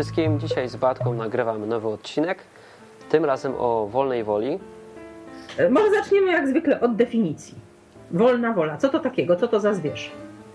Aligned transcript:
Wszystkim, 0.00 0.40
dzisiaj 0.40 0.68
z 0.68 0.76
Batką 0.76 1.14
nagrywamy 1.14 1.66
nowy 1.66 1.88
odcinek, 1.88 2.38
tym 3.10 3.24
razem 3.24 3.54
o 3.58 3.86
wolnej 3.86 4.24
woli. 4.24 4.58
E, 5.58 5.70
Może 5.70 5.90
zaczniemy 5.90 6.32
jak 6.32 6.48
zwykle 6.48 6.80
od 6.80 6.96
definicji. 6.96 7.54
Wolna 8.10 8.52
wola. 8.52 8.76
Co 8.76 8.88
to 8.88 9.00
takiego? 9.00 9.36
Co 9.36 9.48
to 9.48 9.60
za 9.60 9.74
zwierz? 9.74 10.10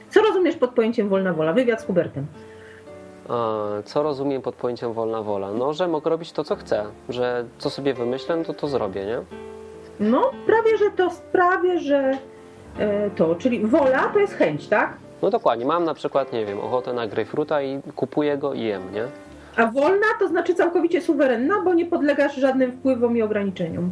Co 0.10 0.22
rozumiesz 0.22 0.56
pod 0.56 0.70
pojęciem 0.72 1.10
wolna 1.10 1.34
wola? 1.34 1.54
Wywiad 1.54 1.82
z 1.82 1.86
Hubertem. 1.86 2.26
A, 3.30 3.58
Co 3.86 4.04
rozumiem 4.04 4.42
pod 4.42 4.56
pojęciem 4.56 4.94
wolna 4.94 5.22
wola? 5.22 5.52
No, 5.52 5.74
że 5.74 5.88
mogę 5.88 6.10
robić 6.10 6.32
to, 6.32 6.44
co 6.44 6.56
chcę, 6.56 6.86
że 7.10 7.46
co 7.58 7.70
sobie 7.70 7.94
wymyślę, 7.94 8.44
to 8.46 8.54
to 8.54 8.68
zrobię, 8.68 9.06
nie? 9.06 9.20
No, 10.00 10.32
prawie, 10.46 10.78
że 10.78 10.92
to 10.92 11.10
prawie, 11.32 11.80
że 11.80 12.12
e, 12.80 13.10
to, 13.10 13.36
czyli 13.36 13.66
wola 13.66 14.10
to 14.14 14.20
jest 14.20 14.34
chęć, 14.34 14.68
tak? 14.68 14.94
No 15.22 15.30
dokładnie, 15.30 15.66
mam 15.66 15.84
na 15.84 15.94
przykład, 15.94 16.34
nie 16.34 16.46
wiem, 16.46 16.60
ochotę 16.60 16.94
na 16.94 17.08
grejpfruta 17.08 17.62
i 17.62 17.82
kupuję 17.96 18.38
go 18.38 18.54
i 18.54 18.62
jem, 18.64 18.94
nie? 18.94 19.08
A 19.56 19.66
wolna 19.66 20.06
to 20.20 20.28
znaczy 20.28 20.56
całkowicie 20.56 21.02
suwerenna, 21.02 21.62
bo 21.62 21.74
nie 21.74 21.86
podlegasz 21.86 22.36
żadnym 22.36 22.72
wpływom 22.72 23.18
i 23.18 23.22
ograniczeniom. 23.22 23.92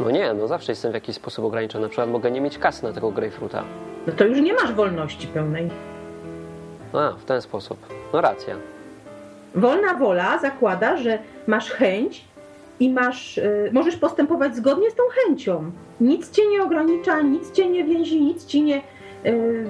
No 0.00 0.10
nie, 0.10 0.34
no 0.34 0.48
zawsze 0.48 0.72
jestem 0.72 0.90
w 0.90 0.94
jakiś 0.94 1.16
sposób 1.16 1.44
ograniczony, 1.44 1.82
na 1.82 1.88
przykład 1.88 2.10
mogę 2.10 2.30
nie 2.30 2.40
mieć 2.40 2.58
kasy 2.58 2.84
na 2.84 2.92
tego 2.92 3.10
grejpfruta. 3.10 3.64
No 4.06 4.12
to 4.12 4.24
już 4.24 4.40
nie 4.40 4.52
masz 4.52 4.72
wolności 4.72 5.26
pełnej. 5.26 5.70
A, 6.92 7.12
w 7.12 7.24
ten 7.24 7.42
sposób. 7.42 7.78
No 8.12 8.20
racja. 8.20 8.56
Wolna 9.54 9.94
wola 9.94 10.38
zakłada, 10.38 10.96
że 10.96 11.18
masz 11.46 11.70
chęć 11.70 12.24
i 12.80 12.90
masz, 12.90 13.38
y, 13.38 13.70
możesz 13.72 13.96
postępować 13.96 14.56
zgodnie 14.56 14.90
z 14.90 14.94
tą 14.94 15.02
chęcią. 15.10 15.70
Nic 16.00 16.30
cię 16.30 16.46
nie 16.46 16.62
ogranicza, 16.62 17.20
nic 17.20 17.52
cię 17.52 17.68
nie 17.68 17.84
więzi, 17.84 18.20
nic 18.20 18.46
ci 18.46 18.62
nie 18.62 18.82
y, 19.26 19.64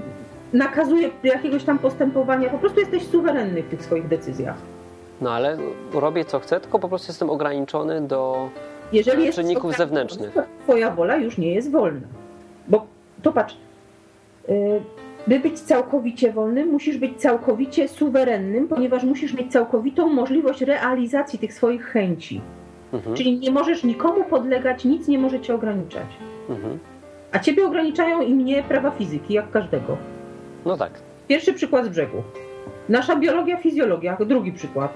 nakazuje 0.52 1.10
jakiegoś 1.24 1.64
tam 1.64 1.78
postępowania. 1.78 2.48
Po 2.50 2.58
prostu 2.58 2.80
jesteś 2.80 3.02
suwerenny 3.06 3.62
w 3.62 3.68
tych 3.68 3.82
swoich 3.84 4.08
decyzjach. 4.08 4.56
No 5.20 5.30
ale 5.30 5.56
robię 5.92 6.24
co 6.24 6.40
chcę, 6.40 6.60
tylko 6.60 6.78
po 6.78 6.88
prostu 6.88 7.10
jestem 7.10 7.30
ograniczony 7.30 8.00
do 8.00 8.48
Jeżeli 8.92 9.32
czynników 9.32 9.76
zewnętrznych. 9.76 10.32
to 10.34 10.42
Twoja 10.64 10.90
wola 10.90 11.16
już 11.16 11.38
nie 11.38 11.54
jest 11.54 11.70
wolna. 11.72 12.06
Bo 12.68 12.86
popatrz, 13.22 13.56
y, 14.48 14.80
by 15.26 15.40
być 15.40 15.60
całkowicie 15.60 16.32
wolnym, 16.32 16.68
musisz 16.68 16.98
być 16.98 17.20
całkowicie 17.20 17.88
suwerennym, 17.88 18.68
ponieważ 18.68 19.04
musisz 19.04 19.34
mieć 19.34 19.52
całkowitą 19.52 20.08
możliwość 20.08 20.60
realizacji 20.60 21.38
tych 21.38 21.54
swoich 21.54 21.84
chęci. 21.84 22.40
Mhm, 22.92 23.16
Czyli 23.16 23.38
nie 23.38 23.50
możesz 23.50 23.84
nikomu 23.84 24.24
podlegać, 24.24 24.84
nic 24.84 25.08
nie 25.08 25.18
może 25.18 25.40
cię 25.40 25.54
ograniczać. 25.54 26.06
mhm. 26.48 26.78
A 27.32 27.38
ciebie 27.38 27.66
ograniczają 27.66 28.20
i 28.22 28.34
mnie 28.34 28.62
prawa 28.62 28.90
fizyki, 28.90 29.34
jak 29.34 29.50
każdego. 29.50 29.96
No 30.66 30.76
tak. 30.76 30.92
Pierwszy 31.28 31.52
przykład 31.54 31.84
z 31.84 31.88
brzegu. 31.88 32.22
Nasza 32.88 33.16
biologia, 33.16 33.56
fizjologia, 33.56 34.16
drugi 34.26 34.52
przykład. 34.52 34.92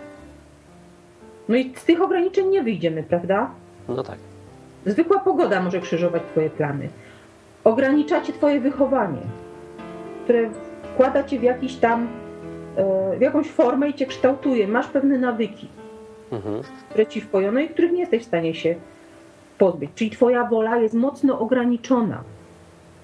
No 1.49 1.57
i 1.57 1.73
z 1.77 1.85
tych 1.85 2.03
ograniczeń 2.03 2.49
nie 2.49 2.63
wyjdziemy, 2.63 3.03
prawda? 3.03 3.51
No 3.89 4.03
tak. 4.03 4.19
Zwykła 4.87 5.19
pogoda 5.19 5.63
może 5.63 5.81
krzyżować 5.81 6.23
twoje 6.33 6.51
plany. 6.51 6.89
Ogranicza 7.65 8.21
cię 8.21 8.33
twoje 8.33 8.61
wychowanie, 8.61 9.21
które 10.25 10.51
wkłada 10.95 11.25
cię 11.25 11.39
w 11.39 11.43
jakiś 11.43 11.75
tam, 11.77 12.09
e, 12.77 13.17
w 13.19 13.21
jakąś 13.21 13.49
formę 13.51 13.89
i 13.89 13.95
cię 13.95 14.07
kształtuje. 14.07 14.69
Masz 14.69 14.87
pewne 14.87 15.19
nawyki, 15.19 15.69
Mhm. 16.33 16.63
które 16.91 17.07
ci 17.07 17.21
wpojono 17.21 17.61
i 17.61 17.69
których 17.69 17.93
nie 17.93 18.01
jesteś 18.01 18.23
w 18.23 18.27
stanie 18.27 18.55
się 18.55 18.75
pozbyć. 19.59 19.91
Czyli 19.95 20.11
twoja 20.11 20.45
wola 20.45 20.77
jest 20.77 20.95
mocno 20.95 21.39
ograniczona. 21.39 22.23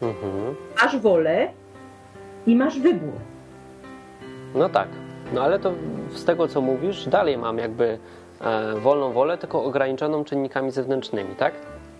Mhm. 0.02 0.54
Masz 0.82 0.96
wolę 0.98 1.48
i 2.48 2.56
masz 2.56 2.78
wybór. 2.80 3.12
No 4.54 4.68
tak. 4.68 4.88
No 5.34 5.42
ale 5.42 5.58
to 5.58 5.72
z 6.14 6.24
tego 6.24 6.48
co 6.48 6.60
mówisz, 6.60 7.08
dalej 7.08 7.38
mam 7.38 7.58
jakby 7.58 7.98
e, 8.40 8.74
wolną 8.80 9.12
wolę, 9.12 9.38
tylko 9.38 9.64
ograniczoną 9.64 10.24
czynnikami 10.24 10.70
zewnętrznymi, 10.70 11.34
tak? 11.34 11.52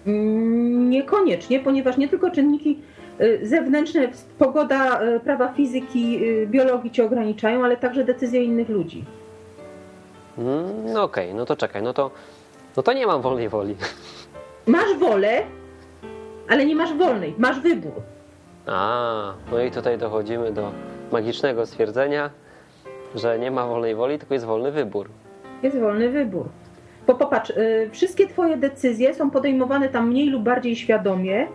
Mm, 0.06 0.90
Niekoniecznie, 0.90 1.60
ponieważ 1.60 1.96
nie 1.96 2.08
tylko 2.08 2.30
czynniki 2.30 2.78
y, 3.20 3.40
zewnętrzne, 3.42 4.08
pogoda, 4.38 5.02
y, 5.02 5.20
prawa 5.20 5.52
fizyki, 5.52 6.20
biologii 6.46 6.90
cię 6.90 7.04
ograniczają, 7.04 7.64
ale 7.64 7.76
także 7.76 8.04
decyzje 8.04 8.44
innych 8.44 8.68
ludzi. 8.68 9.04
Mm, 10.38 10.92
no 10.92 11.02
okej, 11.02 11.34
no 11.34 11.44
to 11.44 11.56
czekaj, 11.56 11.82
no 11.82 11.92
to, 11.94 12.10
no 12.76 12.82
to 12.82 12.92
nie 12.92 13.06
mam 13.06 13.22
wolnej 13.22 13.48
woli. 13.48 13.76
Masz 14.66 14.94
wolę, 14.98 15.42
ale 16.48 16.66
nie 16.66 16.76
masz 16.76 16.94
wolnej, 16.94 17.34
masz 17.38 17.60
wybór. 17.60 17.92
A, 18.66 19.32
no 19.52 19.62
i 19.62 19.70
tutaj 19.70 19.98
dochodzimy 19.98 20.52
do 20.52 20.72
magicznego 21.12 21.66
stwierdzenia, 21.66 22.30
że 23.14 23.38
nie 23.38 23.50
ma 23.50 23.66
wolnej 23.66 23.94
woli, 23.94 24.18
tylko 24.18 24.34
jest 24.34 24.46
wolny 24.46 24.72
wybór. 24.72 25.08
Jest 25.62 25.78
wolny 25.78 26.08
wybór. 26.08 26.46
Bo 27.06 27.14
popatrz, 27.14 27.50
y, 27.50 27.90
wszystkie 27.92 28.26
twoje 28.26 28.56
decyzje 28.56 29.14
są 29.14 29.30
podejmowane 29.30 29.88
tam 29.88 30.08
mniej 30.08 30.30
lub 30.30 30.42
bardziej 30.42 30.76
świadomie, 30.76 31.46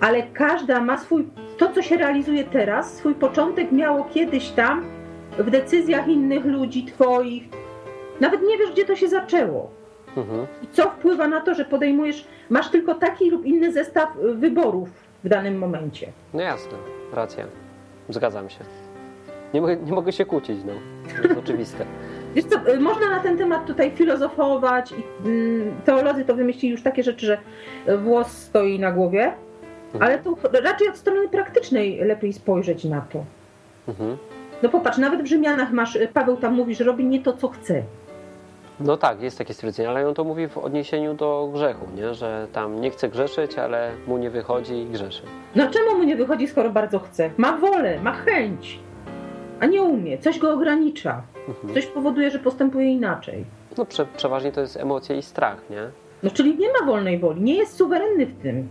ale 0.00 0.22
każda 0.22 0.80
ma 0.80 0.98
swój, 0.98 1.28
to 1.58 1.72
co 1.72 1.82
się 1.82 1.96
realizuje 1.96 2.44
teraz, 2.44 2.94
swój 2.94 3.14
początek 3.14 3.72
miało 3.72 4.04
kiedyś 4.04 4.48
tam 4.48 4.84
w 5.38 5.50
decyzjach 5.50 6.08
innych 6.08 6.44
ludzi, 6.44 6.84
twoich. 6.84 7.44
Nawet 8.20 8.42
nie 8.42 8.58
wiesz, 8.58 8.70
gdzie 8.70 8.84
to 8.84 8.96
się 8.96 9.08
zaczęło. 9.08 9.70
Mhm. 10.16 10.46
I 10.62 10.66
co 10.72 10.90
wpływa 10.90 11.28
na 11.28 11.40
to, 11.40 11.54
że 11.54 11.64
podejmujesz, 11.64 12.26
masz 12.50 12.70
tylko 12.70 12.94
taki 12.94 13.30
lub 13.30 13.46
inny 13.46 13.72
zestaw 13.72 14.08
wyborów 14.34 14.88
w 15.24 15.28
danym 15.28 15.58
momencie. 15.58 16.12
No 16.34 16.40
jasne, 16.42 16.78
racja. 17.12 17.46
Zgadzam 18.08 18.50
się. 18.50 18.64
Nie 19.54 19.60
mogę, 19.60 19.76
nie 19.76 19.92
mogę 19.92 20.12
się 20.12 20.24
kłócić, 20.24 20.58
no. 20.66 20.72
To 21.16 21.28
jest 21.28 21.40
oczywiste. 21.40 21.84
Wiesz 22.34 22.44
co, 22.44 22.72
y, 22.72 22.80
można 22.80 23.10
na 23.10 23.20
ten 23.20 23.38
temat 23.38 23.66
tutaj 23.66 23.90
filozofować 23.90 24.92
i 24.92 25.26
mm, 25.28 25.74
teolodzy 25.84 26.24
to 26.24 26.34
wymyślili 26.34 26.72
już 26.72 26.82
takie 26.82 27.02
rzeczy, 27.02 27.26
że 27.26 27.38
włos 27.98 28.28
stoi 28.28 28.78
na 28.78 28.92
głowie, 28.92 29.32
ale 30.00 30.18
tu 30.18 30.36
raczej 30.64 30.88
od 30.88 30.96
strony 30.96 31.28
praktycznej 31.28 31.98
lepiej 31.98 32.32
spojrzeć 32.32 32.84
na 32.84 33.00
to. 33.00 33.24
Mhm. 33.88 34.16
No 34.62 34.68
popatrz, 34.68 34.98
nawet 34.98 35.22
w 35.22 35.26
Rzymianach 35.26 35.72
masz, 35.72 35.96
y, 35.96 36.08
Paweł 36.12 36.36
tam 36.36 36.54
mówi, 36.54 36.74
że 36.74 36.84
robi 36.84 37.04
nie 37.04 37.20
to, 37.20 37.32
co 37.32 37.48
chce. 37.48 37.82
No 38.84 38.96
tak, 38.96 39.22
jest 39.22 39.38
takie 39.38 39.54
stwierdzenie, 39.54 39.88
ale 39.88 40.08
on 40.08 40.14
to 40.14 40.24
mówi 40.24 40.48
w 40.48 40.58
odniesieniu 40.58 41.14
do 41.14 41.50
grzechu, 41.52 41.86
nie? 41.96 42.14
że 42.14 42.46
tam 42.52 42.80
nie 42.80 42.90
chce 42.90 43.08
grzeszyć, 43.08 43.58
ale 43.58 43.90
mu 44.06 44.18
nie 44.18 44.30
wychodzi 44.30 44.74
i 44.74 44.86
grzeszy. 44.86 45.22
No 45.54 45.70
czemu 45.70 45.98
mu 45.98 46.04
nie 46.04 46.16
wychodzi, 46.16 46.48
skoro 46.48 46.70
bardzo 46.70 46.98
chce? 46.98 47.30
Ma 47.36 47.56
wolę, 47.56 48.00
ma 48.02 48.12
chęć, 48.12 48.78
a 49.60 49.66
nie 49.66 49.82
umie, 49.82 50.18
coś 50.18 50.38
go 50.38 50.52
ogranicza, 50.52 51.22
Mhm. 51.48 51.74
coś 51.74 51.86
powoduje, 51.86 52.30
że 52.30 52.38
postępuje 52.38 52.92
inaczej. 52.92 53.44
No 53.78 53.84
prze, 53.84 54.06
przeważnie 54.16 54.52
to 54.52 54.60
jest 54.60 54.76
emocje 54.76 55.16
i 55.18 55.22
strach, 55.22 55.56
nie? 55.70 55.82
No 56.22 56.30
czyli 56.30 56.58
nie 56.58 56.68
ma 56.80 56.86
wolnej 56.86 57.18
woli, 57.18 57.42
nie 57.42 57.54
jest 57.54 57.76
suwerenny 57.76 58.26
w 58.26 58.42
tym. 58.42 58.68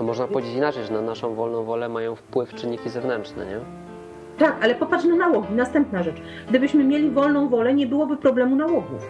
A 0.00 0.02
można 0.02 0.26
powiedzieć 0.28 0.54
inaczej, 0.54 0.84
że 0.84 0.92
na 0.92 1.00
naszą 1.00 1.34
wolną 1.34 1.64
wolę 1.64 1.88
mają 1.88 2.14
wpływ 2.16 2.54
czynniki 2.54 2.88
zewnętrzne, 2.90 3.46
nie? 3.46 3.60
Tak, 4.38 4.56
ale 4.60 4.74
popatrz 4.74 5.04
na 5.04 5.16
nałogi. 5.16 5.54
Następna 5.54 6.02
rzecz. 6.02 6.16
Gdybyśmy 6.48 6.84
mieli 6.84 7.10
wolną 7.10 7.48
wolę, 7.48 7.74
nie 7.74 7.86
byłoby 7.86 8.16
problemu 8.16 8.56
nałogów. 8.56 9.08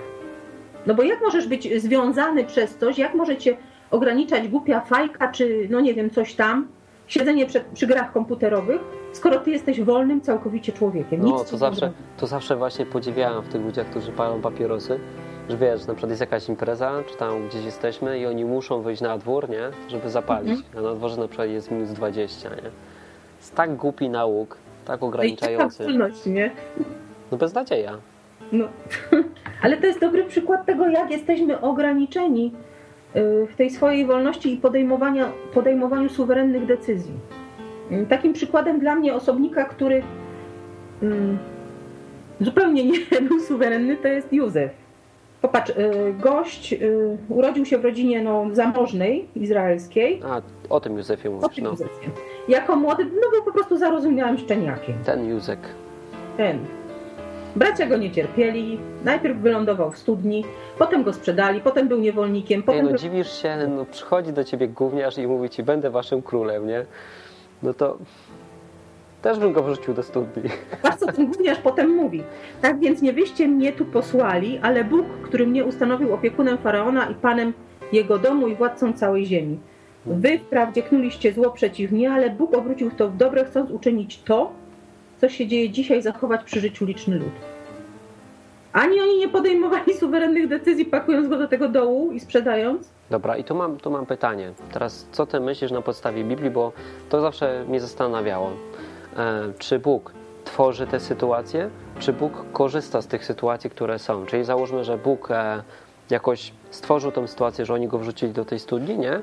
No 0.87 0.95
bo 0.95 1.03
jak 1.03 1.21
możesz 1.21 1.49
być 1.49 1.83
związany 1.83 2.45
przez 2.45 2.77
coś, 2.77 2.99
jak 2.99 3.15
może 3.15 3.37
cię 3.37 3.57
ograniczać 3.91 4.49
głupia 4.49 4.81
fajka, 4.81 5.29
czy 5.29 5.67
no 5.71 5.81
nie 5.81 5.95
wiem, 5.95 6.11
coś 6.11 6.35
tam, 6.35 6.69
siedzenie 7.07 7.47
przed, 7.47 7.65
przy 7.65 7.87
grach 7.87 8.13
komputerowych, 8.13 8.81
skoro 9.13 9.39
ty 9.39 9.51
jesteś 9.51 9.81
wolnym 9.81 10.21
całkowicie 10.21 10.73
człowiekiem. 10.73 11.21
Nic 11.25 11.33
No, 11.33 11.45
to 11.45 11.57
zawsze, 11.57 11.93
to 12.17 12.27
zawsze 12.27 12.57
właśnie 12.57 12.87
podziwiałem 12.87 13.43
w 13.43 13.49
tych 13.49 13.63
ludziach, 13.63 13.87
którzy 13.87 14.13
palą 14.13 14.41
papierosy, 14.41 15.01
że 15.49 15.57
wiesz, 15.57 15.87
na 15.87 15.95
przykład 15.95 16.11
jest 16.11 16.21
jakaś 16.21 16.49
impreza, 16.49 16.93
czy 17.07 17.17
tam 17.17 17.49
gdzieś 17.49 17.65
jesteśmy 17.65 18.19
i 18.19 18.27
oni 18.27 18.45
muszą 18.45 18.83
wyjść 18.83 19.03
na 19.03 19.19
dwór, 19.19 19.49
nie? 19.51 19.71
Żeby 19.89 20.11
zapalić. 20.11 20.51
Mhm. 20.51 20.79
A 20.79 20.89
na 20.89 20.95
dworze 20.95 21.17
na 21.21 21.29
przykład 21.29 21.49
jest 21.49 21.71
minus 21.71 21.91
20, 21.91 22.49
nie? 22.49 22.71
Jest 23.39 23.55
tak 23.55 23.77
głupi 23.77 24.09
nauk, 24.09 24.57
tak 24.85 25.01
No 25.01 25.07
i 25.07 25.09
ograniczający. 25.09 25.85
nie? 26.27 26.51
No 27.33 27.39
beznadzieja. 27.39 27.99
No. 28.53 28.65
Ale 29.63 29.77
to 29.77 29.87
jest 29.87 30.01
dobry 30.01 30.25
przykład 30.25 30.67
tego, 30.67 30.89
jak 30.89 31.11
jesteśmy 31.11 31.61
ograniczeni 31.61 32.53
y, 33.17 33.47
w 33.47 33.57
tej 33.57 33.71
swojej 33.71 34.07
wolności 34.07 34.55
i 34.55 34.57
podejmowania, 34.57 35.33
podejmowaniu 35.55 36.09
suwerennych 36.09 36.67
decyzji. 36.67 37.15
Y, 37.93 38.07
Takim 38.09 38.33
przykładem 38.33 38.81
dla 38.81 38.95
mnie 38.95 39.15
osobnika, 39.15 39.65
który 39.65 40.03
mm, 41.03 41.39
zupełnie 42.41 42.85
nie 42.85 42.99
był 43.29 43.41
suwerenny, 43.41 43.97
to 43.97 44.09
jest 44.09 44.33
Józef. 44.33 44.71
Popatrz, 45.43 45.71
y, 45.71 46.15
gość 46.21 46.75
urodził 47.29 47.65
się 47.67 47.79
w 47.79 47.85
rodzinie 47.85 48.23
no, 48.23 48.47
zamożnej, 48.53 49.29
izraelskiej. 49.37 50.21
A, 50.27 50.43
o 50.69 50.81
tym 50.81 50.97
Józefie 50.97 51.29
O 51.29 51.33
mówisz, 51.33 51.55
tym 51.55 51.65
no. 51.65 51.71
Józefie. 51.71 52.11
Jako 52.49 52.77
młody, 52.77 53.05
no 53.05 53.31
był 53.31 53.43
po 53.45 53.53
prostu 53.53 53.79
zarozumiałym 53.79 54.39
szczeniakiem. 54.39 54.95
Ten 55.05 55.29
Józek. 55.29 55.59
ten. 56.37 56.59
Bracia 57.57 57.87
go 57.87 57.97
nie 57.97 58.11
cierpieli, 58.11 58.81
najpierw 59.05 59.39
wylądował 59.39 59.91
w 59.91 59.99
studni, 59.99 60.45
potem 60.79 61.03
go 61.03 61.13
sprzedali, 61.13 61.61
potem 61.61 61.89
był 61.89 61.99
niewolnikiem, 61.99 62.61
Ej, 62.61 62.65
potem 62.65 62.91
no 62.91 62.99
dziwisz 62.99 63.43
się, 63.43 63.57
no 63.77 63.85
przychodzi 63.85 64.33
do 64.33 64.45
ciebie 64.45 64.69
gówniarz 64.69 65.19
i 65.19 65.27
mówi 65.27 65.51
ci, 65.51 65.63
będę 65.63 65.91
waszym 65.91 66.23
królem, 66.23 66.67
nie? 66.67 66.87
No 67.63 67.75
to 67.75 67.99
Też 69.23 69.39
bym 69.39 69.53
go 69.53 69.63
wrzucił 69.63 69.95
do 69.95 70.03
studni. 70.03 70.43
Patrz, 70.83 70.97
co 70.97 71.13
ten 71.13 71.27
gówniarz 71.27 71.59
potem 71.59 71.91
mówi. 71.91 72.23
Tak 72.63 72.79
więc 72.79 73.03
nie 73.03 73.13
wyście 73.13 73.49
mnie 73.49 73.73
tu 73.73 73.85
posłali, 73.85 74.59
ale 74.63 74.85
Bóg, 74.85 75.07
który 75.23 75.47
mnie 75.47 75.65
ustanowił 75.65 76.15
opiekunem 76.15 76.59
Faraona 76.59 77.11
i 77.11 77.15
panem 77.15 77.53
jego 77.93 78.19
domu 78.19 78.49
i 78.49 78.55
władcą 78.55 78.93
całej 78.93 79.27
ziemi. 79.27 79.59
Wy 80.07 80.39
wprawdzie 80.39 80.83
knuliście 80.83 81.33
zło 81.33 81.51
przeciw 81.51 81.93
mnie, 81.93 82.13
ale 82.13 82.31
Bóg 82.31 82.55
obrócił 82.55 82.91
to 82.91 83.09
w 83.09 83.17
dobre, 83.17 83.45
chcąc 83.45 83.71
uczynić 83.71 84.23
to, 84.23 84.53
co 85.21 85.29
się 85.29 85.47
dzieje 85.47 85.71
dzisiaj, 85.71 86.03
zachować 86.03 86.45
przy 86.45 86.61
życiu 86.61 86.85
liczny 86.85 87.19
lud. 87.19 87.33
Ani 88.73 89.01
oni 89.01 89.19
nie 89.19 89.29
podejmowali 89.29 89.95
suwerennych 89.95 90.49
decyzji, 90.49 90.85
pakując 90.85 91.29
go 91.29 91.39
do 91.39 91.49
tego 91.49 91.69
dołu 91.69 92.13
i 92.13 92.21
sprzedając. 92.21 92.89
Dobra, 93.11 93.37
i 93.37 93.45
tu 93.45 93.55
mam, 93.55 93.77
tu 93.77 93.91
mam 93.91 94.07
pytanie. 94.07 94.53
Teraz, 94.73 95.07
co 95.13 95.27
ty 95.27 95.41
myślisz 95.41 95.71
na 95.71 95.83
podstawie 95.83 96.25
Biblii, 96.25 96.51
bo 96.51 96.73
to 97.09 97.21
zawsze 97.21 97.65
mnie 97.69 97.81
zastanawiało. 97.81 98.51
E, 99.17 99.53
czy 99.59 99.79
Bóg 99.79 100.13
tworzy 100.45 100.87
te 100.87 101.01
sytuacje, 101.01 101.71
czy 101.99 102.13
Bóg 102.13 102.33
korzysta 102.53 103.03
z 103.03 103.07
tych 103.07 103.25
sytuacji, 103.25 103.71
które 103.71 103.99
są? 103.99 104.27
Czyli 104.27 104.45
załóżmy, 104.45 104.85
że 104.85 104.99
Bóg 104.99 105.31
e, 105.31 105.63
jakoś 106.11 106.53
stworzył 106.71 107.13
tą 107.13 107.27
sytuację, 107.27 107.67
że 107.67 107.75
oni 107.75 107.89
go 107.89 107.99
wrzucili 107.99 108.33
do 108.33 108.45
tej 108.45 108.59
studni, 108.59 108.99
nie? 108.99 109.21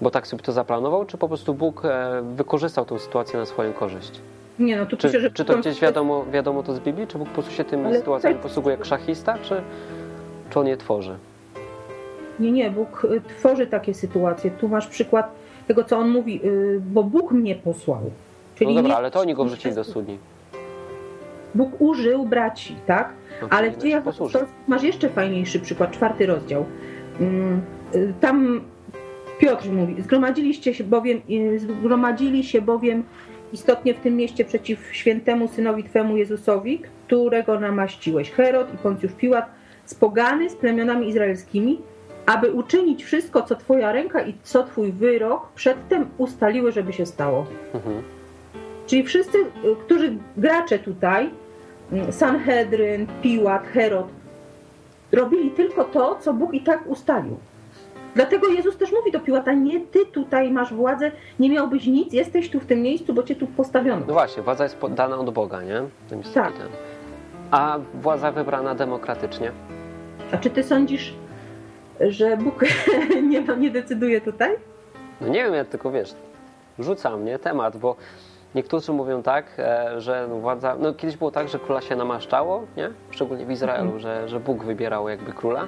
Bo 0.00 0.10
tak 0.10 0.26
sobie 0.26 0.42
to 0.42 0.52
zaplanował, 0.52 1.04
czy 1.06 1.18
po 1.18 1.28
prostu 1.28 1.54
Bóg 1.54 1.84
e, 1.84 2.22
wykorzystał 2.36 2.84
tą 2.84 2.98
sytuację 2.98 3.38
na 3.38 3.46
swoją 3.46 3.72
korzyść? 3.72 4.20
Nie 4.58 4.76
no, 4.76 4.86
tu 4.86 4.96
Czy, 4.96 5.06
pisze, 5.08 5.20
że... 5.20 5.30
czy 5.30 5.44
to 5.44 5.58
gdzieś 5.58 5.80
wiadomo, 5.80 6.24
wiadomo 6.32 6.62
to 6.62 6.74
z 6.74 6.80
Biblii? 6.80 7.06
Czy 7.06 7.18
Bóg 7.18 7.28
po 7.28 7.34
prostu 7.34 7.52
się 7.52 7.64
tymi 7.64 7.84
Ale 7.86 7.98
sytuacjami 7.98 8.34
tutaj- 8.36 8.48
posługuje 8.48 8.76
jak 8.76 8.84
szachista, 8.84 9.38
czy, 9.42 9.62
czy 10.50 10.60
on 10.60 10.66
je 10.66 10.76
tworzy? 10.76 11.16
Nie, 12.40 12.52
nie, 12.52 12.70
Bóg 12.70 13.04
y, 13.04 13.20
tworzy 13.38 13.66
takie 13.66 13.94
sytuacje. 13.94 14.50
Tu 14.50 14.68
masz 14.68 14.86
przykład 14.86 15.30
tego, 15.68 15.84
co 15.84 15.98
on 15.98 16.08
mówi, 16.08 16.40
y, 16.44 16.80
bo 16.80 17.04
Bóg 17.04 17.32
mnie 17.32 17.54
posłał. 17.54 18.00
Czyli 18.54 18.70
No 18.74 18.74
dobra, 18.82 18.90
nie- 18.90 18.96
ale 18.96 19.10
to 19.10 19.20
oni 19.20 19.34
go 19.34 19.44
wrzucili 19.44 19.74
do 19.74 19.84
studni. 19.84 20.18
Bóg 21.54 21.70
użył 21.80 22.26
braci, 22.26 22.76
tak? 22.86 23.08
No, 23.42 23.48
Ale 23.50 23.70
w 23.70 23.78
dziejach 23.78 24.04
masz 24.68 24.82
jeszcze 24.82 25.08
fajniejszy 25.08 25.60
przykład, 25.60 25.90
czwarty 25.90 26.26
rozdział. 26.26 26.64
Mm, 27.20 27.60
y, 27.94 28.12
Tam 28.20 28.60
Piotr 29.40 29.68
mówi, 29.70 30.02
zgromadziliście 30.02 30.74
się 30.74 30.84
bowiem, 30.84 31.20
zgromadzili 31.56 32.44
się 32.44 32.62
bowiem 32.62 33.04
istotnie 33.52 33.94
w 33.94 34.00
tym 34.00 34.16
mieście 34.16 34.44
przeciw 34.44 34.88
świętemu 34.92 35.48
synowi 35.48 35.84
Twemu 35.84 36.16
Jezusowi, 36.16 36.82
którego 37.06 37.60
namaściłeś, 37.60 38.30
Herod 38.30 38.74
i 38.74 38.78
Poncjusz 38.78 39.12
Piłat, 39.12 39.50
spogany 39.84 40.50
z 40.50 40.54
plemionami 40.54 41.08
izraelskimi, 41.08 41.78
aby 42.26 42.52
uczynić 42.52 43.04
wszystko, 43.04 43.42
co 43.42 43.56
Twoja 43.56 43.92
ręka 43.92 44.22
i 44.22 44.34
co 44.42 44.62
Twój 44.62 44.92
wyrok 44.92 45.52
przedtem 45.54 46.06
ustaliły, 46.18 46.72
żeby 46.72 46.92
się 46.92 47.06
stało. 47.06 47.46
Mhm. 47.74 48.02
Czyli 48.86 49.02
wszyscy, 49.02 49.38
y, 49.38 49.44
którzy 49.84 50.16
gracze 50.36 50.78
tutaj, 50.78 51.30
y, 52.08 52.12
Sanhedryn, 52.12 53.06
Piłat, 53.22 53.66
Herod, 53.66 54.08
robili 55.12 55.50
tylko 55.50 55.84
to, 55.84 56.18
co 56.20 56.34
Bóg 56.34 56.54
i 56.54 56.60
tak 56.60 56.86
ustalił. 56.86 57.36
Dlatego 58.14 58.48
Jezus 58.48 58.76
też 58.76 58.92
mówi 58.92 59.12
do 59.12 59.20
Piłata, 59.20 59.52
nie 59.52 59.80
ty 59.80 60.06
tutaj 60.06 60.50
masz 60.50 60.74
władzę, 60.74 61.12
nie 61.38 61.50
miałbyś 61.50 61.86
nic, 61.86 62.12
jesteś 62.12 62.50
tu 62.50 62.60
w 62.60 62.66
tym 62.66 62.82
miejscu, 62.82 63.14
bo 63.14 63.22
cię 63.22 63.36
tu 63.36 63.46
postawiono. 63.46 64.02
No 64.06 64.12
właśnie, 64.12 64.42
władza 64.42 64.64
jest 64.64 64.78
dana 64.90 65.18
od 65.18 65.30
Boga, 65.30 65.62
nie? 65.62 65.82
Tak. 66.34 66.52
A 67.50 67.78
władza 67.94 68.32
wybrana 68.32 68.74
demokratycznie? 68.74 69.52
A 70.32 70.36
czy 70.38 70.50
ty 70.50 70.62
sądzisz, 70.62 71.14
że 72.00 72.36
Bóg 72.36 72.64
nie, 73.30 73.42
nie 73.58 73.70
decyduje 73.70 74.20
tutaj? 74.20 74.56
No 75.20 75.28
nie 75.28 75.44
wiem, 75.44 75.54
ja 75.54 75.64
tylko 75.64 75.90
wiesz, 75.90 76.14
rzuca 76.78 77.16
mnie 77.16 77.38
temat, 77.38 77.76
bo 77.76 77.96
niektórzy 78.54 78.92
mówią 78.92 79.22
tak, 79.22 79.44
e, 79.58 80.00
że 80.00 80.28
władza. 80.40 80.76
No 80.80 80.94
kiedyś 80.94 81.16
było 81.16 81.30
tak, 81.30 81.48
że 81.48 81.58
króla 81.58 81.80
się 81.80 81.96
namaszczało, 81.96 82.66
nie? 82.76 82.90
Szczególnie 83.10 83.46
w 83.46 83.50
Izraelu, 83.50 83.82
Mhm. 83.84 84.00
że, 84.00 84.28
że 84.28 84.40
Bóg 84.40 84.64
wybierał 84.64 85.08
jakby 85.08 85.32
króla 85.32 85.66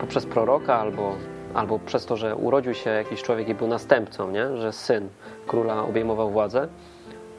poprzez 0.00 0.26
proroka 0.26 0.74
albo, 0.74 1.14
albo 1.54 1.78
przez 1.78 2.06
to, 2.06 2.16
że 2.16 2.36
urodził 2.36 2.74
się 2.74 2.90
jakiś 2.90 3.22
człowiek 3.22 3.48
i 3.48 3.54
był 3.54 3.68
następcą, 3.68 4.30
nie? 4.30 4.56
Że 4.56 4.72
syn 4.72 5.08
króla 5.46 5.82
obejmował 5.84 6.30
władzę. 6.30 6.68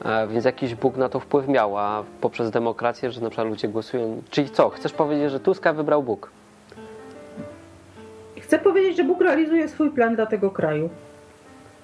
E, 0.06 0.28
Więc 0.28 0.46
jakiś 0.46 0.76
Bóg 0.76 0.98
na 0.98 1.10
to 1.10 1.20
wpływ 1.20 1.48
miał, 1.48 1.78
a 1.78 2.04
poprzez 2.22 2.52
demokrację, 2.52 3.12
że 3.12 3.22
na 3.22 3.30
przykład 3.30 3.48
ludzie 3.48 3.68
głosują. 3.68 4.22
Czyli 4.30 4.50
co? 4.50 4.70
Chcesz 4.70 4.94
powiedzieć, 4.94 5.32
że 5.32 5.40
Tuska 5.40 5.74
wybrał 5.74 6.04
Bóg? 6.04 6.32
Chcę 8.42 8.60
powiedzieć, 8.60 8.98
że 8.98 9.04
Bóg 9.04 9.22
realizuje 9.22 9.68
swój 9.68 9.92
plan 9.92 10.16
dla 10.16 10.26
tego 10.26 10.52
kraju. 10.52 10.90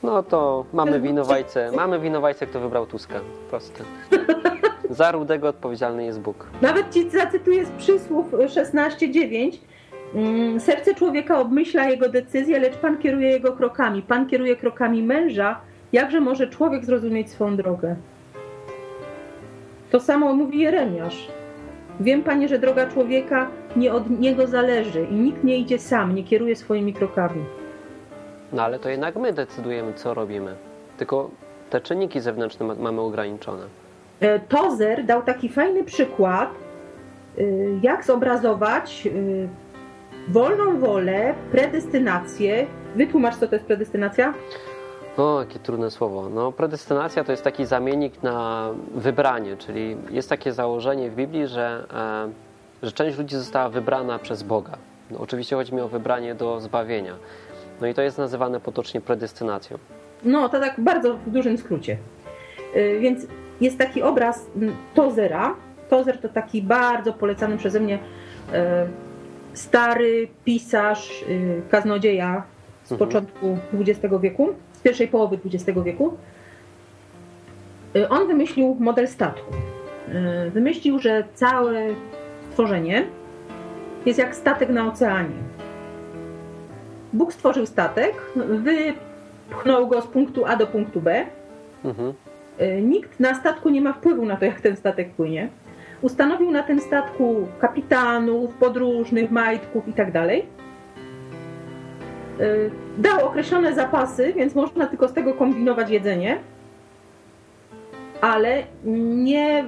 No 0.03 0.23
to 0.23 0.65
mamy 0.73 0.99
winowajcę, 1.01 1.71
mamy 1.75 1.99
winowajcę, 1.99 2.47
kto 2.47 2.59
wybrał 2.59 2.85
Tuska. 2.85 3.19
Proste. 3.49 3.83
Za 4.89 5.11
Rudego 5.11 5.47
odpowiedzialny 5.47 6.05
jest 6.05 6.19
Bóg. 6.19 6.47
Nawet 6.61 6.93
ci 6.93 7.09
zacytuję 7.09 7.65
z 7.65 7.69
przysłów 7.71 8.31
16:9. 8.31 9.57
Mm, 10.15 10.59
Serce 10.59 10.93
człowieka 10.95 11.39
obmyśla 11.39 11.89
jego 11.89 12.09
decyzje, 12.09 12.59
lecz 12.59 12.75
Pan 12.77 12.97
kieruje 12.97 13.29
jego 13.29 13.53
krokami. 13.53 14.01
Pan 14.01 14.27
kieruje 14.27 14.55
krokami 14.55 15.03
męża. 15.03 15.59
Jakże 15.93 16.21
może 16.21 16.47
człowiek 16.47 16.85
zrozumieć 16.85 17.29
swą 17.29 17.55
drogę? 17.55 17.95
To 19.91 19.99
samo 19.99 20.33
mówi 20.33 20.59
Jeremiasz. 20.59 21.27
Wiem, 21.99 22.23
Panie, 22.23 22.47
że 22.47 22.59
droga 22.59 22.87
człowieka 22.87 23.47
nie 23.75 23.93
od 23.93 24.09
niego 24.19 24.47
zależy 24.47 25.07
i 25.11 25.13
nikt 25.13 25.43
nie 25.43 25.57
idzie 25.57 25.79
sam, 25.79 26.15
nie 26.15 26.23
kieruje 26.23 26.55
swoimi 26.55 26.93
krokami. 26.93 27.43
No 28.53 28.63
ale 28.63 28.79
to 28.79 28.89
jednak 28.89 29.15
my 29.15 29.33
decydujemy, 29.33 29.93
co 29.93 30.13
robimy. 30.13 30.55
Tylko 30.97 31.29
te 31.69 31.81
czynniki 31.81 32.19
zewnętrzne 32.19 32.65
ma- 32.65 32.75
mamy 32.75 33.01
ograniczone. 33.01 33.63
E, 34.19 34.39
Tozer 34.39 35.05
dał 35.05 35.21
taki 35.21 35.49
fajny 35.49 35.83
przykład, 35.83 36.49
y, 37.39 37.79
jak 37.81 38.05
zobrazować 38.05 39.03
y, 39.07 39.47
wolną 40.27 40.79
wolę, 40.79 41.33
predestynację. 41.51 42.67
Wytłumacz, 42.95 43.35
co 43.35 43.47
to 43.47 43.55
jest 43.55 43.65
predestynacja? 43.65 44.33
O, 45.17 45.39
jakie 45.39 45.59
trudne 45.59 45.91
słowo. 45.91 46.29
No, 46.29 46.51
predestynacja 46.51 47.23
to 47.23 47.31
jest 47.31 47.43
taki 47.43 47.65
zamiennik 47.65 48.23
na 48.23 48.69
wybranie, 48.95 49.57
czyli 49.57 49.97
jest 50.09 50.29
takie 50.29 50.53
założenie 50.53 51.09
w 51.09 51.15
Biblii, 51.15 51.47
że, 51.47 51.85
e, 52.81 52.85
że 52.85 52.91
część 52.91 53.17
ludzi 53.17 53.35
została 53.35 53.69
wybrana 53.69 54.19
przez 54.19 54.43
Boga. 54.43 54.77
No, 55.11 55.19
oczywiście 55.19 55.55
chodzi 55.55 55.75
mi 55.75 55.81
o 55.81 55.87
wybranie 55.87 56.35
do 56.35 56.61
zbawienia. 56.61 57.15
No 57.81 57.87
i 57.87 57.93
to 57.93 58.01
jest 58.01 58.17
nazywane 58.17 58.59
potocznie 58.59 59.01
predestynacją. 59.01 59.77
No, 60.23 60.49
to 60.49 60.59
tak 60.59 60.75
bardzo 60.77 61.13
w 61.13 61.29
dużym 61.29 61.57
skrócie. 61.57 61.97
Y, 62.75 62.99
Więc 62.99 63.27
jest 63.61 63.77
taki 63.77 64.01
obraz 64.01 64.45
Tozera. 64.93 65.55
Tozer 65.89 66.21
to 66.21 66.29
taki 66.29 66.61
bardzo 66.61 67.13
polecany 67.13 67.57
przeze 67.57 67.79
mnie 67.79 67.99
e, 68.53 68.87
stary 69.53 70.27
pisarz, 70.45 71.23
y, 71.29 71.61
kaznodzieja 71.71 72.43
z 72.83 72.91
Mhm. 72.91 73.09
początku 73.09 73.57
XX 73.73 74.15
wieku, 74.21 74.49
z 74.73 74.79
pierwszej 74.79 75.07
połowy 75.07 75.39
XX 75.45 75.79
wieku. 75.85 76.17
Y, 77.95 78.09
On 78.09 78.27
wymyślił 78.27 78.77
model 78.79 79.07
statku. 79.07 79.53
Y, 80.47 80.51
Wymyślił, 80.51 80.99
że 80.99 81.23
całe 81.33 81.87
stworzenie 82.49 83.05
jest 84.05 84.19
jak 84.19 84.35
statek 84.35 84.69
na 84.69 84.87
oceanie. 84.87 85.35
Bóg 87.13 87.33
stworzył 87.33 87.65
statek, 87.65 88.13
wypchnął 88.35 89.87
go 89.87 90.01
z 90.01 90.07
punktu 90.07 90.45
A 90.45 90.55
do 90.55 90.67
punktu 90.67 91.01
B. 91.01 91.25
Mhm. 91.85 92.13
Nikt 92.81 93.19
na 93.19 93.35
statku 93.35 93.69
nie 93.69 93.81
ma 93.81 93.93
wpływu 93.93 94.25
na 94.25 94.35
to, 94.37 94.45
jak 94.45 94.61
ten 94.61 94.75
statek 94.75 95.11
płynie. 95.11 95.49
Ustanowił 96.01 96.51
na 96.51 96.63
tym 96.63 96.79
statku 96.79 97.47
kapitanów, 97.59 98.53
podróżnych, 98.53 99.31
majtków 99.31 99.87
itd. 99.87 100.29
Y, 100.29 100.41
Dał 102.97 103.25
określone 103.25 103.73
zapasy, 103.73 104.33
więc 104.33 104.55
można 104.55 104.87
tylko 104.87 105.07
z 105.07 105.13
tego 105.13 105.33
kombinować 105.33 105.89
jedzenie. 105.89 106.37
Ale 108.21 108.63
nie 109.15 109.65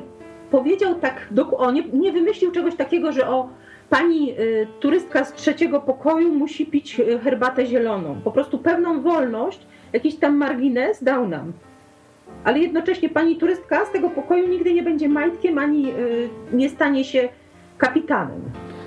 powiedział 0.51 0.95
tak, 0.95 1.29
o, 1.57 1.71
nie, 1.71 1.83
nie 1.83 2.11
wymyślił 2.11 2.51
czegoś 2.51 2.75
takiego, 2.75 3.11
że 3.11 3.27
o 3.27 3.49
pani 3.89 4.39
y, 4.39 4.67
turystka 4.79 5.25
z 5.25 5.33
trzeciego 5.33 5.81
pokoju 5.81 6.33
musi 6.33 6.65
pić 6.65 6.99
y, 6.99 7.19
herbatę 7.19 7.65
zieloną. 7.65 8.21
Po 8.23 8.31
prostu 8.31 8.57
pewną 8.57 9.01
wolność, 9.01 9.67
jakiś 9.93 10.15
tam 10.15 10.37
margines 10.37 11.03
dał 11.03 11.27
nam 11.27 11.53
ale 12.43 12.59
jednocześnie 12.59 13.09
pani 13.09 13.35
turystka 13.35 13.85
z 13.85 13.91
tego 13.91 14.09
pokoju 14.09 14.47
nigdy 14.47 14.73
nie 14.73 14.83
będzie 14.83 15.09
majtkiem 15.09 15.57
ani 15.57 15.91
y, 15.91 16.29
nie 16.53 16.69
stanie 16.69 17.03
się 17.03 17.29
kapitanem. 17.77 18.41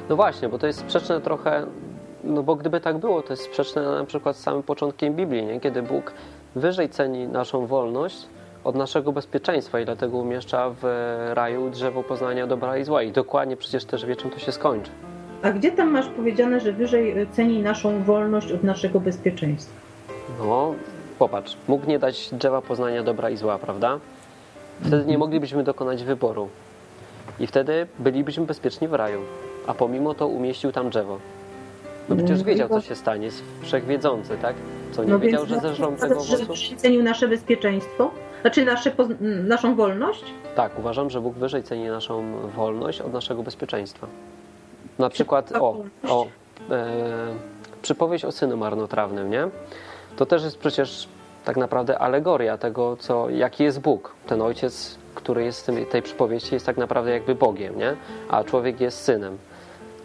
No 0.09 0.17
właśnie, 0.17 0.49
bo 0.49 0.59
to 0.59 0.67
jest 0.67 0.79
sprzeczne 0.79 1.21
trochę, 1.21 1.67
no 2.25 2.43
bo 2.43 2.57
gdyby 2.57 2.81
tak 2.81 2.99
było, 2.99 3.23
to 3.23 3.33
jest 3.33 3.43
sprzeczne 3.43 3.83
na 3.83 4.05
przykład 4.05 4.37
z 4.37 4.41
samym 4.41 4.63
początkiem 4.63 5.15
Biblii, 5.15 5.47
nie? 5.47 5.61
kiedy 5.61 5.83
Bóg 5.83 6.13
wyżej 6.55 6.89
ceni 6.89 7.29
naszą 7.29 7.67
wolność 7.67 8.27
od 8.65 8.75
naszego 8.75 9.13
bezpieczeństwa 9.13 9.81
i 9.81 9.85
dlatego 9.85 10.19
umieszcza 10.19 10.71
w 10.83 10.85
raju 11.35 11.71
drzewo 11.71 12.03
poznania 12.03 12.47
dobra 12.47 12.79
i 12.79 12.85
zła 12.85 13.03
i 13.03 13.13
dokładnie 13.13 13.57
przecież 13.57 13.85
też 13.85 14.07
wie, 14.07 14.17
czym 14.17 14.31
to 14.31 14.39
się 14.39 14.53
skończy. 14.53 14.91
A 15.43 15.51
gdzie 15.51 15.73
tam 15.73 15.91
masz 15.91 16.09
powiedziane, 16.09 16.61
że 16.61 16.73
wyżej 16.73 17.19
y, 17.21 17.27
ceni 17.33 17.63
naszą 17.63 18.03
wolność 18.03 18.53
od 18.53 18.65
naszego 18.65 19.01
bezpieczeństwa? 19.01 19.75
No, 20.39 20.75
popatrz, 21.19 21.57
mógł 21.69 21.87
nie 21.87 21.99
dać 21.99 22.29
drzewa 22.33 22.63
poznania 22.63 23.03
dobra 23.03 23.31
i 23.31 23.37
zła, 23.37 23.59
prawda? 23.59 23.99
Wtedy 24.81 25.05
nie 25.07 25.19
moglibyśmy 25.19 25.65
dokonać 25.65 26.05
wyboru. 26.05 26.49
I 27.41 27.47
wtedy 27.47 27.87
bylibyśmy 27.99 28.47
bezpieczni 28.47 28.89
w 28.89 28.95
raju. 28.95 29.21
A 29.67 29.75
pomimo 29.75 30.15
to 30.15 30.29
umieścił 30.29 30.73
tam 30.73 30.91
drzewo. 30.91 31.19
No 32.09 32.17
przecież 32.17 32.43
wiedział, 32.43 32.69
co 32.69 32.81
się 32.81 32.95
stanie. 32.95 33.25
Jest 33.25 33.43
wszechwiedzący, 33.63 34.37
tak? 34.43 34.55
Co, 34.93 35.05
nie 35.05 35.11
No 35.11 35.19
wiedział, 35.19 35.47
że 35.47 35.61
zeżrą 35.61 35.97
tego 35.97 36.21
że 36.21 36.37
owocu? 36.37 36.53
cenił 36.77 37.03
nasze 37.03 37.29
bezpieczeństwo? 37.29 38.11
Znaczy 38.41 38.65
nasze, 38.65 38.93
naszą 39.45 39.77
wolność? 39.77 40.25
Tak, 40.57 40.79
uważam, 40.79 41.11
że 41.11 41.21
Bóg 41.21 41.35
wyżej 41.35 41.63
ceni 41.63 41.89
naszą 41.89 42.25
wolność 42.57 43.01
od 43.01 43.13
naszego 43.13 43.43
bezpieczeństwa. 43.43 44.07
Na 44.99 45.09
przykład, 45.09 45.53
o, 45.53 45.85
o 46.09 46.27
e, 46.71 46.87
przypowieść 47.83 48.25
o 48.25 48.33
synu 48.33 48.57
marnotrawnym, 48.57 49.31
nie? 49.31 49.49
To 50.17 50.27
też 50.27 50.45
jest 50.45 50.59
przecież 50.59 51.09
tak 51.45 51.57
naprawdę 51.57 51.99
alegoria 51.99 52.59
tego, 52.59 52.97
co, 52.97 53.31
jaki 53.31 53.65
jest 53.65 53.81
Bóg. 53.81 54.15
Ten 54.27 54.43
ojciec, 54.43 54.99
który 55.15 55.45
jest 55.45 55.63
w 55.63 55.65
tym, 55.67 55.87
tej 55.87 56.03
przypowieści, 56.03 56.55
jest 56.55 56.67
tak 56.67 56.77
naprawdę 56.77 57.11
jakby 57.11 57.35
Bogiem, 57.35 57.79
nie? 57.79 57.97
A 58.29 58.45
człowiek 58.45 58.81
jest 58.81 59.05
synem, 59.05 59.39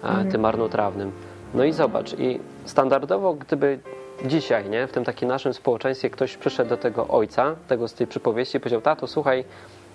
e, 0.03 0.25
tym 0.25 0.41
marnotrawnym. 0.41 1.11
No 1.53 1.63
i 1.63 1.73
zobacz, 1.73 2.13
i 2.13 2.39
standardowo, 2.65 3.33
gdyby 3.33 3.79
dzisiaj, 4.25 4.69
nie, 4.69 4.87
w 4.87 4.91
tym 4.91 5.05
takim 5.05 5.29
naszym 5.29 5.53
społeczeństwie 5.53 6.09
ktoś 6.09 6.37
przyszedł 6.37 6.69
do 6.69 6.77
tego 6.77 7.07
ojca, 7.07 7.55
tego 7.67 7.87
z 7.87 7.93
tej 7.93 8.07
przypowieści 8.07 8.57
i 8.57 8.59
powiedział, 8.59 8.81
tato, 8.81 9.07
słuchaj, 9.07 9.43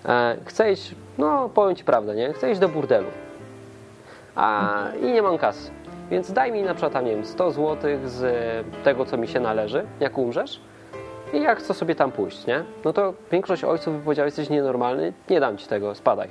e, 0.05 0.37
chcę 0.45 0.73
iść, 0.73 0.95
no 1.19 1.49
powiem 1.49 1.77
ci 1.77 1.85
prawdę, 1.85 2.15
nie, 2.15 2.33
chcę 2.33 2.51
iść 2.51 2.61
do 2.61 2.69
burdelu, 2.69 3.09
a, 4.37 4.85
i 5.03 5.05
nie 5.05 5.23
mam 5.23 5.39
kasy, 5.39 5.71
więc 6.11 6.33
daj 6.33 6.53
mi 6.53 6.63
na 6.63 6.75
przykład, 6.75 6.93
tam, 6.93 7.05
nie 7.05 7.11
wiem, 7.11 7.25
100 7.25 7.51
zł 7.51 7.91
z 8.05 8.25
tego, 8.85 9.05
co 9.05 9.17
mi 9.17 9.29
się 9.29 9.41
należy, 9.41 9.85
jak 10.01 10.19
umrzesz 10.19 10.61
i 11.33 11.43
jak 11.43 11.59
chcę 11.59 11.75
sobie 11.75 11.95
tam 11.95 12.13
pójść, 12.13 12.47
nie, 12.47 12.65
no 12.85 12.93
to 12.93 13.15
większość 13.33 13.65
ojców 13.65 13.97
by 13.97 14.03
powiedziała, 14.05 14.27
jesteś 14.27 14.51
nienormalny, 14.51 15.13
nie 15.31 15.41
dam 15.41 15.57
ci 15.59 15.67
tego, 15.69 15.95
spadaj. 15.95 16.29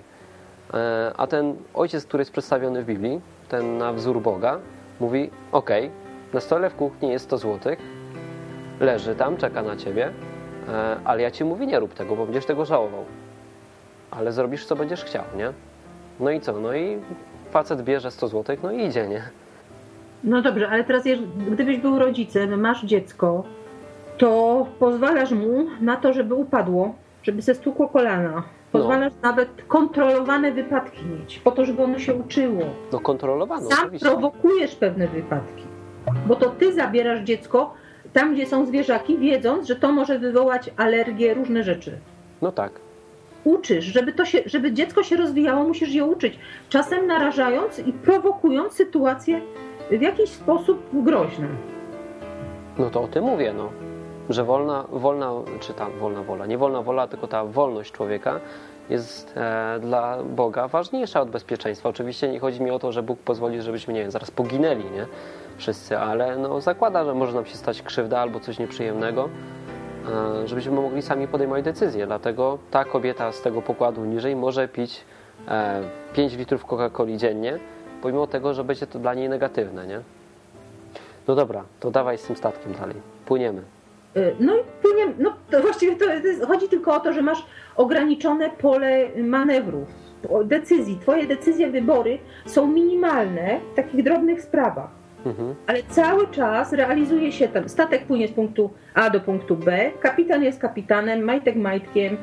E, 0.74 1.12
A 1.18 1.28
ten 1.28 1.56
ojciec, 1.74 2.06
który 2.06 2.22
jest 2.22 2.32
przedstawiony 2.32 2.84
w 2.84 2.86
Biblii, 2.86 3.22
ten 3.50 3.78
na 3.78 3.94
wzór 3.94 4.22
Boga, 4.22 4.60
mówi: 5.00 5.30
OK, 5.52 5.70
na 6.34 6.40
stole 6.40 6.70
w 6.70 6.76
kuchni 6.76 7.10
jest 7.10 7.26
100 7.26 7.38
zł, 7.38 7.76
leży 8.80 9.16
tam, 9.16 9.38
czeka 9.38 9.62
na 9.64 9.76
ciebie, 9.76 10.12
e, 10.70 10.98
ale 11.06 11.22
ja 11.22 11.32
ci 11.32 11.44
mówię: 11.46 11.66
nie 11.66 11.80
rób 11.80 11.94
tego, 11.94 12.16
bo 12.16 12.26
będziesz 12.26 12.46
tego 12.46 12.66
żałował. 12.66 13.06
Ale 14.12 14.32
zrobisz, 14.32 14.66
co 14.66 14.76
będziesz 14.76 15.04
chciał, 15.04 15.24
nie? 15.38 15.54
No 16.20 16.32
i 16.32 16.42
co? 16.42 16.54
No 16.54 16.74
i 16.74 17.00
facet 17.52 17.82
bierze 17.82 18.12
100 18.12 18.28
zł, 18.28 18.58
no 18.64 18.72
i 18.72 18.86
idzie, 18.86 19.08
nie? 19.08 19.24
No 20.26 20.42
dobrze, 20.42 20.70
ale 20.70 20.84
teraz 20.84 21.04
gdybyś 21.52 21.78
był 21.78 22.00
rodzicem, 22.00 22.60
masz 22.62 22.86
dziecko, 22.86 23.44
to 24.18 24.66
pozwalasz 24.80 25.32
mu 25.32 25.66
na 25.82 25.96
to, 25.96 26.14
żeby 26.14 26.34
upadło, 26.34 26.96
żeby 27.24 27.42
se 27.42 27.56
stukło 27.56 27.88
kolana. 27.88 28.44
Pozwalasz 28.72 29.14
nawet 29.22 29.50
kontrolowane 29.68 30.52
wypadki 30.52 31.06
mieć, 31.06 31.40
po 31.40 31.52
to, 31.52 31.66
żeby 31.66 31.84
ono 31.84 32.00
się 32.00 32.14
uczyło. 32.16 32.62
No 32.94 33.00
kontrolowano, 33.00 33.70
Sam 33.70 33.80
oczywiście. 33.80 34.10
prowokujesz 34.10 34.76
pewne 34.76 35.08
wypadki, 35.08 35.64
bo 36.28 36.36
to 36.36 36.50
ty 36.50 36.74
zabierasz 36.74 37.20
dziecko 37.20 37.74
tam, 38.14 38.34
gdzie 38.34 38.46
są 38.46 38.66
zwierzaki, 38.66 39.18
wiedząc, 39.18 39.68
że 39.68 39.76
to 39.76 39.92
może 39.92 40.20
wywołać 40.20 40.70
alergię, 40.78 41.34
różne 41.34 41.64
rzeczy. 41.64 41.98
No 42.42 42.52
tak. 42.52 42.72
Uczysz, 43.44 43.86
żeby, 43.86 44.14
to 44.14 44.26
się, 44.26 44.40
żeby 44.46 44.72
dziecko 44.72 45.04
się 45.04 45.18
rozwijało, 45.18 45.64
musisz 45.64 45.94
je 45.94 46.06
uczyć. 46.06 46.40
Czasem 46.70 47.08
narażając 47.08 47.80
i 47.80 47.94
prowokując 47.94 48.74
sytuacje 48.74 49.42
w 49.92 50.02
jakiś 50.02 50.30
sposób 50.30 50.90
groźne. 50.94 51.48
No 52.78 52.90
to 52.90 53.02
o 53.04 53.08
tym 53.08 53.24
mówię, 53.24 53.54
no. 53.54 53.70
Że 54.30 54.44
wolna, 54.44 54.86
wolna, 54.92 55.32
czy 55.60 55.74
ta 55.74 55.90
wolna 55.90 56.24
wola, 56.24 56.46
nie 56.46 56.58
wolna 56.58 56.82
wola, 56.82 57.08
tylko 57.08 57.28
ta 57.28 57.46
wolność 57.46 57.92
człowieka 57.92 58.40
jest 58.90 59.38
e, 59.38 59.80
dla 59.80 60.24
Boga 60.24 60.68
ważniejsza 60.68 61.22
od 61.22 61.30
bezpieczeństwa. 61.30 61.90
Oczywiście 61.90 62.28
nie 62.28 62.40
chodzi 62.40 62.62
mi 62.62 62.72
o 62.72 62.80
to, 62.80 62.92
że 62.92 63.04
Bóg 63.04 63.20
pozwoli, 63.20 63.62
żebyśmy, 63.62 63.94
nie 63.94 64.02
wiem, 64.02 64.12
zaraz 64.12 64.32
poginęli, 64.32 64.84
nie? 64.84 65.06
Wszyscy, 65.58 65.98
ale 65.98 66.38
no 66.38 66.62
zakłada, 66.62 67.06
że 67.06 67.14
może 67.14 67.34
nam 67.34 67.46
się 67.46 67.56
stać 67.56 67.82
krzywda 67.82 68.20
albo 68.20 68.40
coś 68.40 68.60
nieprzyjemnego, 68.60 69.30
e, 70.44 70.48
żebyśmy 70.48 70.72
mogli 70.72 71.02
sami 71.02 71.28
podejmować 71.28 71.64
decyzje. 71.64 72.08
Dlatego 72.08 72.58
ta 72.72 72.86
kobieta 72.86 73.32
z 73.32 73.42
tego 73.42 73.62
pokładu 73.62 74.06
niżej 74.06 74.36
może 74.36 74.68
pić 74.68 75.06
e, 75.48 75.82
5 76.14 76.38
litrów 76.38 76.66
Coca-Coli 76.66 77.18
dziennie, 77.18 77.60
pomimo 78.02 78.28
tego, 78.28 78.54
że 78.54 78.64
będzie 78.64 78.88
to 78.88 79.00
dla 79.00 79.14
niej 79.14 79.30
negatywne, 79.30 79.88
nie? 79.88 80.00
No 81.28 81.36
dobra, 81.36 81.64
to 81.80 81.92
dawaj 81.92 82.18
z 82.18 82.24
tym 82.24 82.36
statkiem 82.36 82.74
dalej. 82.74 82.96
Płyniemy. 83.26 83.62
Y, 84.18 84.36
No 84.40 84.56
i 84.56 84.60
płyniemy, 84.82 85.14
no 85.20 85.34
to 85.52 85.62
właściwie 85.62 85.96
to 85.96 86.06
jest, 86.06 86.46
chodzi 86.46 86.70
tylko 86.70 86.96
o 86.96 87.00
to, 87.00 87.14
że 87.14 87.22
masz 87.22 87.46
ograniczone 87.76 88.50
pole 88.50 89.08
manewrów, 89.18 89.88
decyzji. 90.46 90.98
Twoje 91.02 91.28
decyzje, 91.28 91.72
wybory 91.72 92.18
są 92.46 92.68
minimalne 92.68 93.60
w 93.74 93.76
takich 93.76 94.04
drobnych 94.04 94.42
sprawach. 94.42 94.90
Mhm. 95.26 95.56
ale 95.68 95.84
cały 95.84 96.28
czas 96.28 96.74
realizuje 96.74 97.32
się 97.32 97.48
ten 97.48 97.70
statek 97.70 98.06
płynie 98.06 98.28
z 98.28 98.32
punktu 98.32 98.70
A 98.94 99.10
do 99.10 99.20
punktu 99.20 99.56
B, 99.56 99.92
kapitan 100.00 100.44
jest 100.44 100.60
kapitanem, 100.60 101.24
majtek 101.24 101.56
majtkiem, 101.56 102.18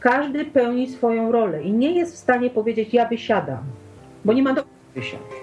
każdy 0.00 0.44
pełni 0.44 0.88
swoją 0.88 1.32
rolę 1.32 1.62
i 1.62 1.72
nie 1.72 1.92
jest 1.92 2.14
w 2.14 2.18
stanie 2.18 2.50
powiedzieć 2.50 2.94
ja 2.94 3.08
wysiadam, 3.08 3.58
bo 4.24 4.32
nie 4.32 4.42
ma 4.42 4.52
do 4.52 4.62
wysiąść. 4.94 5.42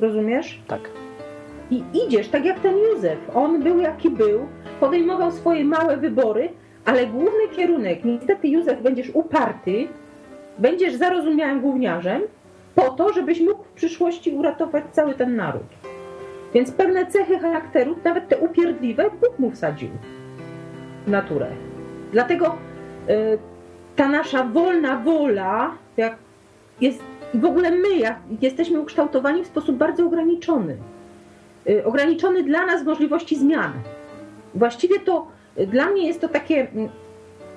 Rozumiesz? 0.00 0.60
Tak. 0.66 0.80
I 1.70 1.84
idziesz 2.06 2.28
tak 2.28 2.44
jak 2.44 2.60
ten 2.60 2.78
Józef. 2.78 3.18
On 3.34 3.62
był 3.62 3.80
jaki 3.80 4.10
był, 4.10 4.48
podejmował 4.80 5.32
swoje 5.32 5.64
małe 5.64 5.96
wybory, 5.96 6.48
ale 6.84 7.06
główny 7.06 7.48
kierunek, 7.56 8.04
niestety 8.04 8.48
Józef, 8.48 8.82
będziesz 8.82 9.10
uparty, 9.14 9.88
będziesz 10.58 10.94
zarozumiałym 10.94 11.60
gówniarzem, 11.60 12.22
po 12.74 12.90
to, 12.90 13.12
żebyś 13.12 13.40
mógł 13.40 13.62
w 13.62 13.72
przyszłości 13.72 14.32
uratować 14.32 14.84
cały 14.92 15.14
ten 15.14 15.36
naród. 15.36 15.62
Więc 16.54 16.72
pewne 16.72 17.06
cechy 17.06 17.38
charakteru, 17.38 17.96
nawet 18.04 18.28
te 18.28 18.38
upierdliwe, 18.38 19.10
Bóg 19.20 19.38
mu 19.38 19.50
wsadził 19.50 19.88
w 21.06 21.10
naturę. 21.10 21.46
Dlatego 22.12 22.56
y, 23.10 23.38
ta 23.96 24.08
nasza 24.08 24.44
wolna 24.44 24.96
wola, 24.96 25.70
jak 25.96 26.16
jest, 26.80 27.02
i 27.34 27.38
w 27.38 27.44
ogóle 27.44 27.70
my 27.70 27.96
jak 27.96 28.18
jesteśmy 28.40 28.80
ukształtowani 28.80 29.44
w 29.44 29.46
sposób 29.46 29.76
bardzo 29.76 30.06
ograniczony. 30.06 30.76
Y, 31.68 31.84
ograniczony 31.84 32.42
dla 32.42 32.66
nas 32.66 32.84
możliwości 32.84 33.36
zmian. 33.36 33.72
Właściwie 34.54 35.00
to 35.00 35.26
y, 35.58 35.66
dla 35.66 35.86
mnie 35.86 36.06
jest 36.06 36.20
to 36.20 36.28
takie 36.28 36.70
mm, 36.70 36.88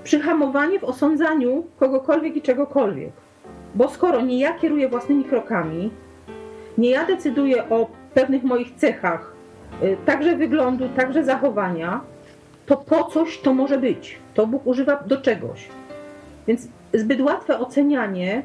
przyhamowanie 0.03 0.79
w 0.79 0.83
osądzaniu 0.83 1.65
kogokolwiek 1.79 2.35
i 2.35 2.41
czegokolwiek. 2.41 3.11
Bo 3.75 3.89
skoro 3.89 4.21
nie 4.21 4.39
ja 4.39 4.53
kieruję 4.53 4.89
własnymi 4.89 5.23
krokami, 5.23 5.91
nie 6.77 6.89
ja 6.89 7.05
decyduję 7.05 7.69
o 7.69 7.87
pewnych 8.13 8.43
moich 8.43 8.75
cechach, 8.75 9.33
y, 9.83 9.97
także 10.05 10.35
wyglądu, 10.35 10.89
także 10.89 11.23
zachowania, 11.23 12.01
to 12.65 12.77
po 12.77 13.03
coś 13.03 13.39
to 13.39 13.53
może 13.53 13.77
być. 13.77 14.19
To 14.33 14.47
Bóg 14.47 14.67
używa 14.67 14.95
do 14.95 15.21
czegoś. 15.21 15.67
Więc 16.47 16.67
zbyt 16.93 17.21
łatwe 17.21 17.59
ocenianie, 17.59 18.43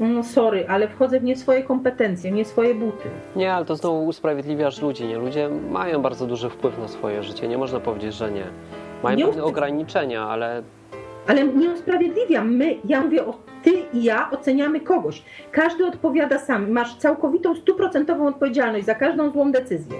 mm, 0.00 0.24
sorry, 0.24 0.68
ale 0.68 0.88
wchodzę 0.88 1.20
w 1.20 1.24
nie 1.24 1.36
swoje 1.36 1.62
kompetencje, 1.62 2.30
nie 2.30 2.44
swoje 2.44 2.74
buty. 2.74 3.08
Nie, 3.36 3.54
ale 3.54 3.64
to 3.64 3.76
znowu 3.76 4.06
usprawiedliwiasz 4.06 4.82
ludzi, 4.82 5.06
nie? 5.06 5.18
Ludzie 5.18 5.48
mają 5.70 6.02
bardzo 6.02 6.26
duży 6.26 6.50
wpływ 6.50 6.78
na 6.78 6.88
swoje 6.88 7.22
życie, 7.22 7.48
nie 7.48 7.58
można 7.58 7.80
powiedzieć, 7.80 8.14
że 8.14 8.30
nie. 8.30 8.44
Mają 9.02 9.16
Nie 9.16 9.26
pewne 9.26 9.44
ograniczenia, 9.44 10.22
ale 10.22 10.62
Ale 11.26 11.44
nie 11.44 11.70
usprawiedliwiam. 11.70 12.56
My, 12.56 12.76
ja 12.84 13.00
mówię 13.00 13.26
o 13.26 13.34
ty 13.62 13.70
i 13.92 14.04
ja 14.04 14.30
oceniamy 14.30 14.80
kogoś. 14.80 15.22
Każdy 15.52 15.86
odpowiada 15.86 16.38
sam. 16.38 16.70
Masz 16.70 16.96
całkowitą, 16.96 17.54
stuprocentową 17.54 18.26
odpowiedzialność 18.26 18.86
za 18.86 18.94
każdą 18.94 19.30
złą 19.30 19.52
decyzję. 19.52 19.96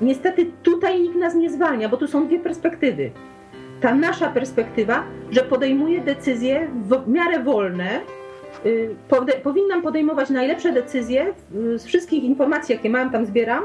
Niestety 0.00 0.46
tutaj 0.62 1.02
nikt 1.02 1.16
nas 1.16 1.34
nie 1.34 1.50
zwalnia, 1.50 1.88
bo 1.88 1.96
tu 1.96 2.08
są 2.08 2.26
dwie 2.26 2.38
perspektywy. 2.38 3.10
Ta 3.80 3.94
nasza 3.94 4.28
perspektywa, 4.28 5.02
że 5.30 5.42
podejmuję 5.42 6.00
decyzje 6.00 6.68
w 6.74 7.08
miarę 7.08 7.42
wolne, 7.42 8.00
powinnam 9.42 9.82
podejmować 9.82 10.30
najlepsze 10.30 10.72
decyzje 10.72 11.34
y, 11.54 11.78
z 11.78 11.84
wszystkich 11.84 12.24
informacji, 12.24 12.74
jakie 12.74 12.90
mam, 12.90 13.10
tam 13.10 13.26
zbieram, 13.26 13.64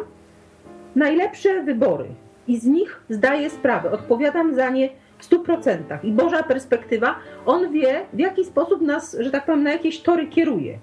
najlepsze 0.96 1.64
wybory 1.64 2.06
i 2.48 2.58
z 2.58 2.66
nich 2.66 3.02
zdaję 3.10 3.50
sprawę, 3.50 3.92
odpowiadam 3.92 4.56
za 4.56 4.70
nie 4.70 4.90
w 5.18 5.30
100%. 5.30 5.78
I 6.04 6.12
Boża 6.12 6.44
perspektywa, 6.44 7.16
on 7.46 7.72
wie, 7.72 8.06
w 8.14 8.20
jaki 8.20 8.46
sposób 8.46 8.82
nas, 8.82 9.18
że 9.20 9.32
tak 9.32 9.46
powiem, 9.46 9.64
na 9.64 9.72
jakieś 9.72 10.02
tory 10.02 10.28
kieruje. 10.28 10.80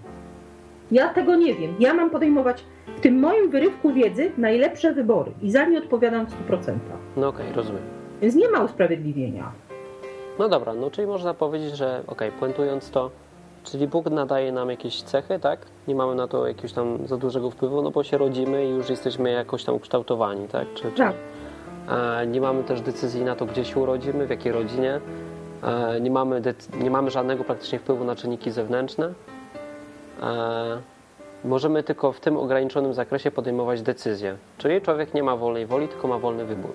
Ja 0.91 1.09
tego 1.09 1.37
nie 1.37 1.55
wiem. 1.55 1.75
Ja 1.79 1.95
mam 1.95 2.11
podejmować 2.11 2.65
w 2.97 3.01
tym 3.01 3.19
moim 3.19 3.51
wyrywku 3.51 3.93
wiedzy 3.93 4.33
najlepsze 4.39 4.93
wybory 4.93 5.33
i 5.43 5.51
za 5.51 5.65
nie 5.65 5.79
odpowiadam 5.79 6.27
w 6.27 6.49
100%. 6.51 6.75
no 7.17 7.29
okej, 7.29 7.47
rozumiem. 7.55 7.83
Więc 8.23 8.35
nie 8.35 8.49
ma 8.49 8.65
usprawiedliwienia. 8.65 9.53
No 10.39 10.49
dobra, 10.49 10.75
no 10.75 10.91
czyli 10.91 11.07
można 11.07 11.35
powiedzieć, 11.35 11.77
że 11.77 12.03
okej, 12.07 12.33
puentując 12.33 12.91
to, 12.91 13.11
czyli 13.71 13.89
Bóg 13.89 14.11
nadaje 14.11 14.53
nam 14.53 14.71
jakieś 14.71 15.03
cechy, 15.03 15.39
tak? 15.39 15.61
Nie 15.89 15.95
mamy 15.95 16.15
na 16.15 16.29
to 16.29 16.49
jakiegoś 16.49 16.73
tam 16.73 17.07
za 17.07 17.17
dużego 17.17 17.51
wpływu, 17.51 17.83
no 17.83 17.91
bo 17.91 18.05
się 18.05 18.19
rodzimy 18.19 18.67
i 18.67 18.71
już 18.71 18.91
jesteśmy 18.91 19.31
jakoś 19.31 19.65
tam 19.65 19.75
ukształtowani, 19.75 20.49
tak? 20.49 20.67
Czy, 20.75 20.83
czy, 20.83 20.91
Tak. 20.97 21.15
nie 22.29 22.41
mamy 22.41 22.65
też 22.65 22.81
decyzji 22.81 23.25
na 23.25 23.37
to, 23.37 23.47
gdzie 23.47 23.65
się 23.65 23.81
urodzimy, 23.81 24.27
w 24.27 24.31
jakiej 24.31 24.53
rodzinie. 24.53 25.01
nie 26.01 26.11
mamy, 26.11 26.43
nie 26.81 26.91
mamy 26.91 27.11
żadnego 27.11 27.45
praktycznie 27.45 27.79
wpływu 27.79 28.05
na 28.05 28.17
czynniki 28.17 28.51
zewnętrzne. 28.51 29.13
Możemy 31.45 31.83
tylko 31.83 32.13
w 32.13 32.21
tym 32.21 32.37
ograniczonym 32.37 32.95
zakresie 32.95 33.31
podejmować 33.31 33.83
decyzje. 33.83 34.37
Czyli 34.59 34.81
człowiek 34.81 35.15
nie 35.15 35.23
ma 35.23 35.37
wolnej 35.37 35.67
woli, 35.67 35.89
tylko 35.89 36.09
ma 36.09 36.19
wolny 36.19 36.45
wybór. 36.45 36.71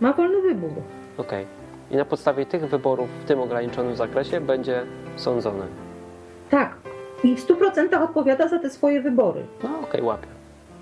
Ma 0.00 0.12
wolny 0.12 0.42
wybór. 0.42 0.70
Okej. 1.18 1.42
Okay. 1.42 1.46
I 1.90 1.96
na 1.96 2.04
podstawie 2.04 2.46
tych 2.46 2.68
wyborów 2.68 3.08
w 3.24 3.24
tym 3.24 3.40
ograniczonym 3.40 3.96
zakresie 3.96 4.40
będzie 4.40 4.82
sądzony. 5.16 5.64
Tak. 6.52 6.74
I 7.24 7.36
w 7.36 7.46
100% 7.46 8.02
odpowiada 8.04 8.48
za 8.48 8.58
te 8.58 8.70
swoje 8.70 9.00
wybory. 9.00 9.40
No 9.62 9.68
okej, 9.68 9.84
okay, 9.84 10.02
łapię. 10.02 10.26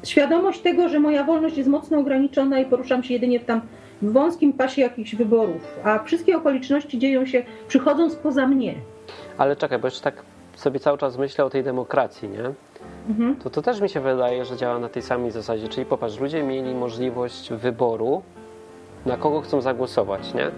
Świadomość 0.04 0.60
tego, 0.60 0.88
że 0.88 1.00
moja 1.00 1.24
wolność 1.24 1.56
jest 1.56 1.68
mocno 1.68 1.98
ograniczona 1.98 2.60
i 2.60 2.66
poruszam 2.66 3.02
się 3.02 3.14
jedynie 3.14 3.40
w 3.40 3.44
tam 3.44 3.60
w 4.02 4.12
wąskim 4.12 4.52
pasie 4.52 4.82
jakichś 4.82 5.14
wyborów, 5.14 5.78
a 5.84 5.98
wszystkie 5.98 6.36
okoliczności 6.36 6.98
dzieją 6.98 7.26
się, 7.26 7.42
przychodzą 7.68 8.10
spoza 8.10 8.46
mnie. 8.46 8.74
Ale 9.38 9.56
czekaj, 9.56 9.78
bo 9.78 9.86
jeszcze 9.86 10.02
tak 10.02 10.14
sobie 10.56 10.80
cały 10.80 10.98
czas 10.98 11.18
myślę 11.18 11.44
o 11.44 11.50
tej 11.50 11.64
demokracji, 11.64 12.28
nie? 12.28 12.50
Mhm. 13.08 13.36
To 13.36 13.50
to 13.50 13.62
też 13.62 13.80
mi 13.80 13.88
się 13.88 14.00
wydaje, 14.00 14.44
że 14.44 14.56
działa 14.56 14.78
na 14.78 14.88
tej 14.88 15.02
samej 15.02 15.30
zasadzie. 15.30 15.68
Czyli 15.68 15.86
popatrz, 15.86 16.20
ludzie 16.20 16.42
mieli 16.42 16.74
możliwość 16.74 17.52
wyboru, 17.52 18.22
na 19.06 19.16
kogo 19.16 19.40
chcą 19.40 19.60
zagłosować, 19.60 20.34
nie? 20.34 20.50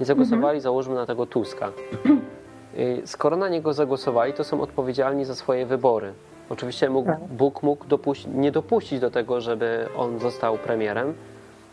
I 0.00 0.04
zagłosowali, 0.04 0.42
mhm. 0.56 0.60
załóżmy, 0.60 0.94
na 0.94 1.06
tego 1.06 1.26
Tuska. 1.26 1.72
I 2.78 3.02
skoro 3.04 3.36
na 3.36 3.48
niego 3.48 3.72
zagłosowali, 3.72 4.32
to 4.32 4.44
są 4.44 4.60
odpowiedzialni 4.60 5.24
za 5.24 5.34
swoje 5.34 5.66
wybory. 5.66 6.12
Oczywiście 6.50 6.90
mógł, 6.90 7.08
tak. 7.08 7.20
Bóg 7.20 7.62
mógł 7.62 7.84
dopuści, 7.86 8.28
nie 8.28 8.52
dopuścić 8.52 9.00
do 9.00 9.10
tego, 9.10 9.40
żeby 9.40 9.88
on 9.96 10.18
został 10.18 10.58
premierem 10.58 11.14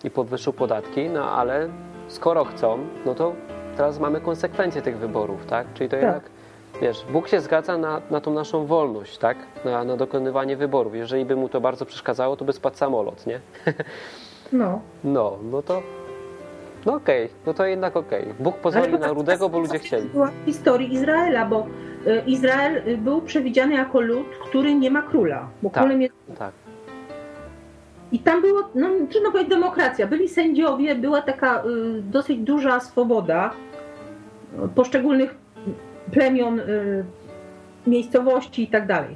i 0.03 0.09
podwyższył 0.09 0.53
podatki, 0.53 1.09
no 1.09 1.31
ale 1.31 1.69
skoro 2.07 2.45
chcą, 2.45 2.77
no 3.05 3.15
to 3.15 3.33
teraz 3.77 3.99
mamy 3.99 4.21
konsekwencje 4.21 4.81
tych 4.81 4.97
wyborów, 4.97 5.45
tak? 5.45 5.67
Czyli 5.73 5.89
to 5.89 5.95
tak. 5.95 6.03
jednak 6.03 6.35
Wiesz, 6.81 7.05
Bóg 7.11 7.27
się 7.27 7.41
zgadza 7.41 7.77
na, 7.77 8.01
na 8.11 8.21
tą 8.21 8.33
naszą 8.33 8.65
wolność, 8.65 9.17
tak? 9.17 9.37
Na, 9.65 9.83
na 9.83 9.97
dokonywanie 9.97 10.57
wyborów. 10.57 10.95
Jeżeli 10.95 11.25
by 11.25 11.35
mu 11.35 11.49
to 11.49 11.61
bardzo 11.61 11.85
przeszkadzało, 11.85 12.35
to 12.35 12.45
by 12.45 12.53
spadł 12.53 12.77
samolot, 12.77 13.25
nie? 13.27 13.39
No. 14.51 14.81
No, 15.03 15.37
no 15.51 15.61
to 15.61 15.81
no 16.85 16.93
okej, 16.93 17.25
okay, 17.25 17.37
no 17.45 17.53
to 17.53 17.65
jednak 17.65 17.97
okej. 17.97 18.21
Okay. 18.21 18.33
Bóg 18.39 18.57
pozwolił 18.57 18.99
na 18.99 19.07
rudego, 19.07 19.49
bo 19.49 19.59
ludzie 19.59 19.79
chcieli. 19.79 20.09
była 20.09 20.27
w 20.27 20.45
historii 20.45 20.93
Izraela, 20.93 21.45
bo 21.45 21.67
y, 22.07 22.23
Izrael 22.25 22.81
y, 22.87 22.97
był 22.97 23.21
przewidziany 23.21 23.75
jako 23.75 24.01
lud, 24.01 24.27
który 24.49 24.75
nie 24.75 24.91
ma 24.91 25.01
króla, 25.01 25.49
bo 25.61 25.69
tak, 25.69 25.83
królem 25.83 26.01
jest 26.01 26.15
tak. 26.37 26.51
I 28.11 28.19
tam 28.19 28.41
było, 28.41 28.69
no 28.75 28.89
trudno 29.09 29.31
powiedzieć, 29.31 29.49
demokracja. 29.49 30.07
Byli 30.07 30.29
sędziowie, 30.29 30.95
była 30.95 31.21
taka 31.21 31.63
y, 31.63 32.01
dosyć 32.01 32.37
duża 32.37 32.79
swoboda 32.79 33.51
poszczególnych 34.75 35.35
plemion, 36.11 36.59
y, 36.59 37.05
miejscowości 37.87 38.63
i 38.63 38.67
tak 38.67 38.87
dalej. 38.87 39.15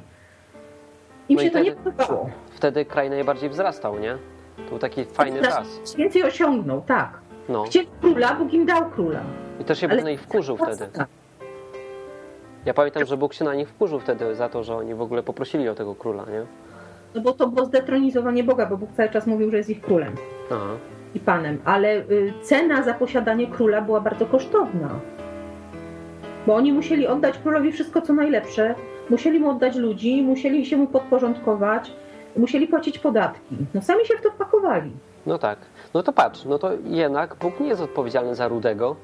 Im 1.28 1.36
no 1.36 1.42
się 1.42 1.50
to 1.50 1.58
nie 1.58 1.72
podobało. 1.72 2.30
Wtedy 2.50 2.84
kraj 2.84 3.10
najbardziej 3.10 3.50
wzrastał, 3.50 3.98
nie? 3.98 4.18
To 4.56 4.70
był 4.70 4.78
taki 4.78 5.04
fajny 5.04 5.42
czas. 5.42 5.94
Więcej 5.96 6.22
osiągnął, 6.22 6.82
tak. 6.86 7.20
No. 7.48 7.64
Chcieli 7.64 7.88
króla, 8.00 8.34
Bóg 8.34 8.52
im 8.52 8.66
dał 8.66 8.90
króla. 8.90 9.20
I 9.60 9.64
też 9.64 9.80
się 9.80 9.88
Bóg 9.88 10.02
na 10.02 10.10
nich 10.10 10.22
wkurzył 10.22 10.56
wtedy. 10.56 10.86
Ja 12.66 12.74
pamiętam, 12.74 13.06
że 13.06 13.16
Bóg 13.16 13.34
się 13.34 13.44
na 13.44 13.54
nich 13.54 13.68
wkurzył 13.68 14.00
wtedy 14.00 14.34
za 14.34 14.48
to, 14.48 14.64
że 14.64 14.76
oni 14.76 14.94
w 14.94 15.02
ogóle 15.02 15.22
poprosili 15.22 15.68
o 15.68 15.74
tego 15.74 15.94
króla, 15.94 16.24
nie? 16.24 16.42
No 17.14 17.20
bo 17.20 17.32
to 17.32 17.46
było 17.46 17.66
zdetronizowanie 17.66 18.44
Boga, 18.44 18.66
bo 18.66 18.76
Bóg 18.76 18.90
cały 18.96 19.08
czas 19.08 19.26
mówił, 19.26 19.50
że 19.50 19.56
jest 19.56 19.70
ich 19.70 19.80
królem. 19.80 20.14
Aha. 20.50 20.76
I 21.14 21.20
panem. 21.20 21.58
Ale 21.64 21.96
y, 21.96 22.32
cena 22.42 22.82
za 22.82 22.94
posiadanie 22.94 23.46
króla 23.46 23.80
była 23.80 24.00
bardzo 24.00 24.26
kosztowna 24.26 25.00
bo 26.46 26.54
oni 26.54 26.72
musieli 26.72 27.06
oddać 27.06 27.38
królowi 27.38 27.72
wszystko, 27.72 28.02
co 28.02 28.12
najlepsze, 28.12 28.74
musieli 29.10 29.40
mu 29.40 29.50
oddać 29.50 29.76
ludzi, 29.76 30.22
musieli 30.22 30.66
się 30.66 30.76
mu 30.76 30.86
podporządkować, 30.86 31.92
musieli 32.36 32.66
płacić 32.66 32.98
podatki. 32.98 33.56
No 33.74 33.82
sami 33.82 34.06
się 34.06 34.14
w 34.16 34.22
to 34.22 34.30
wpakowali. 34.30 34.90
No 35.26 35.38
tak. 35.38 35.58
No 35.94 36.02
to 36.02 36.12
patrz, 36.12 36.44
no 36.44 36.58
to 36.58 36.70
jednak 36.84 37.34
Bóg 37.34 37.60
nie 37.60 37.68
jest 37.68 37.80
odpowiedzialny 37.80 38.34
za 38.34 38.48
Rudego, 38.48 38.96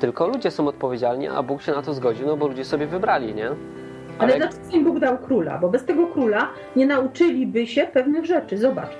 tylko 0.00 0.26
ludzie 0.28 0.50
są 0.50 0.68
odpowiedzialni, 0.68 1.28
a 1.28 1.42
Bóg 1.42 1.62
się 1.62 1.72
na 1.72 1.82
to 1.82 1.94
zgodził, 1.94 2.26
no 2.26 2.36
bo 2.36 2.46
ludzie 2.46 2.64
sobie 2.64 2.86
wybrali, 2.86 3.34
nie? 3.34 3.46
Ale, 3.46 3.56
Ale 4.18 4.36
dlaczego 4.36 4.62
im 4.72 4.84
Bóg 4.84 4.98
dał 4.98 5.18
króla? 5.18 5.58
Bo 5.58 5.68
bez 5.68 5.84
tego 5.84 6.06
króla 6.06 6.48
nie 6.76 6.86
nauczyliby 6.86 7.66
się 7.66 7.86
pewnych 7.86 8.24
rzeczy. 8.24 8.58
Zobacz. 8.58 8.90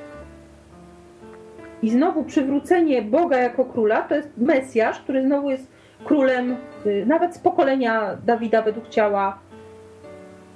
I 1.83 1.91
znowu 1.91 2.25
przywrócenie 2.25 3.03
Boga 3.03 3.39
jako 3.39 3.65
króla 3.65 4.03
to 4.03 4.15
jest 4.15 4.29
Mesjasz, 4.39 5.01
który 5.01 5.23
znowu 5.23 5.51
jest 5.51 5.67
królem, 6.05 6.57
y, 6.87 7.05
nawet 7.07 7.35
z 7.35 7.39
pokolenia 7.39 8.17
Dawida 8.27 8.63
według 8.63 8.89
ciała, 8.89 9.39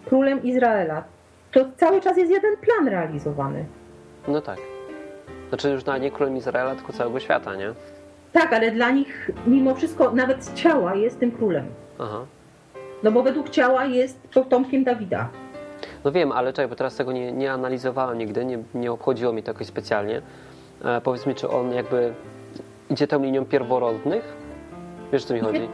królem 0.07 0.43
Izraela. 0.43 1.05
To 1.53 1.61
cały 1.77 2.01
czas 2.01 2.17
jest 2.17 2.31
jeden 2.31 2.57
plan 2.57 2.89
realizowany. 2.89 3.65
No 4.29 4.41
tak. 4.41 4.59
Znaczy 5.51 5.71
już 5.71 5.85
na 5.85 5.99
nie 5.99 6.11
królem 6.11 6.37
Izraela, 6.37 6.75
tylko 6.75 6.93
całego 6.93 7.21
świata, 7.21 7.57
nie? 7.57 7.73
Tak, 8.33 8.53
ale 8.53 8.71
dla 8.71 8.91
nich 8.91 9.31
mimo 9.47 9.75
wszystko 9.75 10.13
nawet 10.13 10.45
z 10.45 10.55
ciała 10.55 10.95
jest 10.95 11.21
tym 11.21 11.33
królem. 11.33 11.67
Aha. 11.99 12.25
No 13.03 13.13
bo 13.13 13.23
według 13.23 13.51
ciała 13.51 13.85
jest 13.85 14.29
potomkiem 14.35 14.85
Dawida. 14.85 15.29
No 16.05 16.13
wiem, 16.13 16.33
ale 16.33 16.53
czekaj, 16.53 16.69
bo 16.69 16.77
teraz 16.77 16.97
tego 16.97 17.13
nie, 17.13 17.33
nie 17.33 17.53
analizowałem 17.53 18.19
nigdy, 18.19 18.45
nie, 18.45 18.59
nie 18.75 18.93
obchodziło 18.93 19.33
mi 19.33 19.43
to 19.43 19.51
jakoś 19.51 19.67
specjalnie. 19.67 20.23
E, 20.85 21.01
powiedz 21.01 21.27
mi, 21.27 21.35
czy 21.35 21.49
on 21.49 21.73
jakby 21.73 22.15
idzie 22.91 23.07
tą 23.07 23.23
linią 23.23 23.45
pierworodnych, 23.45 24.37
Wiesz, 25.13 25.25
co 25.25 25.35
mi 25.35 25.41
chodzi? 25.41 25.69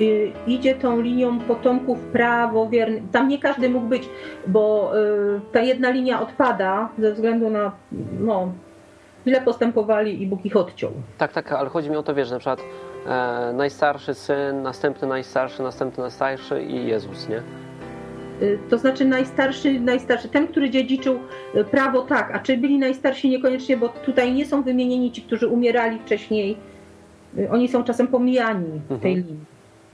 Y, 0.00 0.32
idzie 0.46 0.74
tą 0.74 1.00
linią 1.00 1.38
potomków 1.38 1.98
prawowiernych. 1.98 3.02
Tam 3.12 3.28
nie 3.28 3.38
każdy 3.38 3.68
mógł 3.68 3.86
być, 3.86 4.08
bo 4.46 4.92
y, 5.36 5.40
ta 5.52 5.60
jedna 5.60 5.90
linia 5.90 6.22
odpada 6.22 6.88
ze 6.98 7.12
względu 7.12 7.50
na 7.50 7.72
no, 8.20 8.52
źle 9.26 9.40
postępowali 9.40 10.22
i 10.22 10.26
Bóg 10.26 10.44
ich 10.44 10.56
odciął. 10.56 10.90
Tak, 11.18 11.32
tak, 11.32 11.52
ale 11.52 11.68
chodzi 11.68 11.90
mi 11.90 11.96
o 11.96 12.02
to, 12.02 12.14
wiesz, 12.14 12.30
na 12.30 12.38
przykład 12.38 12.60
e, 13.06 13.52
najstarszy 13.52 14.14
syn, 14.14 14.62
następny 14.62 15.08
najstarszy, 15.08 15.62
następny 15.62 16.02
najstarszy 16.02 16.62
i 16.62 16.86
Jezus, 16.86 17.28
nie? 17.28 17.42
Y, 18.42 18.58
to 18.70 18.78
znaczy 18.78 19.04
najstarszy, 19.04 19.80
najstarszy, 19.80 20.28
ten, 20.28 20.48
który 20.48 20.70
dziedziczył 20.70 21.18
prawo, 21.70 22.02
tak, 22.02 22.34
a 22.34 22.38
czy 22.38 22.56
byli 22.56 22.78
najstarsi 22.78 23.30
niekoniecznie, 23.30 23.76
bo 23.76 23.88
tutaj 23.88 24.32
nie 24.32 24.46
są 24.46 24.62
wymienieni 24.62 25.12
ci, 25.12 25.22
którzy 25.22 25.48
umierali 25.48 25.98
wcześniej 25.98 26.56
Y, 27.38 27.50
oni 27.50 27.68
są 27.68 27.84
czasem 27.84 28.06
pomijani 28.06 28.80
w 28.90 29.00
tej 29.00 29.12
mhm. 29.12 29.14
linii. 29.14 29.44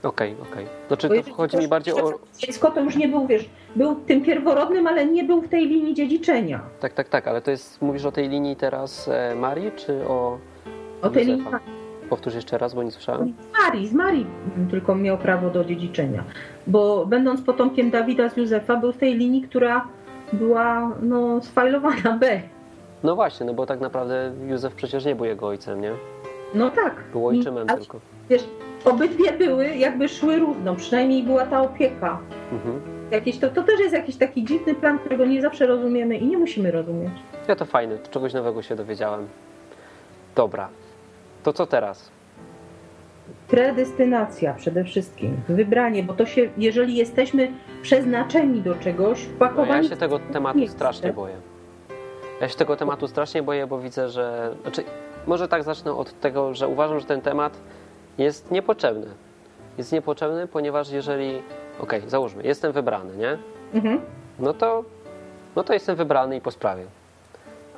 Okej, 0.03 0.33
okay, 0.33 0.51
okej. 0.51 0.65
Okay. 0.65 0.87
Znaczy, 0.87 1.23
to 1.23 1.33
chodzi 1.33 1.57
mi 1.57 1.67
bardziej 1.67 1.93
o... 1.93 2.19
Dziecko 2.37 2.71
to 2.71 2.81
już 2.81 2.95
nie 2.95 3.07
był, 3.07 3.27
wiesz, 3.27 3.49
był 3.75 3.95
tym 3.95 4.21
pierworodnym, 4.21 4.87
ale 4.87 5.05
nie 5.05 5.23
był 5.23 5.41
w 5.41 5.47
tej 5.47 5.67
linii 5.67 5.93
dziedziczenia. 5.93 6.61
Tak, 6.79 6.93
tak, 6.93 7.09
tak, 7.09 7.27
ale 7.27 7.41
to 7.41 7.51
jest, 7.51 7.81
mówisz 7.81 8.05
o 8.05 8.11
tej 8.11 8.29
linii 8.29 8.55
teraz 8.55 9.07
e, 9.07 9.35
Marii, 9.35 9.71
czy 9.75 10.07
o 10.07 10.37
O 11.01 11.09
tej 11.09 11.25
linii 11.25 11.45
Powtórz 12.09 12.35
jeszcze 12.35 12.57
raz, 12.57 12.73
bo 12.73 12.83
nie 12.83 12.91
słyszałem. 12.91 13.33
Z 13.53 13.63
Marii, 13.63 13.87
z 13.87 13.93
Marii 13.93 14.25
tylko 14.71 14.95
miał 14.95 15.17
prawo 15.17 15.49
do 15.49 15.65
dziedziczenia. 15.65 16.23
Bo 16.67 17.05
będąc 17.05 17.41
potomkiem 17.41 17.91
Dawida 17.91 18.29
z 18.29 18.37
Józefa, 18.37 18.75
był 18.75 18.91
w 18.91 18.97
tej 18.97 19.15
linii, 19.15 19.41
która 19.41 19.87
była 20.33 20.91
no, 21.01 21.41
sfajlowana 21.41 22.17
B. 22.19 22.41
No 23.03 23.15
właśnie, 23.15 23.45
no 23.45 23.53
bo 23.53 23.65
tak 23.65 23.79
naprawdę 23.79 24.31
Józef 24.47 24.75
przecież 24.75 25.05
nie 25.05 25.15
był 25.15 25.25
jego 25.25 25.47
ojcem, 25.47 25.81
nie? 25.81 25.91
No 26.53 26.69
tak. 26.69 26.93
Był 27.11 27.27
ojczymem 27.27 27.67
I, 27.67 27.77
tylko. 27.77 27.99
Wiesz, 28.29 28.47
obydwie 28.85 29.31
były, 29.31 29.67
jakby 29.67 30.09
szły 30.09 30.39
równo, 30.39 30.75
przynajmniej 30.75 31.23
była 31.23 31.45
ta 31.45 31.61
opieka. 31.61 32.19
Mhm. 32.51 32.81
Jakieś, 33.11 33.37
to, 33.37 33.49
to 33.49 33.63
też 33.63 33.79
jest 33.79 33.93
jakiś 33.93 34.15
taki 34.15 34.43
dziwny 34.43 34.75
plan, 34.75 34.99
którego 34.99 35.25
nie 35.25 35.41
zawsze 35.41 35.67
rozumiemy 35.67 36.17
i 36.17 36.27
nie 36.27 36.37
musimy 36.37 36.71
rozumieć. 36.71 37.11
Ja 37.47 37.55
to 37.55 37.65
fajne, 37.65 37.97
czegoś 38.11 38.33
nowego 38.33 38.61
się 38.61 38.75
dowiedziałem. 38.75 39.27
Dobra, 40.35 40.69
to 41.43 41.53
co 41.53 41.65
teraz? 41.65 42.11
Predestynacja 43.47 44.53
przede 44.53 44.83
wszystkim, 44.83 45.37
wybranie, 45.49 46.03
bo 46.03 46.13
to 46.13 46.25
się, 46.25 46.49
jeżeli 46.57 46.95
jesteśmy 46.95 47.51
przeznaczeni 47.81 48.61
do 48.61 48.75
czegoś, 48.75 49.21
wpakowani... 49.21 49.69
No 49.69 49.77
ja 49.77 49.83
się 49.83 49.95
tego 49.95 50.19
tematu 50.19 50.67
strasznie 50.67 51.13
boję. 51.13 51.35
Ja 52.41 52.49
się 52.49 52.55
tego 52.55 52.75
tematu 52.75 53.07
strasznie 53.07 53.43
boję, 53.43 53.67
bo 53.67 53.79
widzę, 53.79 54.09
że... 54.09 54.55
Znaczy, 54.61 54.83
może 55.27 55.47
tak 55.47 55.63
zacznę 55.63 55.93
od 55.93 56.19
tego, 56.19 56.53
że 56.53 56.67
uważam, 56.67 56.99
że 56.99 57.05
ten 57.05 57.21
temat 57.21 57.57
jest 58.19 58.51
niepotrzebny. 58.51 59.07
Jest 59.77 59.91
niepotrzebny, 59.91 60.47
ponieważ 60.47 60.89
jeżeli, 60.89 61.41
okej, 61.79 61.99
okay, 61.99 62.09
załóżmy, 62.09 62.43
jestem 62.43 62.71
wybrany, 62.71 63.17
nie? 63.17 63.37
Mhm. 63.73 64.01
No, 64.39 64.53
to, 64.53 64.83
no 65.55 65.63
to 65.63 65.73
jestem 65.73 65.95
wybrany 65.95 66.35
i 66.35 66.41
po 66.41 66.51
sprawie. 66.51 66.85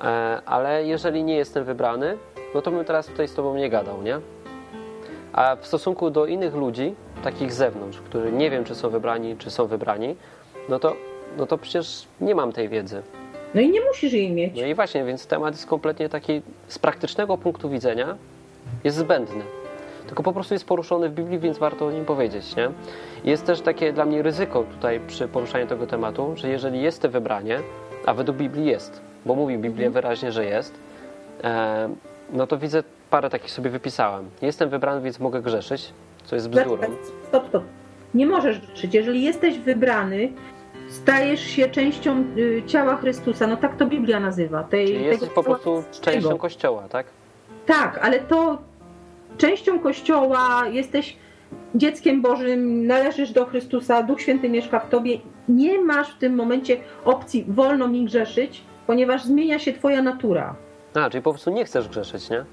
E, 0.04 0.42
ale 0.46 0.86
jeżeli 0.86 1.24
nie 1.24 1.36
jestem 1.36 1.64
wybrany, 1.64 2.18
no 2.56 2.62
to 2.62 2.72
bym 2.72 2.86
teraz 2.86 3.08
tutaj 3.08 3.28
z 3.28 3.34
tobą 3.34 3.56
nie 3.56 3.70
gadał, 3.70 4.02
nie? 4.02 4.20
A 5.34 5.56
w 5.56 5.68
stosunku 5.68 6.10
do 6.10 6.26
innych 6.26 6.56
ludzi, 6.56 6.96
takich 7.24 7.54
z 7.54 7.58
zewnątrz, 7.58 7.98
którzy 8.02 8.32
nie 8.32 8.50
wiem, 8.50 8.64
czy 8.64 8.76
są 8.76 8.90
wybrani, 8.90 9.38
czy 9.38 9.52
są 9.52 9.68
wybrani, 9.68 10.16
no 10.70 10.80
to, 10.80 10.96
no 11.38 11.46
to 11.46 11.58
przecież 11.58 12.08
nie 12.22 12.36
mam 12.36 12.52
tej 12.52 12.70
wiedzy. 12.70 13.02
No 13.54 13.62
i 13.62 13.70
nie 13.70 13.82
musisz 13.82 14.14
jej 14.14 14.32
mieć. 14.32 14.56
No 14.56 14.66
i 14.66 14.76
właśnie, 14.76 15.04
więc 15.04 15.28
temat 15.28 15.54
jest 15.54 15.68
kompletnie 15.68 16.10
taki 16.10 16.42
z 16.68 16.80
praktycznego 16.80 17.38
punktu 17.38 17.70
widzenia 17.70 18.18
jest 18.84 18.98
zbędny. 18.98 19.44
Tylko 20.12 20.24
po 20.24 20.34
prostu 20.34 20.54
jest 20.54 20.66
poruszony 20.66 21.10
w 21.10 21.14
Biblii, 21.14 21.40
więc 21.40 21.58
warto 21.58 21.86
o 21.86 21.92
nim 21.92 22.06
powiedzieć, 22.06 22.56
nie? 22.56 22.70
Jest 23.24 23.46
też 23.46 23.62
takie 23.62 23.94
dla 23.94 24.06
mnie 24.06 24.22
ryzyko 24.22 24.64
tutaj 24.64 25.00
przy 25.08 25.28
poruszaniu 25.28 25.68
tego 25.68 25.88
tematu, 25.88 26.34
że 26.36 26.50
jeżeli 26.50 26.82
jest 26.82 27.02
to 27.02 27.10
wybranie, 27.10 27.60
a 28.06 28.14
według 28.14 28.38
Biblii 28.38 28.66
jest, 28.66 29.02
bo 29.26 29.36
mówi 29.36 29.54
Biblia 29.58 29.88
Mhm. 29.88 29.94
wyraźnie, 29.94 30.32
że 30.32 30.46
jest, 30.46 30.74
e, 31.44 31.90
no 32.34 32.48
to 32.48 32.58
widzę, 32.58 32.84
parę 33.10 33.30
takich 33.30 33.52
sobie 33.52 33.70
wypisałem. 33.70 34.30
Jestem 34.42 34.70
wybrany, 34.70 35.02
więc 35.02 35.20
mogę 35.20 35.42
grzeszyć, 35.42 35.94
co 36.26 36.36
jest 36.36 36.50
bzdurą. 36.50 36.84
Stop, 37.28 37.48
stop. 37.48 37.64
Nie 38.14 38.26
możesz 38.26 38.60
grzeszyć. 38.60 38.94
Jeżeli 38.94 39.24
jesteś 39.24 39.60
wybrany, 39.60 40.32
stajesz 40.90 41.42
się 41.42 41.70
częścią 41.70 42.24
y, 42.38 42.64
ciała 42.68 42.96
Chrystusa. 42.98 43.48
No 43.48 43.58
tak 43.58 43.78
to 43.78 43.86
Biblia 43.86 44.20
nazywa. 44.20 44.64
Tej, 44.64 44.88
Czyli 44.88 45.06
jesteś 45.06 45.30
po 45.30 45.44
prostu 45.44 45.84
częścią 46.02 46.38
Kościoła, 46.38 46.84
tak? 46.90 47.06
Tak, 47.66 48.00
ale 48.04 48.20
to 48.20 48.58
częścią 49.38 49.80
Kościoła, 49.80 50.68
jesteś 50.72 51.16
dzieckiem 51.76 52.22
Bożym, 52.22 52.88
należysz 52.88 53.32
do 53.32 53.46
Chrystusa, 53.46 54.04
Duch 54.04 54.22
Święty 54.22 54.50
mieszka 54.50 54.80
w 54.80 54.90
tobie. 54.90 55.18
Nie 55.50 55.82
masz 55.82 56.16
w 56.16 56.18
tym 56.18 56.36
momencie 56.36 56.78
opcji 57.06 57.46
wolno 57.48 57.88
mi 57.88 58.06
grzeszyć, 58.06 58.62
ponieważ 58.88 59.24
zmienia 59.24 59.60
się 59.60 59.74
twoja 59.74 60.02
natura. 60.02 60.56
A, 60.94 61.10
czyli 61.10 61.22
po 61.24 61.32
prostu 61.32 61.52
nie 61.52 61.66
chcesz 61.66 61.88
grzeszyć, 61.90 62.30
nie? 62.30 62.46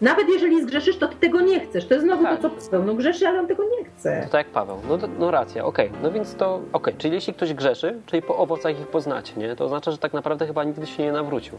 Nawet 0.00 0.28
jeżeli 0.28 0.62
zgrzeszysz, 0.62 0.96
to 0.98 1.08
ty 1.08 1.16
tego 1.16 1.40
nie 1.40 1.60
chcesz. 1.60 1.86
To 1.86 1.94
jest 1.94 2.06
znowu 2.06 2.22
Tak. 2.24 2.40
to, 2.40 2.50
co 2.50 2.70
Paweł. 2.70 2.86
No 2.86 2.94
grzeszy, 2.94 3.28
ale 3.28 3.40
on 3.40 3.46
tego 3.46 3.62
nie 3.64 3.84
chce. 3.84 4.20
To 4.24 4.28
tak 4.32 4.46
jak 4.46 4.54
Paweł. 4.54 4.76
No, 4.88 4.98
no 5.18 5.30
racja, 5.30 5.64
okej. 5.64 5.90
No 6.02 6.10
więc 6.12 6.34
to, 6.34 6.60
okej. 6.72 6.94
Czyli 6.98 7.14
jeśli 7.14 7.34
ktoś 7.34 7.54
grzeszy, 7.54 7.98
czyli 8.06 8.22
po 8.22 8.36
owocach 8.36 8.80
ich 8.80 8.86
poznacie, 8.86 9.32
nie? 9.36 9.56
To 9.56 9.64
oznacza, 9.64 9.90
że 9.90 9.98
tak 9.98 10.12
naprawdę 10.12 10.46
chyba 10.46 10.64
nigdy 10.64 10.86
się 10.86 11.02
nie 11.02 11.12
nawrócił. 11.12 11.58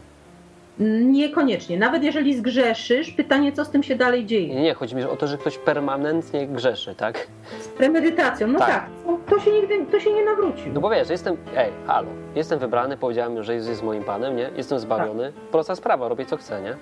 Niekoniecznie. 1.04 1.78
Nawet 1.78 2.02
jeżeli 2.02 2.34
zgrzeszysz, 2.36 3.10
pytanie, 3.10 3.52
co 3.52 3.64
z 3.64 3.70
tym 3.70 3.82
się 3.82 3.96
dalej 3.96 4.26
dzieje. 4.26 4.54
Nie, 4.54 4.62
nie, 4.62 4.74
chodzi 4.74 4.96
mi 4.96 5.04
o 5.04 5.16
to, 5.16 5.26
że 5.26 5.38
ktoś 5.38 5.58
permanentnie 5.58 6.46
grzeszy, 6.46 6.94
tak? 6.94 7.26
Z 7.60 7.68
premedytacją. 7.68 8.46
No 8.46 8.58
Tak. 8.58 8.68
tak, 8.68 8.86
to, 9.30 9.40
się 9.40 9.50
nigdy 9.52 9.86
to 9.92 10.00
się 10.00 10.12
nie 10.12 10.24
nawrócił. 10.24 10.72
No 10.72 10.80
bo 10.80 10.90
wiesz, 10.90 11.10
jestem, 11.10 11.36
ej, 11.56 11.70
halo, 11.86 12.08
jestem 12.34 12.58
wybrany, 12.58 12.96
powiedziałem, 12.96 13.42
że 13.42 13.54
Jezus 13.54 13.70
jest 13.70 13.82
moim 13.82 14.04
Panem, 14.04 14.36
nie? 14.36 14.50
Jestem 14.56 14.78
zbawiony. 14.78 15.24
Tak. 15.24 15.44
Prosta 15.50 15.76
sprawa, 15.76 16.08
robię 16.08 16.24
co 16.26 16.36
chcę, 16.36 16.62
nie? 16.62 16.76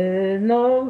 Yy, 0.00 0.38
No, 0.40 0.86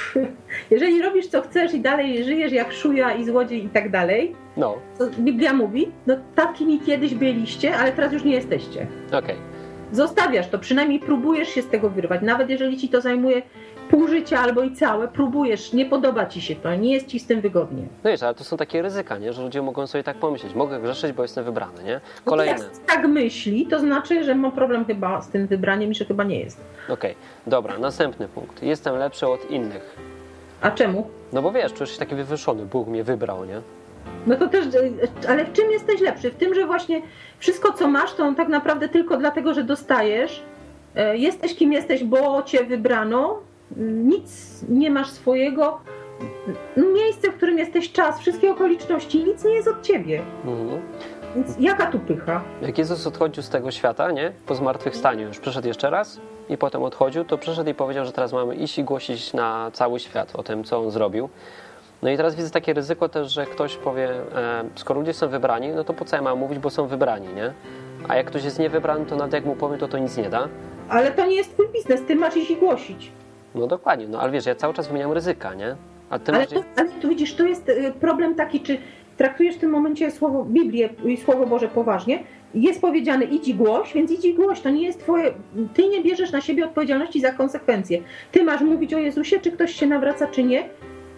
jeżeli 0.70 1.02
robisz 1.02 1.26
co 1.26 1.42
chcesz 1.42 1.74
i 1.74 1.80
dalej 1.80 2.24
żyjesz 2.24 2.52
jak 2.52 2.72
szuja 2.72 3.12
i 3.12 3.24
złodziej 3.24 3.64
i 3.64 3.68
tak 3.68 3.90
dalej, 3.90 4.34
No, 4.56 4.74
co 4.98 5.04
Biblia 5.18 5.52
mówi, 5.52 5.90
no 6.06 6.16
takimi 6.34 6.80
kiedyś 6.80 7.14
byliście, 7.14 7.76
ale 7.76 7.92
teraz 7.92 8.12
już 8.12 8.24
nie 8.24 8.32
jesteście. 8.34 8.86
okej. 9.18 9.51
Zostawiasz 9.92 10.48
to, 10.48 10.58
przynajmniej 10.58 11.00
próbujesz 11.00 11.48
się 11.48 11.62
z 11.62 11.68
tego 11.68 11.90
wyrwać. 11.90 12.22
Nawet 12.22 12.50
jeżeli 12.50 12.76
ci 12.78 12.88
to 12.88 13.00
zajmuje 13.00 13.42
pół 13.90 14.08
życia 14.08 14.40
albo 14.40 14.62
i 14.62 14.74
całe, 14.74 15.08
próbujesz, 15.08 15.72
nie 15.72 15.86
podoba 15.86 16.26
ci 16.26 16.40
się 16.40 16.56
to, 16.56 16.74
nie 16.74 16.92
jest 16.92 17.06
ci 17.06 17.20
z 17.20 17.26
tym 17.26 17.40
wygodnie. 17.40 17.82
No 18.04 18.10
wiesz, 18.10 18.22
ale 18.22 18.34
to 18.34 18.44
są 18.44 18.56
takie 18.56 18.82
ryzyka, 18.82 19.18
nie? 19.18 19.32
Że 19.32 19.42
ludzie 19.42 19.62
mogą 19.62 19.86
sobie 19.86 20.04
tak 20.04 20.16
pomyśleć. 20.16 20.54
Mogę 20.54 20.80
grzeszyć, 20.80 21.12
bo 21.12 21.22
jestem 21.22 21.44
wybrany, 21.44 21.84
nie? 21.84 22.00
No 22.26 22.30
Kolejne. 22.30 22.52
Jak 22.52 22.78
tak 22.86 23.06
myśli, 23.08 23.66
to 23.66 23.78
znaczy, 23.80 24.24
że 24.24 24.34
ma 24.34 24.50
problem 24.50 24.84
chyba 24.84 25.22
z 25.22 25.28
tym 25.28 25.46
wybraniem 25.46 25.90
i 25.90 25.94
że 25.94 26.04
chyba 26.04 26.24
nie 26.24 26.40
jest. 26.40 26.60
Okej, 26.88 27.14
dobra, 27.46 27.78
następny 27.78 28.28
punkt. 28.28 28.62
Jestem 28.62 28.96
lepszy 28.96 29.26
od 29.28 29.50
innych. 29.50 29.96
A 30.60 30.70
czemu? 30.70 31.06
No 31.32 31.42
bo 31.42 31.52
wiesz, 31.52 31.72
czujesz 31.72 31.90
się 31.92 31.98
taki 31.98 32.14
wywyższony, 32.14 32.66
Bóg 32.66 32.88
mnie 32.88 33.04
wybrał, 33.04 33.44
nie? 33.44 33.60
No 34.26 34.36
to 34.36 34.48
też, 34.48 34.64
ale 35.28 35.44
w 35.44 35.52
czym 35.52 35.70
jesteś 35.70 36.00
lepszy? 36.00 36.30
W 36.30 36.34
tym, 36.34 36.54
że 36.54 36.66
właśnie 36.66 37.02
wszystko, 37.38 37.72
co 37.72 37.88
masz, 37.88 38.14
to 38.14 38.34
tak 38.36 38.48
naprawdę 38.48 38.88
tylko 38.88 39.16
dlatego, 39.16 39.54
że 39.54 39.64
dostajesz. 39.64 40.42
E, 40.96 41.16
Jesteś 41.16 41.54
kim 41.54 41.72
jesteś, 41.72 42.04
bo 42.04 42.42
cię 42.42 42.64
wybrano. 42.64 43.38
Nic 44.04 44.60
nie 44.68 44.90
masz 44.90 45.10
swojego. 45.10 45.78
Miejsce, 46.76 47.30
w 47.32 47.36
którym 47.36 47.58
jesteś, 47.58 47.92
czas, 47.92 48.20
wszystkie 48.20 48.50
okoliczności, 48.52 49.24
nic 49.24 49.44
nie 49.44 49.54
jest 49.54 49.68
od 49.68 49.82
ciebie. 49.82 50.22
Mhm. 50.44 50.80
Więc 51.36 51.56
jaka 51.60 51.86
tu 51.86 51.98
pycha? 51.98 52.42
Jak 52.62 52.78
Jezus 52.78 53.06
odchodził 53.06 53.42
z 53.42 53.48
tego 53.48 53.70
świata, 53.70 54.10
nie? 54.10 54.32
Po 54.46 54.54
zmartwychwstaniu 54.54 55.26
już 55.28 55.38
przyszedł 55.38 55.68
jeszcze 55.68 55.90
raz 55.90 56.20
i 56.48 56.56
potem 56.58 56.82
odchodził, 56.82 57.24
to 57.24 57.38
przyszedł 57.38 57.70
i 57.70 57.74
powiedział, 57.74 58.04
że 58.04 58.12
teraz 58.12 58.32
mamy 58.32 58.54
iść 58.54 58.78
i 58.78 58.84
głosić 58.84 59.32
na 59.32 59.70
cały 59.72 60.00
świat 60.00 60.36
o 60.36 60.42
tym, 60.42 60.64
co 60.64 60.78
on 60.80 60.90
zrobił. 60.90 61.28
No 62.02 62.10
i 62.10 62.16
teraz 62.16 62.34
widzę 62.34 62.50
takie 62.50 62.72
ryzyko 62.72 63.08
też, 63.08 63.32
że 63.32 63.46
ktoś 63.46 63.76
powie, 63.76 64.10
e, 64.10 64.64
skoro 64.74 65.00
ludzie 65.00 65.12
są 65.12 65.28
wybrani, 65.28 65.68
no 65.68 65.84
to 65.84 65.94
po 65.94 66.04
co 66.04 66.16
ja 66.16 66.22
mam 66.22 66.38
mówić, 66.38 66.58
bo 66.58 66.70
są 66.70 66.86
wybrani, 66.86 67.28
nie? 67.34 67.52
A 68.08 68.16
jak 68.16 68.26
ktoś 68.26 68.44
jest 68.44 68.58
niewybrany, 68.58 69.06
to 69.06 69.16
nawet 69.16 69.32
jak 69.32 69.44
mu 69.44 69.56
powiem, 69.56 69.78
to 69.78 69.88
to 69.88 69.98
nic 69.98 70.16
nie 70.16 70.30
da. 70.30 70.48
Ale 70.88 71.10
to 71.10 71.26
nie 71.26 71.36
jest 71.36 71.52
twój 71.52 71.68
biznes, 71.68 72.02
ty 72.06 72.16
masz 72.16 72.36
iść 72.36 72.50
i 72.50 72.56
głosić. 72.56 73.12
No 73.54 73.66
dokładnie, 73.66 74.08
no 74.08 74.20
ale 74.20 74.32
wiesz, 74.32 74.46
ja 74.46 74.54
cały 74.54 74.74
czas 74.74 74.88
wymieniam 74.88 75.12
ryzyka, 75.12 75.54
nie? 75.54 75.76
A 76.10 76.18
ty 76.18 76.32
Ale, 76.32 76.40
masz... 76.40 76.48
to, 76.48 76.62
ale 76.76 76.88
tu 76.88 77.08
widzisz, 77.08 77.34
to 77.34 77.44
jest 77.46 77.68
y, 77.68 77.92
problem 78.00 78.34
taki, 78.34 78.60
czy 78.60 78.78
traktujesz 79.16 79.56
w 79.56 79.58
tym 79.58 79.70
momencie 79.70 80.10
słowo 80.10 80.44
Biblię 80.44 80.88
i 81.04 81.16
Słowo 81.16 81.46
Boże 81.46 81.68
poważnie. 81.68 82.22
Jest 82.54 82.80
powiedziane 82.80 83.24
idź 83.24 83.48
i 83.48 83.54
głoś, 83.54 83.94
więc 83.94 84.10
idź 84.10 84.24
i 84.24 84.34
głoś. 84.34 84.60
To 84.60 84.70
nie 84.70 84.86
jest 84.86 85.00
twoje. 85.00 85.32
Ty 85.74 85.88
nie 85.88 86.02
bierzesz 86.02 86.32
na 86.32 86.40
siebie 86.40 86.64
odpowiedzialności 86.64 87.20
za 87.20 87.32
konsekwencje. 87.32 87.98
Ty 88.32 88.44
masz 88.44 88.60
mówić 88.60 88.94
o 88.94 88.98
Jezusie, 88.98 89.40
czy 89.40 89.52
ktoś 89.52 89.74
się 89.74 89.86
nawraca, 89.86 90.26
czy 90.26 90.42
nie. 90.42 90.68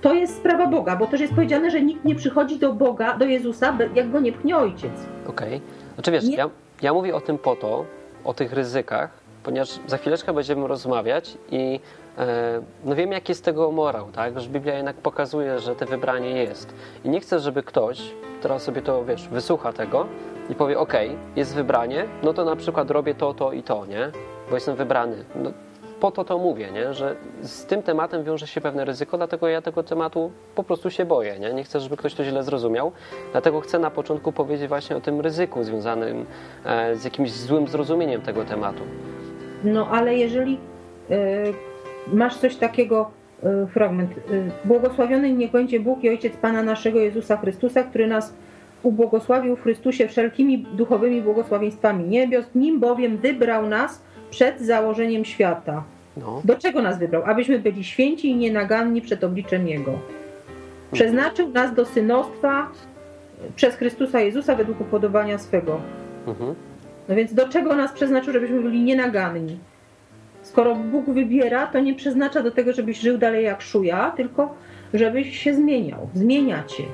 To 0.04 0.14
jest 0.14 0.36
sprawa 0.36 0.66
Boga, 0.66 0.96
bo 0.96 1.06
też 1.06 1.20
jest 1.20 1.34
powiedziane, 1.34 1.70
że 1.70 1.80
nikt 1.80 2.04
nie 2.04 2.14
przychodzi 2.14 2.58
do 2.58 2.72
Boga, 2.72 3.16
do 3.18 3.24
Jezusa, 3.24 3.78
jak 3.94 4.10
go 4.10 4.20
nie 4.20 4.32
pchnie 4.32 4.56
ojciec. 4.56 4.92
Okej. 5.28 5.60
Znaczy 5.94 6.10
wiesz, 6.10 6.24
Nie- 6.24 6.36
ja, 6.36 6.50
ja 6.82 6.92
mówię 6.94 7.14
o 7.16 7.20
tym 7.20 7.38
po 7.38 7.56
to, 7.56 7.84
o 8.24 8.34
tych 8.34 8.52
ryzykach, 8.52 9.10
ponieważ 9.42 9.68
za 9.86 9.96
chwileczkę 9.98 10.32
będziemy 10.32 10.68
rozmawiać 10.68 11.38
i 11.50 11.80
e, 12.18 12.60
no 12.84 12.94
wiem, 12.94 13.12
jaki 13.12 13.30
jest 13.30 13.44
tego 13.44 13.70
morał, 13.70 14.06
tak? 14.12 14.40
Że 14.40 14.48
Biblia 14.48 14.74
jednak 14.74 14.96
pokazuje, 14.96 15.58
że 15.58 15.76
te 15.76 15.86
wybranie 15.86 16.30
jest. 16.30 16.74
I 17.04 17.08
nie 17.08 17.20
chcę, 17.20 17.38
żeby 17.40 17.62
ktoś 17.62 18.14
teraz 18.42 18.62
sobie 18.62 18.82
to, 18.82 19.04
wiesz, 19.04 19.28
wysłucha 19.28 19.72
tego 19.72 20.06
i 20.50 20.54
powie, 20.54 20.78
okej, 20.78 21.16
jest 21.36 21.54
wybranie, 21.54 22.04
no 22.22 22.32
to 22.32 22.44
na 22.44 22.56
przykład 22.56 22.90
robię 22.90 23.14
to, 23.14 23.34
to 23.34 23.52
i 23.52 23.62
to, 23.62 23.86
nie? 23.86 24.10
Bo 24.50 24.54
jestem 24.56 24.76
wybrany. 24.76 25.24
No, 25.36 25.50
po 26.00 26.10
to 26.10 26.24
to 26.24 26.38
mówię, 26.38 26.70
nie? 26.70 26.94
że 26.94 27.16
z 27.42 27.66
tym 27.66 27.82
tematem 27.82 28.24
wiąże 28.24 28.46
się 28.46 28.60
pewne 28.60 28.84
ryzyko, 28.84 29.16
dlatego 29.16 29.48
ja 29.48 29.62
tego 29.62 29.82
tematu 29.82 30.30
po 30.54 30.64
prostu 30.64 30.90
się 30.90 31.04
boję. 31.04 31.38
Nie, 31.38 31.54
nie 31.54 31.64
chcę, 31.64 31.80
żeby 31.80 31.96
ktoś 31.96 32.14
to 32.14 32.24
źle 32.24 32.42
zrozumiał, 32.42 32.92
dlatego 33.32 33.60
chcę 33.60 33.78
na 33.78 33.90
początku 33.90 34.32
powiedzieć 34.32 34.68
właśnie 34.68 34.96
o 34.96 35.00
tym 35.00 35.20
ryzyku 35.20 35.64
związanym 35.64 36.26
e, 36.64 36.96
z 36.96 37.04
jakimś 37.04 37.32
złym 37.32 37.68
zrozumieniem 37.68 38.20
tego 38.20 38.44
tematu. 38.44 38.82
No 39.64 39.88
ale 39.90 40.14
jeżeli 40.14 40.58
y, 41.10 41.16
masz 42.12 42.36
coś 42.36 42.56
takiego, 42.56 43.10
y, 43.64 43.66
fragment, 43.66 44.10
y, 44.10 44.50
błogosławiony 44.64 45.32
niech 45.32 45.50
będzie 45.50 45.80
Bóg 45.80 46.04
i 46.04 46.08
Ojciec 46.08 46.36
Pana 46.36 46.62
naszego 46.62 46.98
Jezusa 46.98 47.36
Chrystusa, 47.36 47.82
który 47.82 48.06
nas 48.06 48.34
ubłogosławił 48.82 49.56
w 49.56 49.62
Chrystusie 49.62 50.08
wszelkimi 50.08 50.58
duchowymi 50.58 51.22
błogosławieństwami 51.22 52.04
niebios, 52.04 52.44
nim 52.54 52.80
bowiem 52.80 53.16
wybrał 53.16 53.66
nas 53.66 54.02
przed 54.34 54.60
założeniem 54.60 55.24
świata. 55.24 55.82
No, 56.16 56.42
Do 56.44 56.56
czego 56.56 56.82
nas 56.82 56.98
wybrał? 56.98 57.22
Abyśmy 57.26 57.58
byli 57.58 57.84
święci 57.84 58.30
i 58.30 58.36
nienaganni 58.36 59.00
przed 59.00 59.24
obliczem 59.24 59.68
Jego. 59.68 59.98
Przeznaczył 60.92 61.48
nas 61.48 61.74
do 61.74 61.84
synostwa 61.84 62.70
przez 63.56 63.74
Chrystusa 63.74 64.20
Jezusa 64.20 64.54
według 64.54 64.80
upodobania 64.80 65.38
swego. 65.38 65.80
mhm. 66.26 66.54
No 67.08 67.14
więc 67.14 67.34
do 67.34 67.48
czego 67.48 67.76
nas 67.76 67.92
przeznaczył, 67.92 68.32
żebyśmy 68.32 68.60
byli 68.60 68.82
nienaganni? 68.82 69.58
Skoro 70.42 70.74
Bóg 70.74 71.10
wybiera, 71.10 71.66
to 71.66 71.80
nie 71.80 71.94
przeznacza 71.94 72.42
do 72.42 72.50
tego, 72.50 72.72
żebyś 72.72 73.00
żył 73.00 73.18
dalej 73.18 73.44
jak 73.44 73.62
szuja, 73.62 74.12
tylko 74.16 74.54
żebyś 74.94 75.38
się 75.38 75.54
zmieniał. 75.54 76.08
Zmienia 76.14 76.64
cię. 76.64 76.84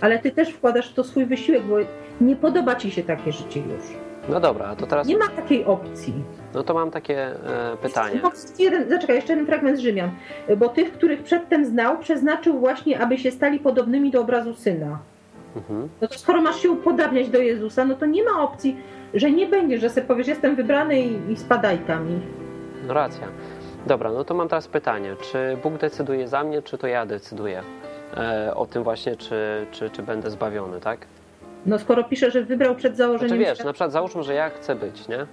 Ale 0.00 0.18
ty 0.18 0.30
też 0.30 0.48
wkładasz 0.50 0.90
w 0.90 0.94
to 0.94 1.04
swój 1.04 1.26
wysiłek, 1.26 1.62
bo 1.62 1.76
nie 2.20 2.36
podoba 2.36 2.74
ci 2.74 2.90
się 2.90 3.02
takie 3.02 3.32
życie 3.32 3.60
już. 3.60 4.03
No 4.28 4.40
dobra, 4.40 4.76
to 4.76 4.86
teraz 4.86 5.06
Nie 5.06 5.16
ma 5.18 5.28
takiej 5.28 5.64
opcji. 5.64 6.14
no 6.54 6.62
to 6.62 6.74
mam 6.74 6.90
takie 6.90 7.26
e, 7.26 7.76
pytanie. 7.82 8.20
Jeden, 8.58 8.88
zaczekaj, 8.88 9.16
jeszcze 9.16 9.32
jeden 9.32 9.46
fragment 9.46 9.78
z 9.78 9.80
Rzymian. 9.80 10.10
Bo 10.56 10.68
tych, 10.68 10.92
których 10.92 11.22
przedtem 11.22 11.64
znał, 11.64 11.98
przeznaczył 11.98 12.58
właśnie, 12.58 13.00
aby 13.00 13.18
się 13.18 13.30
stali 13.30 13.58
podobnymi 13.58 14.10
do 14.10 14.20
obrazu 14.20 14.54
Syna. 14.54 14.98
Mhm. 15.56 15.88
No 16.00 16.08
to 16.08 16.18
skoro 16.18 16.40
masz 16.42 16.60
się 16.60 16.70
upodabniać 16.70 17.28
do 17.28 17.38
Jezusa, 17.38 17.84
no 17.84 17.94
to 17.94 18.06
nie 18.06 18.24
ma 18.24 18.42
opcji, 18.42 18.76
że 19.14 19.30
nie 19.30 19.46
będzie, 19.46 19.78
że 19.78 19.90
sobie 19.90 20.06
powiesz, 20.06 20.26
jestem 20.26 20.56
wybrany 20.56 21.00
i, 21.00 21.32
i 21.32 21.36
spadaj 21.36 21.78
tam. 21.78 22.10
I... 22.10 22.20
No 22.86 22.94
racja. 22.94 23.28
Dobra, 23.86 24.12
no 24.12 24.24
to 24.24 24.34
mam 24.34 24.48
teraz 24.48 24.68
pytanie. 24.68 25.16
Czy 25.20 25.56
Bóg 25.62 25.78
decyduje 25.78 26.28
za 26.28 26.44
mnie, 26.44 26.62
czy 26.62 26.78
to 26.78 26.86
ja 26.86 27.06
decyduję 27.06 27.62
e, 28.16 28.54
o 28.54 28.66
tym 28.66 28.82
właśnie, 28.82 29.16
czy, 29.16 29.66
czy, 29.70 29.90
czy 29.90 30.02
będę 30.02 30.30
zbawiony, 30.30 30.80
tak? 30.80 31.06
No 31.66 31.78
skoro 31.78 32.04
pisze, 32.04 32.30
że 32.30 32.42
wybrał 32.42 32.74
przed 32.74 32.96
założeniem 32.96 33.28
Znaczy 33.28 33.44
wiesz, 33.44 33.58
na 33.64 33.72
przykład 33.72 33.92
załóżmy, 33.92 34.22
że 34.22 34.34
ja 34.34 34.50
chcę 34.50 34.74
być, 34.74 35.08
nie? 35.08 35.26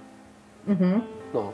Mhm. 0.68 1.00
No, 1.34 1.52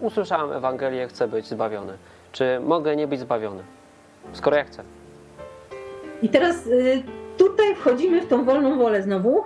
usłyszałem 0.00 0.52
Ewangelię, 0.52 1.08
chcę 1.08 1.28
być 1.28 1.46
zbawiony. 1.46 1.92
Czy 2.32 2.60
mogę 2.60 2.96
nie 2.96 3.06
być 3.06 3.20
zbawiony? 3.20 3.62
Skoro 4.32 4.56
ja 4.56 4.64
chcę. 4.64 4.82
I 6.22 6.28
teraz 6.28 6.66
y, 6.66 7.02
tutaj 7.38 7.74
wchodzimy 7.74 8.20
w 8.20 8.28
tą 8.28 8.44
wolną 8.44 8.78
wolę 8.78 9.02
znowu. 9.02 9.44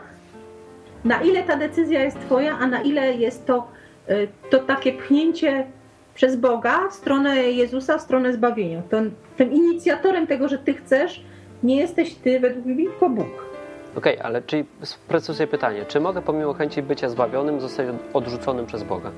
Na 1.05 1.23
ile 1.23 1.43
ta 1.43 1.57
decyzja 1.57 2.05
jest 2.05 2.21
twoja, 2.21 2.59
a 2.59 2.67
na 2.67 2.83
ile 2.83 3.15
jest 3.15 3.47
to, 3.47 3.69
y, 4.11 4.29
to 4.51 4.59
takie 4.59 4.93
pchnięcie 4.93 5.67
przez 6.15 6.37
Boga 6.37 6.89
w 6.91 6.95
stronę 6.95 7.37
Jezusa, 7.37 7.99
w 7.99 8.03
stronę 8.03 8.33
zbawienia. 8.33 8.83
To, 8.91 8.97
tym 9.37 9.53
inicjatorem 9.53 10.27
tego, 10.27 10.49
że 10.49 10.59
ty 10.59 10.75
chcesz, 10.75 11.25
nie 11.63 11.77
jesteś 11.77 12.15
ty 12.15 12.41
według 12.41 12.67
Biblii, 12.67 12.87
tylko 12.87 13.09
Bóg. 13.09 13.48
Okej, 13.97 14.15
okay, 14.15 14.27
ale 14.27 14.43
czyli 14.43 14.65
sprecyzuję 14.83 15.47
pytanie. 15.47 15.85
Czy 15.89 16.01
mogę 16.01 16.23
pomimo 16.23 16.55
chęci 16.55 16.83
bycia 16.83 17.09
zbawionym 17.09 17.61
zostać 17.61 17.87
odrzuconym 18.13 18.67
przez 18.67 18.83
Boga? 18.83 19.11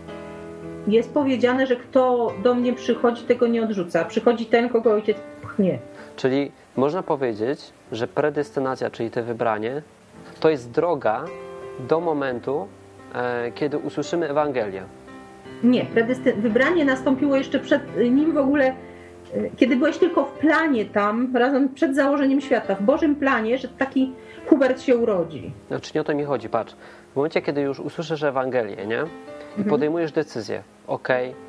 Jest 0.87 1.15
powiedziane, 1.15 1.67
że 1.67 1.77
kto 1.77 2.33
do 2.43 2.55
mnie 2.55 2.73
przychodzi, 2.73 3.23
tego 3.23 3.47
nie 3.47 3.63
odrzuca. 3.63 4.05
Przychodzi 4.05 4.47
ten, 4.47 4.69
kogo 4.69 4.93
ojciec 4.93 5.17
pchnie. 5.43 5.79
Czyli 6.17 6.53
można 6.77 7.03
powiedzieć, 7.03 7.73
że 7.93 8.09
predestynacja, 8.09 8.91
czyli 8.91 9.11
te 9.11 9.23
wybranie, 9.23 9.83
to 10.41 10.51
jest 10.51 10.71
droga 10.71 11.25
do 11.89 12.01
momentu, 12.01 12.69
e, 13.15 13.53
kiedy 13.53 13.79
usłyszymy 13.79 14.29
Ewangelię. 14.29 14.83
Nie, 15.63 15.87
wybranie 16.37 16.85
nastąpiło 16.85 17.37
jeszcze 17.37 17.59
przed 17.59 17.97
nim 17.97 18.33
w 18.33 18.39
ogóle, 18.39 18.67
e, 18.67 18.75
kiedy 19.57 19.77
byłeś 19.77 19.99
tylko 19.99 20.25
w 20.25 20.33
planie 20.33 20.85
tam, 20.85 21.37
razem 21.37 21.69
przed 21.69 21.97
założeniem 21.97 22.41
świata, 22.41 22.75
w 22.75 22.83
Bożym 22.83 23.17
planie, 23.17 23.59
że 23.59 23.69
taki 23.69 24.13
Hubert 24.51 24.81
się 24.81 24.97
urodzi. 24.97 25.53
Znaczy 25.69 25.93
nie 25.95 26.01
o 26.01 26.05
to 26.05 26.15
mi 26.15 26.25
chodzi, 26.25 26.49
patrz. 26.49 26.75
W 27.13 27.17
momencie, 27.17 27.43
kiedy 27.43 27.61
już 27.61 27.81
usłyszysz 27.81 28.23
Ewangelię, 28.23 28.87
nie? 28.87 28.97
I 28.97 29.59
mhm. 29.59 29.69
podejmujesz 29.69 30.13
decyzję, 30.13 30.63
okej, 30.87 31.31
okay, 31.31 31.41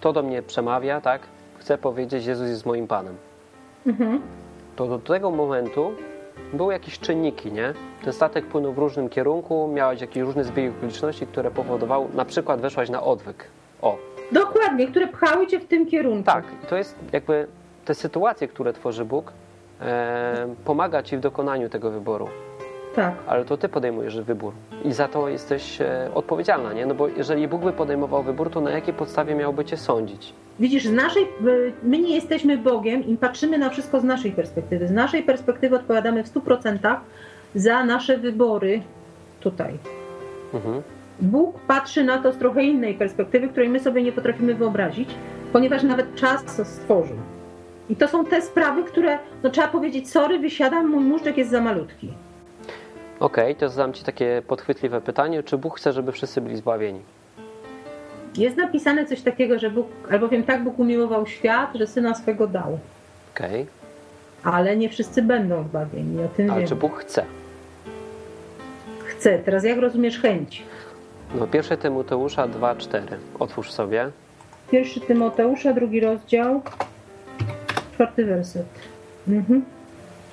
to 0.00 0.12
do 0.12 0.22
mnie 0.22 0.42
przemawia, 0.42 1.00
tak? 1.00 1.20
Chcę 1.58 1.78
powiedzieć, 1.78 2.26
Jezus 2.26 2.48
jest 2.48 2.66
moim 2.66 2.86
Panem. 2.86 3.16
Mhm. 3.86 4.20
To 4.76 4.86
do 4.86 4.98
tego 4.98 5.30
momentu 5.30 5.92
były 6.52 6.72
jakieś 6.72 6.98
czynniki, 6.98 7.52
nie? 7.52 7.74
Ten 8.04 8.12
statek 8.12 8.46
płynął 8.46 8.72
w 8.72 8.78
różnym 8.78 9.08
kierunku, 9.08 9.70
miałeś 9.74 10.00
jakiś 10.00 10.22
różny 10.22 10.44
zbieg 10.44 10.72
okoliczności, 10.76 11.26
które 11.26 11.50
powodowały, 11.50 12.08
na 12.14 12.24
przykład 12.24 12.60
weszłaś 12.60 12.90
na 12.90 13.02
odwyk. 13.02 13.44
O. 13.82 13.98
Dokładnie, 14.32 14.86
które 14.86 15.06
pchały 15.06 15.46
cię 15.46 15.60
w 15.60 15.66
tym 15.66 15.86
kierunku. 15.86 16.24
Tak, 16.24 16.44
i 16.64 16.66
to 16.66 16.76
jest 16.76 16.96
jakby 17.12 17.46
te 17.84 17.94
sytuacje, 17.94 18.48
które 18.48 18.72
tworzy 18.72 19.04
Bóg, 19.04 19.32
pomaga 20.64 21.02
ci 21.02 21.16
w 21.16 21.20
dokonaniu 21.20 21.68
tego 21.68 21.90
wyboru. 21.90 22.28
Tak. 22.94 23.14
Ale 23.26 23.44
to 23.44 23.56
ty 23.56 23.68
podejmujesz 23.68 24.20
wybór 24.20 24.52
i 24.84 24.92
za 24.92 25.08
to 25.08 25.28
jesteś 25.28 25.80
e, 25.80 26.10
odpowiedzialna, 26.14 26.72
nie? 26.72 26.86
No 26.86 26.94
bo 26.94 27.08
jeżeli 27.08 27.48
Bóg 27.48 27.62
by 27.62 27.72
podejmował 27.72 28.22
wybór, 28.22 28.50
to 28.50 28.60
na 28.60 28.70
jakiej 28.70 28.94
podstawie 28.94 29.34
miałby 29.34 29.64
cię 29.64 29.76
sądzić? 29.76 30.32
Widzisz, 30.60 30.84
z 30.84 30.92
naszej, 30.92 31.26
my 31.82 31.98
nie 31.98 32.14
jesteśmy 32.14 32.58
Bogiem 32.58 33.06
i 33.06 33.16
patrzymy 33.16 33.58
na 33.58 33.70
wszystko 33.70 34.00
z 34.00 34.04
naszej 34.04 34.32
perspektywy. 34.32 34.88
Z 34.88 34.90
naszej 34.90 35.22
perspektywy 35.22 35.76
odpowiadamy 35.76 36.24
w 36.24 36.34
100% 36.34 36.96
za 37.54 37.84
nasze 37.84 38.18
wybory 38.18 38.82
tutaj. 39.40 39.78
Mhm. 40.54 40.82
Bóg 41.20 41.60
patrzy 41.60 42.04
na 42.04 42.18
to 42.18 42.32
z 42.32 42.36
trochę 42.36 42.62
innej 42.62 42.94
perspektywy, 42.94 43.48
której 43.48 43.68
my 43.68 43.80
sobie 43.80 44.02
nie 44.02 44.12
potrafimy 44.12 44.54
wyobrazić, 44.54 45.08
ponieważ 45.52 45.82
nawet 45.82 46.14
czas 46.14 46.66
stworzył. 46.66 47.16
I 47.90 47.96
to 47.96 48.08
są 48.08 48.24
te 48.24 48.42
sprawy, 48.42 48.84
które, 48.84 49.18
no 49.42 49.50
trzeba 49.50 49.68
powiedzieć, 49.68 50.10
sorry, 50.10 50.38
wysiadam, 50.38 50.90
mój 50.90 51.04
móżdżek 51.04 51.36
jest 51.36 51.50
za 51.50 51.60
malutki. 51.60 52.12
Okej, 53.20 53.44
okay, 53.44 53.54
to 53.54 53.68
zadam 53.68 53.92
Ci 53.92 54.04
takie 54.04 54.42
podchwytliwe 54.46 55.00
pytanie. 55.00 55.42
Czy 55.42 55.58
Bóg 55.58 55.78
chce, 55.78 55.92
żeby 55.92 56.12
wszyscy 56.12 56.40
byli 56.40 56.56
zbawieni? 56.56 57.00
Jest 58.36 58.56
napisane 58.56 59.06
coś 59.06 59.20
takiego, 59.22 59.58
że 59.58 59.70
Bóg, 59.70 59.86
albowiem 60.10 60.42
tak 60.42 60.64
Bóg 60.64 60.78
umiłował 60.78 61.26
świat, 61.26 61.70
że 61.74 61.86
Syna 61.86 62.14
swego 62.14 62.46
dał. 62.46 62.78
Okej. 63.34 63.62
Okay. 64.42 64.52
Ale 64.54 64.76
nie 64.76 64.88
wszyscy 64.88 65.22
będą 65.22 65.64
zbawieni, 65.64 66.22
o 66.22 66.28
tym 66.28 66.50
Ale 66.50 66.60
wiem. 66.60 66.68
czy 66.68 66.76
Bóg 66.76 66.98
chce? 66.98 67.24
Chce. 69.04 69.38
Teraz 69.38 69.64
jak 69.64 69.78
rozumiesz 69.78 70.20
chęć? 70.20 70.62
No, 71.34 71.46
pierwszy 71.46 71.76
Tymoteusza 71.76 72.48
2,4. 72.48 73.00
Otwórz 73.38 73.70
sobie. 73.70 74.10
Pierwszy 74.70 75.00
Tymoteusza, 75.00 75.72
drugi 75.72 76.00
rozdział, 76.00 76.62
czwarty 77.94 78.24
werset. 78.24 78.66
Mhm. 79.28 79.64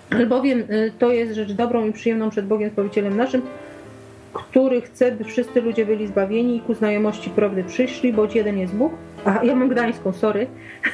Albowiem 0.10 0.60
y, 0.60 0.92
to 1.00 1.12
jest 1.12 1.34
rzecz 1.34 1.52
dobrą 1.52 1.86
i 1.86 1.94
przyjemną 1.94 2.30
przed 2.30 2.46
Bogiem 2.46 2.70
Zbawicielem 2.70 3.18
naszym, 3.18 3.42
który 4.34 4.82
chce, 4.82 5.12
by 5.12 5.24
wszyscy 5.24 5.62
ludzie 5.62 5.86
byli 5.86 6.08
zbawieni 6.08 6.58
i 6.58 6.62
ku 6.62 6.74
znajomości 6.74 7.30
prawdy 7.30 7.64
przyszli, 7.64 8.14
bo 8.14 8.28
jeden 8.36 8.58
jest 8.58 8.74
Bóg. 8.74 8.94
A 9.26 9.44
ja 9.44 9.56
mam 9.56 9.70
gdańską, 9.70 10.14
sorry. 10.14 10.48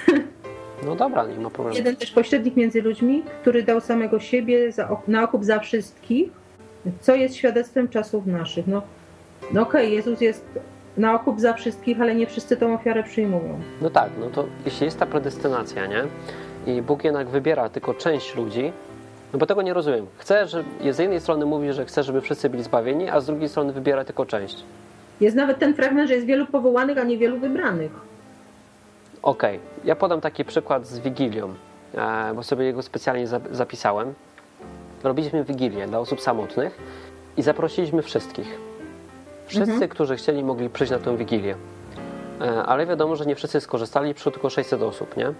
No 0.86 0.95
dobra, 0.95 1.25
nie 1.25 1.39
ma 1.39 1.49
problemu. 1.49 1.77
Jeden 1.77 1.95
też 1.95 2.12
pośrednik 2.12 2.56
między 2.56 2.82
ludźmi, 2.82 3.23
który 3.41 3.63
dał 3.63 3.82
samego 3.82 4.19
siebie 4.19 4.71
za, 4.71 4.97
na 5.08 5.23
okup 5.23 5.45
za 5.45 5.60
wszystkich, 5.60 6.30
co 7.01 7.15
jest 7.15 7.36
świadectwem 7.36 7.88
czasów 7.88 8.25
naszych. 8.25 8.67
No, 8.67 8.82
no 9.53 9.62
okej, 9.62 9.86
okay, 9.86 9.95
Jezus 9.95 10.21
jest 10.21 10.45
na 10.97 11.13
okup 11.13 11.39
za 11.39 11.53
wszystkich, 11.53 12.01
ale 12.01 12.15
nie 12.15 12.27
wszyscy 12.27 12.58
tą 12.58 12.73
ofiarę 12.73 13.03
przyjmują. 13.03 13.60
No 13.82 13.89
tak, 13.89 14.10
no 14.19 14.30
to 14.30 14.45
jeśli 14.65 14.86
jest 14.86 14.99
ta 14.99 15.06
predestynacja, 15.06 15.86
nie? 15.86 16.03
I 16.67 16.82
Bóg 16.82 17.03
jednak 17.03 17.27
wybiera 17.27 17.69
tylko 17.69 17.93
część 17.93 18.36
ludzi, 18.36 18.71
no 19.34 19.39
bo 19.39 19.45
tego 19.45 19.62
nie 19.62 19.73
rozumiem. 19.73 20.06
Chcę, 20.17 20.47
że 20.47 20.63
z 20.91 20.99
jednej 20.99 21.21
strony 21.21 21.45
mówi, 21.45 21.73
że 21.73 21.86
chce, 21.86 22.03
żeby 22.03 22.21
wszyscy 22.21 22.49
byli 22.49 22.63
zbawieni, 22.63 23.10
a 23.10 23.19
z 23.19 23.25
drugiej 23.25 23.49
strony 23.49 23.73
wybiera 23.73 24.06
tylko 24.06 24.25
część. 24.25 24.63
Jest 25.21 25.36
nawet 25.36 25.60
ten 25.60 25.73
fragment, 25.73 26.08
że 26.08 26.15
jest 26.15 26.27
wielu 26.27 26.45
powołanych, 26.45 26.97
a 26.97 27.03
niewielu 27.03 27.39
wybranych. 27.39 27.91
Okej, 29.21 29.56
okay. 29.56 29.86
ja 29.86 29.95
podam 29.95 30.21
taki 30.21 30.45
przykład 30.45 30.88
z 30.88 30.99
Wigilią, 30.99 31.53
e, 31.95 32.34
bo 32.36 32.43
sobie 32.43 32.65
jego 32.65 32.82
specjalnie 32.82 33.27
zapisałem. 33.51 34.13
Robiliśmy 35.03 35.43
Wigilię 35.43 35.88
dla 35.88 35.99
osób 35.99 36.21
samotnych 36.21 36.77
i 37.38 37.41
zaprosiliśmy 37.41 38.01
wszystkich. 38.01 38.58
Wszyscy, 39.45 39.71
mhm. 39.71 39.89
którzy 39.89 40.15
chcieli, 40.15 40.43
mogli 40.43 40.69
przyjść 40.69 40.91
na 40.91 40.99
tę 40.99 41.17
Wigilię. 41.17 41.56
E, 42.41 42.63
ale 42.63 42.86
wiadomo, 42.86 43.15
że 43.15 43.25
nie 43.25 43.36
wszyscy 43.36 43.62
skorzystali, 43.62 44.13
przyszło 44.13 44.32
tylko 44.32 44.49
600 44.49 44.82
osób, 44.82 45.17
nie? 45.17 45.34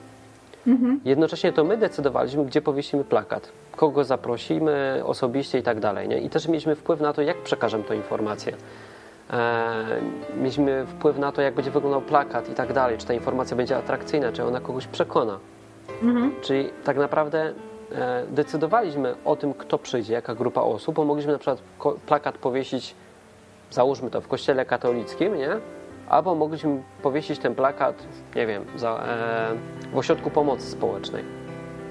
Mhm. 0.68 1.00
Jednocześnie 1.06 1.54
to 1.54 1.64
my 1.64 1.78
decydowaliśmy, 1.78 2.46
gdzie 2.46 2.62
powiesimy 2.62 3.04
plakat, 3.04 3.52
kogo 3.76 4.04
zaprosimy 4.04 5.02
osobiście 5.06 5.60
i 5.60 5.64
tak 5.64 5.80
dalej. 5.80 6.08
Nie? 6.08 6.20
I 6.20 6.30
też 6.30 6.48
mieliśmy 6.48 6.76
wpływ 6.76 7.02
na 7.02 7.14
to, 7.14 7.22
jak 7.22 7.38
przekażemy 7.38 7.84
tę 7.84 7.96
informację. 7.96 8.54
E, 9.34 10.02
mieliśmy 10.38 10.86
wpływ 10.86 11.18
na 11.18 11.32
to, 11.32 11.42
jak 11.42 11.54
będzie 11.54 11.72
wyglądał 11.72 12.02
plakat 12.02 12.50
i 12.50 12.54
tak 12.54 12.74
dalej, 12.74 12.98
czy 12.98 13.06
ta 13.06 13.14
informacja 13.14 13.58
będzie 13.58 13.78
atrakcyjna, 13.78 14.32
czy 14.32 14.44
ona 14.44 14.60
kogoś 14.60 14.88
przekona. 14.88 15.40
Mhm. 16.04 16.32
Czyli 16.42 16.70
tak 16.84 16.98
naprawdę 16.98 17.54
e, 17.92 18.24
decydowaliśmy 18.30 19.16
o 19.26 19.36
tym, 19.36 19.54
kto 19.54 19.78
przyjdzie, 19.78 20.14
jaka 20.14 20.36
grupa 20.36 20.62
osób, 20.62 20.96
bo 20.96 21.06
mogliśmy 21.06 21.32
na 21.32 21.40
przykład 21.40 21.62
plakat 22.06 22.38
powiesić, 22.38 22.96
załóżmy 23.72 24.10
to, 24.10 24.22
w 24.22 24.28
kościele 24.28 24.66
katolickim, 24.66 25.38
nie? 25.38 25.50
Albo 26.10 26.36
mogliśmy 26.36 26.84
powiesić 27.02 27.40
ten 27.40 27.56
plakat, 27.56 28.08
nie 28.36 28.48
wiem, 28.48 28.66
za, 28.76 29.04
e, 29.08 29.92
w 29.94 29.98
ośrodku 29.98 30.30
pomocy 30.30 30.70
społecznej. 30.70 31.24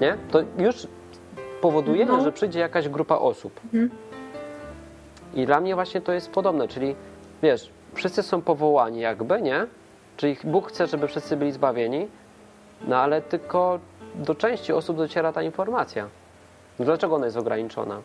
Nie? 0.01 0.17
To 0.31 0.39
już 0.57 0.87
powodujemy, 1.61 2.11
no. 2.11 2.23
że 2.23 2.31
przyjdzie 2.31 2.59
jakaś 2.59 2.89
grupa 2.89 3.15
osób. 3.15 3.59
Mhm. 3.63 3.89
I 5.33 5.45
dla 5.45 5.59
mnie 5.59 5.75
właśnie 5.75 6.01
to 6.01 6.13
jest 6.13 6.31
podobne, 6.31 6.67
czyli 6.67 6.95
wiesz, 7.43 7.71
wszyscy 7.93 8.23
są 8.23 8.41
powołani 8.41 8.99
jakby, 8.99 9.41
nie? 9.41 9.67
Czyli 10.17 10.37
Bóg 10.43 10.69
chce, 10.69 10.87
żeby 10.87 11.07
wszyscy 11.07 11.37
byli 11.37 11.51
zbawieni, 11.51 12.07
no 12.87 12.97
ale 12.97 13.21
tylko 13.21 13.79
do 14.15 14.35
części 14.35 14.73
osób 14.73 14.97
dociera 14.97 15.33
ta 15.33 15.41
informacja. 15.41 16.07
Dlaczego 16.79 17.15
ona 17.15 17.25
jest 17.25 17.37
ograniczona? 17.37 18.01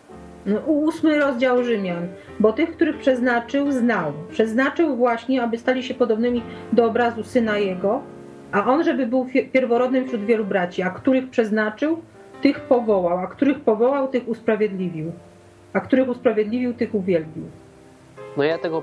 No, 0.46 0.58
ósmy 0.60 1.18
rozdział 1.18 1.64
Rzymian. 1.64 2.08
Bo 2.40 2.52
tych, 2.52 2.72
których 2.72 2.98
przeznaczył, 2.98 3.72
znał. 3.72 4.12
Przeznaczył 4.30 4.96
właśnie, 4.96 5.42
aby 5.42 5.58
stali 5.58 5.82
się 5.82 5.94
podobnymi 5.94 6.42
do 6.72 6.84
obrazu 6.84 7.24
Syna 7.24 7.58
Jego, 7.58 8.02
a 8.52 8.66
On, 8.66 8.84
żeby 8.84 9.06
był 9.06 9.26
pierworodnym 9.52 10.06
wśród 10.06 10.24
wielu 10.24 10.44
braci. 10.44 10.82
A 10.82 10.90
których 10.90 11.30
przeznaczył, 11.30 12.02
tych 12.42 12.60
powołał. 12.60 13.18
A 13.18 13.26
których 13.26 13.60
powołał, 13.60 14.08
tych 14.08 14.28
usprawiedliwił. 14.28 15.12
A 15.72 15.80
których 15.80 16.08
usprawiedliwił, 16.08 16.74
tych 16.74 16.94
uwielbił. 16.94 17.44
No 18.36 18.44
ja 18.44 18.58
tego 18.58 18.82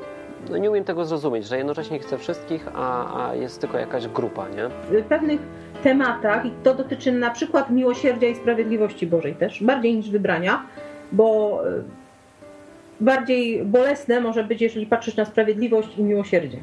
no 0.49 0.57
nie 0.57 0.71
umiem 0.71 0.83
tego 0.83 1.05
zrozumieć, 1.05 1.47
że 1.47 1.57
jednocześnie 1.57 1.99
chce 1.99 2.17
wszystkich, 2.17 2.67
a, 2.75 3.27
a 3.27 3.35
jest 3.35 3.61
tylko 3.61 3.77
jakaś 3.77 4.07
grupa, 4.07 4.49
nie? 4.49 4.69
W 5.01 5.03
pewnych 5.03 5.39
tematach, 5.83 6.45
i 6.45 6.51
to 6.63 6.75
dotyczy 6.75 7.11
na 7.11 7.31
przykład 7.31 7.69
miłosierdzia 7.69 8.27
i 8.27 8.35
sprawiedliwości 8.35 9.07
Bożej 9.07 9.35
też, 9.35 9.63
bardziej 9.63 9.95
niż 9.95 10.09
wybrania, 10.09 10.65
bo 11.11 11.59
e, 11.67 11.83
bardziej 12.99 13.65
bolesne 13.65 14.21
może 14.21 14.43
być, 14.43 14.61
jeżeli 14.61 14.85
patrzysz 14.85 15.15
na 15.15 15.25
sprawiedliwość 15.25 15.97
i 15.97 16.03
miłosierdzie. 16.03 16.57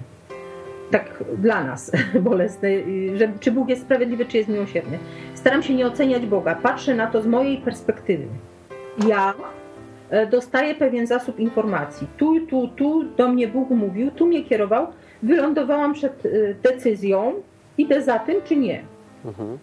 Tak 0.91 1.25
dla 1.39 1.65
nas 1.65 1.93
bolesne, 2.31 2.69
że 3.15 3.33
czy 3.41 3.53
Bóg 3.53 3.69
jest 3.69 3.83
sprawiedliwy, 3.83 4.25
czy 4.25 4.37
jest 4.37 4.49
miłosierny. 4.49 4.99
Staram 5.35 5.63
się 5.63 5.75
nie 5.75 5.87
oceniać 5.87 6.27
Boga, 6.27 6.55
patrzę 6.55 6.95
na 6.95 7.07
to 7.07 7.23
z 7.23 7.27
mojej 7.27 7.59
perspektywy. 7.59 8.27
Ja 9.09 9.35
e, 10.11 10.27
dostaję 10.27 10.75
pewien 10.75 11.07
zasób 11.07 11.41
informacji. 11.41 12.07
Tu, 12.17 12.47
tu, 12.47 12.69
tu 12.69 13.05
do 13.05 13.29
mnie 13.29 13.49
Bóg 13.49 13.71
mówił, 13.71 14.11
tu 14.11 14.27
mnie 14.27 14.45
kierował, 14.45 14.87
wylądowałam 15.23 15.93
przed 15.93 16.27
e, 16.27 16.29
decyzją, 16.55 17.33
idę 17.79 18.03
za 18.03 18.19
tym, 18.19 18.43
czy 18.45 18.57
nie. 18.57 18.85
Mhm. 19.25 19.59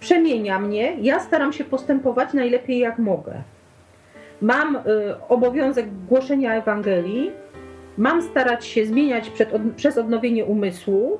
Przemienia 0.00 0.58
mnie, 0.58 0.96
ja 1.00 1.20
staram 1.20 1.52
się 1.52 1.64
postępować 1.64 2.32
najlepiej 2.32 2.78
jak 2.78 2.98
mogę 2.98 3.42
mam 4.42 4.76
y, 4.76 4.80
obowiązek 5.28 5.86
głoszenia 6.08 6.54
Ewangelii, 6.54 7.30
mam 7.98 8.22
starać 8.22 8.66
się 8.66 8.86
zmieniać 8.86 9.30
przed, 9.30 9.52
od, 9.52 9.62
przez 9.76 9.98
odnowienie 9.98 10.44
umysłu, 10.44 11.18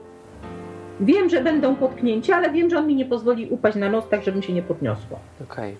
Wiem, 1.00 1.28
że 1.28 1.40
będą 1.40 1.76
potknięci, 1.76 2.32
ale 2.32 2.50
wiem, 2.50 2.70
że 2.70 2.78
on 2.78 2.86
mi 2.86 2.94
nie 2.94 3.04
pozwoli 3.04 3.48
upaść 3.50 3.76
na 3.76 3.88
nos, 3.88 4.08
tak 4.08 4.22
żebym 4.22 4.42
się 4.42 4.52
nie 4.52 4.62
podniosła. 4.62 5.18
Okej. 5.50 5.76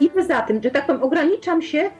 I 0.00 0.10
poza 0.10 0.42
tym, 0.42 0.62
że 0.62 0.70
tak 0.70 0.86
powiem, 0.86 1.02
ograniczam 1.02 1.62
się 1.62 1.90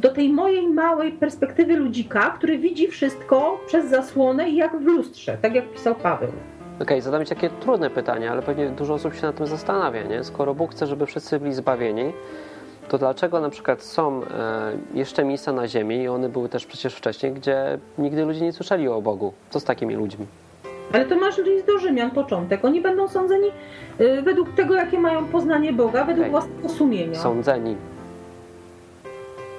do 0.00 0.12
tej 0.12 0.32
mojej 0.32 0.68
małej 0.68 1.12
perspektywy 1.12 1.76
ludzika, 1.76 2.30
który 2.30 2.58
widzi 2.58 2.88
wszystko 2.88 3.60
przez 3.66 3.90
zasłonę 3.90 4.50
i 4.50 4.56
jak 4.56 4.78
w 4.78 4.84
lustrze, 4.84 5.38
tak 5.42 5.54
jak 5.54 5.72
pisał 5.72 5.94
Paweł. 5.94 6.32
Okej, 6.82 7.00
zadam 7.00 7.24
Ci 7.24 7.28
takie 7.28 7.50
trudne 7.50 7.90
pytanie, 7.90 8.30
ale 8.30 8.42
pewnie 8.42 8.68
dużo 8.68 8.94
osób 8.94 9.14
się 9.14 9.22
nad 9.22 9.36
tym 9.36 9.46
zastanawia, 9.46 10.02
nie? 10.02 10.24
Skoro 10.24 10.54
Bóg 10.54 10.70
chce, 10.70 10.86
żeby 10.86 11.06
wszyscy 11.06 11.40
byli 11.40 11.54
zbawieni, 11.54 12.12
to 12.88 12.98
dlaczego 12.98 13.40
na 13.40 13.50
przykład 13.50 13.82
są 13.82 14.22
e, 14.24 14.26
jeszcze 14.94 15.24
miejsca 15.24 15.52
na 15.52 15.68
ziemi 15.68 15.96
i 15.96 16.08
one 16.08 16.28
były 16.28 16.48
też 16.48 16.66
przecież 16.66 16.94
wcześniej, 16.94 17.32
gdzie 17.32 17.78
nigdy 17.98 18.24
ludzie 18.24 18.40
nie 18.40 18.52
słyszeli 18.52 18.88
o 18.88 19.02
Bogu? 19.02 19.32
Co 19.50 19.60
z 19.60 19.64
takimi 19.64 19.94
ludźmi? 19.94 20.26
Ale 20.92 21.04
to 21.04 21.16
masz 21.16 21.38
list 21.38 21.66
do 21.66 21.78
Rzymian, 21.78 22.10
początek. 22.10 22.64
Oni 22.64 22.80
będą 22.80 23.08
sądzeni 23.08 23.48
y, 24.00 24.22
według 24.22 24.54
tego, 24.54 24.74
jakie 24.74 24.98
mają 24.98 25.26
poznanie 25.26 25.72
Boga, 25.72 26.04
według 26.04 26.20
Okej. 26.26 26.30
własnego 26.30 26.68
sumienia. 26.68 27.18
Sądzeni. 27.18 27.76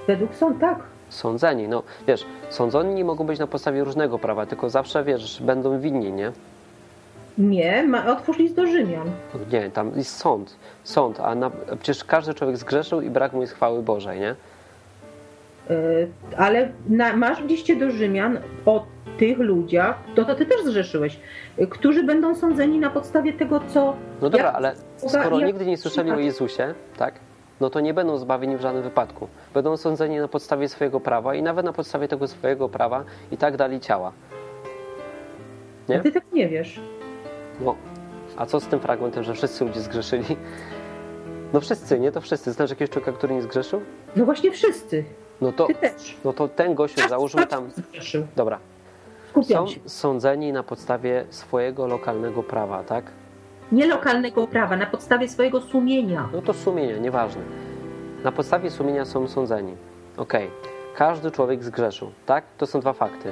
Według 0.07 0.35
są 0.35 0.53
tak. 0.53 0.79
Sądzeni. 1.09 1.67
No 1.67 1.83
wiesz, 2.07 2.25
sądzeni 2.49 3.03
mogą 3.03 3.25
być 3.25 3.39
na 3.39 3.47
podstawie 3.47 3.83
różnego 3.83 4.19
prawa, 4.19 4.45
tylko 4.45 4.69
zawsze 4.69 5.03
wiesz, 5.03 5.41
będą 5.41 5.79
winni, 5.79 6.11
nie? 6.11 6.31
Nie, 7.38 7.84
ma, 7.88 8.06
otwórz 8.12 8.38
list 8.38 8.56
do 8.56 8.65
Rzymian. 8.67 9.12
Nie, 9.52 9.69
tam 9.69 9.91
jest 9.95 10.17
sąd. 10.17 10.56
Sąd, 10.84 11.19
a 11.19 11.36
na, 11.36 11.50
przecież 11.80 12.04
każdy 12.04 12.34
człowiek 12.34 12.58
zgrzeszył 12.58 13.02
i 13.02 13.10
brak 13.10 13.34
mu 13.34 13.41
jest 13.41 13.54
chwały 13.54 13.84
Bożej, 13.84 14.19
nie? 14.19 14.36
Y, 15.71 16.08
ale 16.38 16.69
na, 16.89 17.15
masz 17.15 17.43
w 17.43 17.45
liście 17.45 17.76
do 17.76 17.91
Rzymian 17.91 18.39
o 18.65 18.86
tych 19.19 19.38
ludziach, 19.39 19.97
to, 20.15 20.26
to 20.26 20.36
ty 20.36 20.45
też 20.45 20.63
zgrzeszyłeś, 20.63 21.19
którzy 21.69 22.04
będą 22.04 22.36
sądzeni 22.36 22.80
na 22.80 22.89
podstawie 22.89 23.34
tego, 23.34 23.62
co. 23.73 23.95
No 24.21 24.30
dobra, 24.30 24.45
jak- 24.47 24.56
ale 24.56 24.76
skoro 24.97 25.39
jak- 25.39 25.47
nigdy 25.47 25.65
nie 25.65 25.78
słyszeli 25.78 26.12
o 26.12 26.19
Jezusie, 26.19 26.73
tak? 26.97 27.13
No 27.62 27.69
to 27.69 27.80
nie 27.80 27.93
będą 27.93 28.17
zbawieni 28.17 28.58
w 28.58 28.62
żadnym 28.62 28.84
wypadku. 28.84 29.28
Będą 29.54 29.78
sądzeni 29.78 30.17
na 30.19 30.28
podstawie 30.28 30.69
swojego 30.69 31.00
prawa 31.00 31.36
i 31.36 31.43
nawet 31.43 31.65
na 31.65 31.73
podstawie 31.73 32.08
tego 32.08 32.28
swojego 32.28 32.69
prawa 32.69 33.04
i 33.32 33.38
tak 33.38 33.58
dali 33.58 33.80
ciała. 33.80 34.12
Nie? 35.89 36.00
Ty 36.00 36.12
tak 36.12 36.23
nie 36.34 36.47
wiesz. 36.47 36.80
No, 37.62 37.76
a 38.38 38.46
co 38.46 38.60
z 38.60 38.67
tym 38.67 38.80
fragmentem, 38.80 39.24
że 39.24 39.34
wszyscy 39.34 39.65
ludzie 39.65 39.82
zgrzeszyli? 39.82 40.38
No 41.54 41.62
wszyscy, 41.62 42.00
nie? 42.00 42.12
To 42.12 42.22
wszyscy. 42.22 42.52
Znasz 42.52 42.70
jakiegoś 42.70 42.89
człowieka, 42.89 43.12
który 43.12 43.36
nie 43.36 43.41
zgrzeszył? 43.41 43.82
No 44.15 44.26
właśnie 44.26 44.52
wszyscy. 44.52 45.04
No 45.41 45.52
to, 45.52 45.67
Ty 45.67 45.76
też. 45.76 46.17
no 46.26 46.34
to 46.34 46.48
ten 46.48 46.76
gościu, 46.76 47.10
załóżmy 47.10 47.48
tam... 47.48 47.70
Zgrzeszył. 47.72 48.28
Dobra, 48.36 48.60
Skupiam 49.30 49.67
są 49.67 49.74
się. 49.74 49.80
sądzeni 49.86 50.52
na 50.54 50.63
podstawie 50.63 51.26
swojego 51.30 51.88
lokalnego 51.88 52.43
prawa, 52.43 52.84
tak? 52.84 53.06
Nie 53.72 53.88
lokalnego 53.88 54.48
prawa, 54.48 54.78
na 54.78 54.86
podstawie 54.86 55.30
swojego 55.30 55.62
sumienia. 55.62 56.30
No 56.34 56.41
to 56.41 56.54
sumienia, 56.54 56.98
nieważne. 56.98 57.41
Na 58.24 58.32
podstawie 58.32 58.72
sumienia 58.72 59.06
są 59.06 59.28
sądzeni. 59.28 59.76
Okej, 60.17 60.50
każdy 60.96 61.32
człowiek 61.32 61.63
zgrzeszył, 61.63 62.12
tak? 62.26 62.43
To 62.58 62.67
są 62.67 62.80
dwa 62.80 62.93
fakty. 62.93 63.32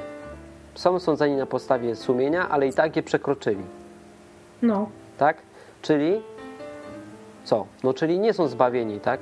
Są 0.74 0.98
sądzeni 0.98 1.36
na 1.36 1.46
podstawie 1.46 1.96
sumienia, 1.96 2.48
ale 2.48 2.66
i 2.68 2.72
tak 2.72 2.96
je 2.96 3.02
przekroczyli, 3.02 3.62
No. 4.62 4.88
tak? 5.18 5.36
Czyli 5.82 6.20
co? 7.44 7.66
No 7.84 7.94
czyli 7.94 8.18
nie 8.18 8.32
są 8.32 8.48
zbawieni, 8.48 9.00
tak? 9.00 9.20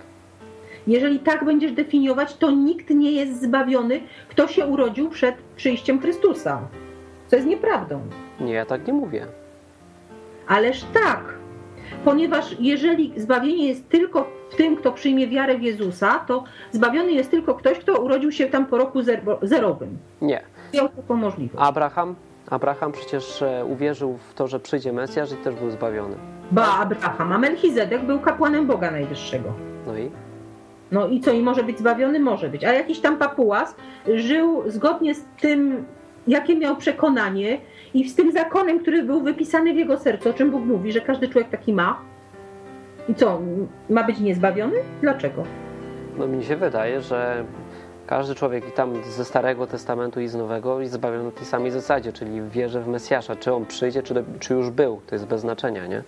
Jeżeli 0.87 1.19
tak 1.19 1.45
będziesz 1.45 1.73
definiować, 1.73 2.37
to 2.37 2.51
nikt 2.51 2.91
nie 2.91 3.13
jest 3.13 3.43
zbawiony, 3.43 4.01
kto 4.29 4.49
się 4.49 4.67
urodził 4.67 5.09
przed 5.11 5.35
przyjściem 5.57 6.01
Chrystusa. 6.01 6.61
Co 7.29 7.37
jest 7.37 7.49
nieprawdą. 7.49 8.01
Nie, 8.41 8.53
ja 8.53 8.67
tak 8.67 8.87
nie 8.87 8.93
mówię. 8.93 9.27
Ależ 10.49 10.85
tak, 10.95 11.35
ponieważ 12.05 12.57
jeżeli 12.61 13.13
zbawienie 13.21 13.69
jest 13.69 13.89
tylko 13.89 14.27
w 14.51 14.57
tym, 14.57 14.77
kto 14.77 14.93
przyjmie 14.93 15.29
wiarę 15.29 15.59
w 15.59 15.63
Jezusa, 15.63 16.19
to 16.29 16.45
zbawiony 16.73 17.13
jest 17.13 17.31
tylko 17.31 17.55
ktoś, 17.55 17.79
kto 17.79 18.03
urodził 18.03 18.33
się 18.33 18.47
tam 18.47 18.67
po 18.67 18.79
roku 18.79 19.01
zero- 19.03 19.39
zerowym. 19.43 19.99
Nie. 20.23 20.43
Miał 20.75 20.89
taką 20.89 21.17
możliwość. 21.17 21.69
Abraham, 21.69 22.15
Abraham 22.51 22.93
przecież 22.93 23.43
e, 23.43 23.65
uwierzył 23.65 24.19
w 24.31 24.35
to, 24.35 24.47
że 24.49 24.61
przyjdzie 24.61 24.93
Mesjasz 24.93 25.33
i 25.33 25.37
też 25.37 25.55
był 25.55 25.71
zbawiony. 25.71 26.17
Ba 26.51 26.79
Abraham, 26.79 27.33
a 27.33 27.39
Melchizedek 27.39 28.05
był 28.05 28.21
kapłanem 28.21 28.67
Boga 28.67 28.91
Najwyższego. 28.91 29.53
No 29.87 29.99
i? 29.99 30.11
No 30.93 31.07
i 31.07 31.21
co, 31.21 31.33
i 31.33 31.43
może 31.43 31.63
być 31.63 31.79
zbawiony? 31.79 32.21
Może 32.21 32.49
być. 32.49 32.65
A 32.65 32.73
jakiś 32.73 33.01
tam 33.01 33.19
papułas 33.19 33.75
żył 34.15 34.63
zgodnie 34.67 35.15
z 35.15 35.25
tym, 35.41 35.85
jakie 36.27 36.57
miał 36.57 36.77
przekonanie 36.77 37.59
i 37.95 38.09
z 38.09 38.15
tym 38.15 38.33
zakonem, 38.33 38.81
który 38.81 39.03
był 39.03 39.21
wypisany 39.21 39.75
w 39.75 39.77
jego 39.77 39.99
sercu, 39.99 40.31
o 40.31 40.33
czym 40.33 40.51
Bóg 40.51 40.65
mówi, 40.65 40.93
że 40.93 41.01
każdy 41.01 41.29
człowiek 41.29 41.51
taki 41.51 41.73
ma. 41.73 42.01
I 43.09 43.15
co, 43.15 43.41
ma 43.91 44.05
być 44.05 44.21
niezbawiony? 44.21 44.77
Dlaczego? 45.01 45.43
No 46.19 46.27
mi 46.27 46.45
się 46.45 46.57
wydaje, 46.57 47.01
że 47.01 47.45
każdy 48.07 48.35
człowiek 48.35 48.69
i 48.69 48.73
tam 48.73 48.93
ze 49.05 49.25
Starego 49.25 49.67
Testamentu 49.67 50.21
i 50.21 50.29
z 50.29 50.35
Nowego 50.35 50.81
jest 50.81 50.93
zbawiony 50.93 51.25
na 51.25 51.31
tej 51.31 51.47
samej 51.47 51.71
zasadzie, 51.71 52.13
czyli 52.13 52.43
wierzy 52.51 52.81
w 52.81 52.89
Mesjasza. 52.89 53.37
Czy 53.37 53.53
on 53.53 53.67
przyjdzie, 53.67 54.03
czy, 54.03 54.15
do, 54.15 54.23
czy 54.41 54.55
już 54.55 54.71
był, 54.71 55.01
to 55.07 55.15
jest 55.15 55.27
bez 55.27 55.41
znaczenia, 55.41 55.87
nie? 55.87 56.03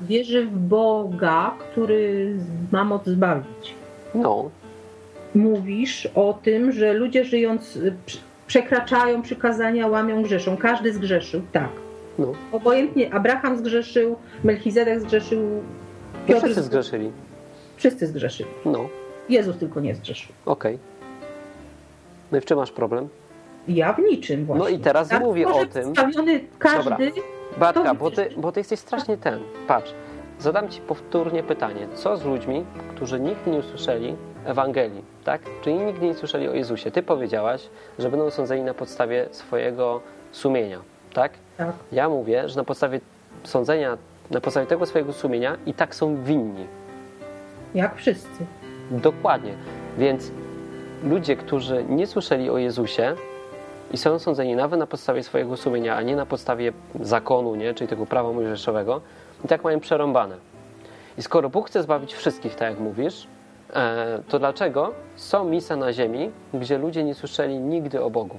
Wierzy 0.00 0.46
w 0.46 0.58
Boga, 0.58 1.54
który 1.58 2.34
ma 2.72 2.84
moc 2.84 3.06
zbawić. 3.06 3.74
No, 4.14 4.50
Mówisz 5.34 6.06
o 6.14 6.38
tym, 6.42 6.72
że 6.72 6.92
ludzie 6.92 7.24
żyjąc 7.24 7.76
y, 7.76 7.94
prz- 8.06 8.18
przekraczają 8.46 9.22
przykazania, 9.22 9.86
łamią, 9.86 10.22
grzeszą. 10.22 10.56
Każdy 10.56 10.92
zgrzeszył, 10.92 11.40
tak. 11.52 11.68
no. 12.18 12.32
Obojętnie 12.52 13.14
Abraham 13.14 13.58
zgrzeszył, 13.58 14.16
Melchizedek 14.44 15.00
zgrzeszył, 15.00 15.40
no 15.42 15.60
Piotr 16.26 16.40
wszyscy 16.44 16.62
zgrzeszyli. 16.62 17.10
Wszyscy 17.76 18.06
zgrzeszyli. 18.06 18.48
No, 18.64 18.88
Jezus 19.28 19.56
tylko 19.56 19.80
nie 19.80 19.94
zgrzeszył. 19.94 20.32
okej. 20.46 20.78
No 22.32 22.38
i 22.38 22.40
w 22.40 22.44
czym 22.44 22.58
masz 22.58 22.72
problem? 22.72 23.08
Ja 23.68 23.92
w 23.92 23.98
niczym 23.98 24.46
właśnie. 24.46 24.64
No 24.64 24.68
i 24.68 24.78
teraz 24.78 25.08
Tak, 25.08 25.22
mówię 25.22 25.48
o 25.48 25.66
tym. 25.66 25.92
Każdy. 25.94 26.42
Dobra. 26.84 26.96
Bartka, 27.58 27.94
bo 27.94 28.10
ty, 28.10 28.28
bo 28.36 28.52
ty 28.52 28.60
jesteś 28.60 28.78
strasznie 28.78 29.16
ten. 29.16 29.40
Patrz, 29.68 29.94
zadam 30.38 30.68
ci 30.68 30.80
powtórnie 30.80 31.42
pytanie. 31.42 31.88
Co 31.94 32.16
z 32.16 32.24
ludźmi, 32.24 32.64
którzy 32.96 33.20
nigdy 33.20 33.50
nie 33.50 33.58
usłyszeli 33.58 34.16
Ewangelii, 34.44 35.04
tak? 35.24 35.40
Czyli 35.62 35.76
nigdy 35.76 36.06
nie 36.06 36.14
słyszeli 36.14 36.48
o 36.48 36.54
Jezusie. 36.54 36.90
Ty 36.90 37.02
powiedziałaś, 37.02 37.68
że 37.98 38.10
będą 38.10 38.30
sądzeni 38.30 38.62
na 38.62 38.74
podstawie 38.74 39.26
swojego 39.30 40.00
sumienia, 40.32 40.78
tak? 41.14 41.32
Tak. 41.56 41.72
Ja 41.92 42.08
mówię, 42.08 42.48
że 42.48 42.56
na 42.56 42.64
podstawie 42.64 43.00
sądzenia, 43.44 43.98
na 44.30 44.40
podstawie 44.40 44.66
tego 44.66 44.86
swojego 44.86 45.12
sumienia 45.12 45.56
i 45.66 45.74
tak 45.74 45.94
są 45.94 46.24
winni. 46.24 46.66
Jak 47.74 47.96
wszyscy. 47.96 48.46
Dokładnie. 48.90 49.52
Więc 49.98 50.30
ludzie, 51.02 51.36
którzy 51.36 51.84
nie 51.88 52.06
słyszeli 52.06 52.50
o 52.50 52.58
Jezusie 52.58 53.14
i 53.92 53.98
są 53.98 54.18
sądzeni 54.18 54.56
nawet 54.56 54.80
na 54.80 54.86
podstawie 54.86 55.22
swojego 55.22 55.56
sumienia, 55.56 55.96
a 55.96 56.02
nie 56.02 56.16
na 56.16 56.26
podstawie 56.26 56.72
zakonu, 57.00 57.54
nie? 57.54 57.74
czyli 57.74 57.88
tego 57.88 58.06
prawa 58.06 58.32
mojżeszowego, 58.32 59.00
i 59.44 59.48
tak 59.48 59.64
mają 59.64 59.80
przerąbane. 59.80 60.36
I 61.18 61.22
skoro 61.22 61.48
Bóg 61.48 61.66
chce 61.66 61.82
zbawić 61.82 62.14
wszystkich, 62.14 62.54
tak 62.54 62.70
jak 62.70 62.80
mówisz, 62.80 63.26
e, 63.74 64.18
to 64.28 64.38
dlaczego 64.38 64.92
są 65.16 65.44
miejsca 65.44 65.76
na 65.76 65.92
ziemi, 65.92 66.30
gdzie 66.54 66.78
ludzie 66.78 67.04
nie 67.04 67.14
słyszeli 67.14 67.58
nigdy 67.58 68.02
o 68.02 68.10
Bogu? 68.10 68.38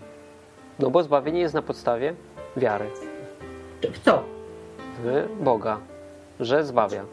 No 0.79 0.89
bo 0.89 1.03
zbawienie 1.03 1.39
jest 1.39 1.53
na 1.53 1.61
podstawie 1.61 2.13
wiary 2.57 2.85
W 3.93 3.99
co? 3.99 4.23
w 5.03 5.27
Boga, 5.43 5.77
że 6.39 6.63
zbawia. 6.63 7.05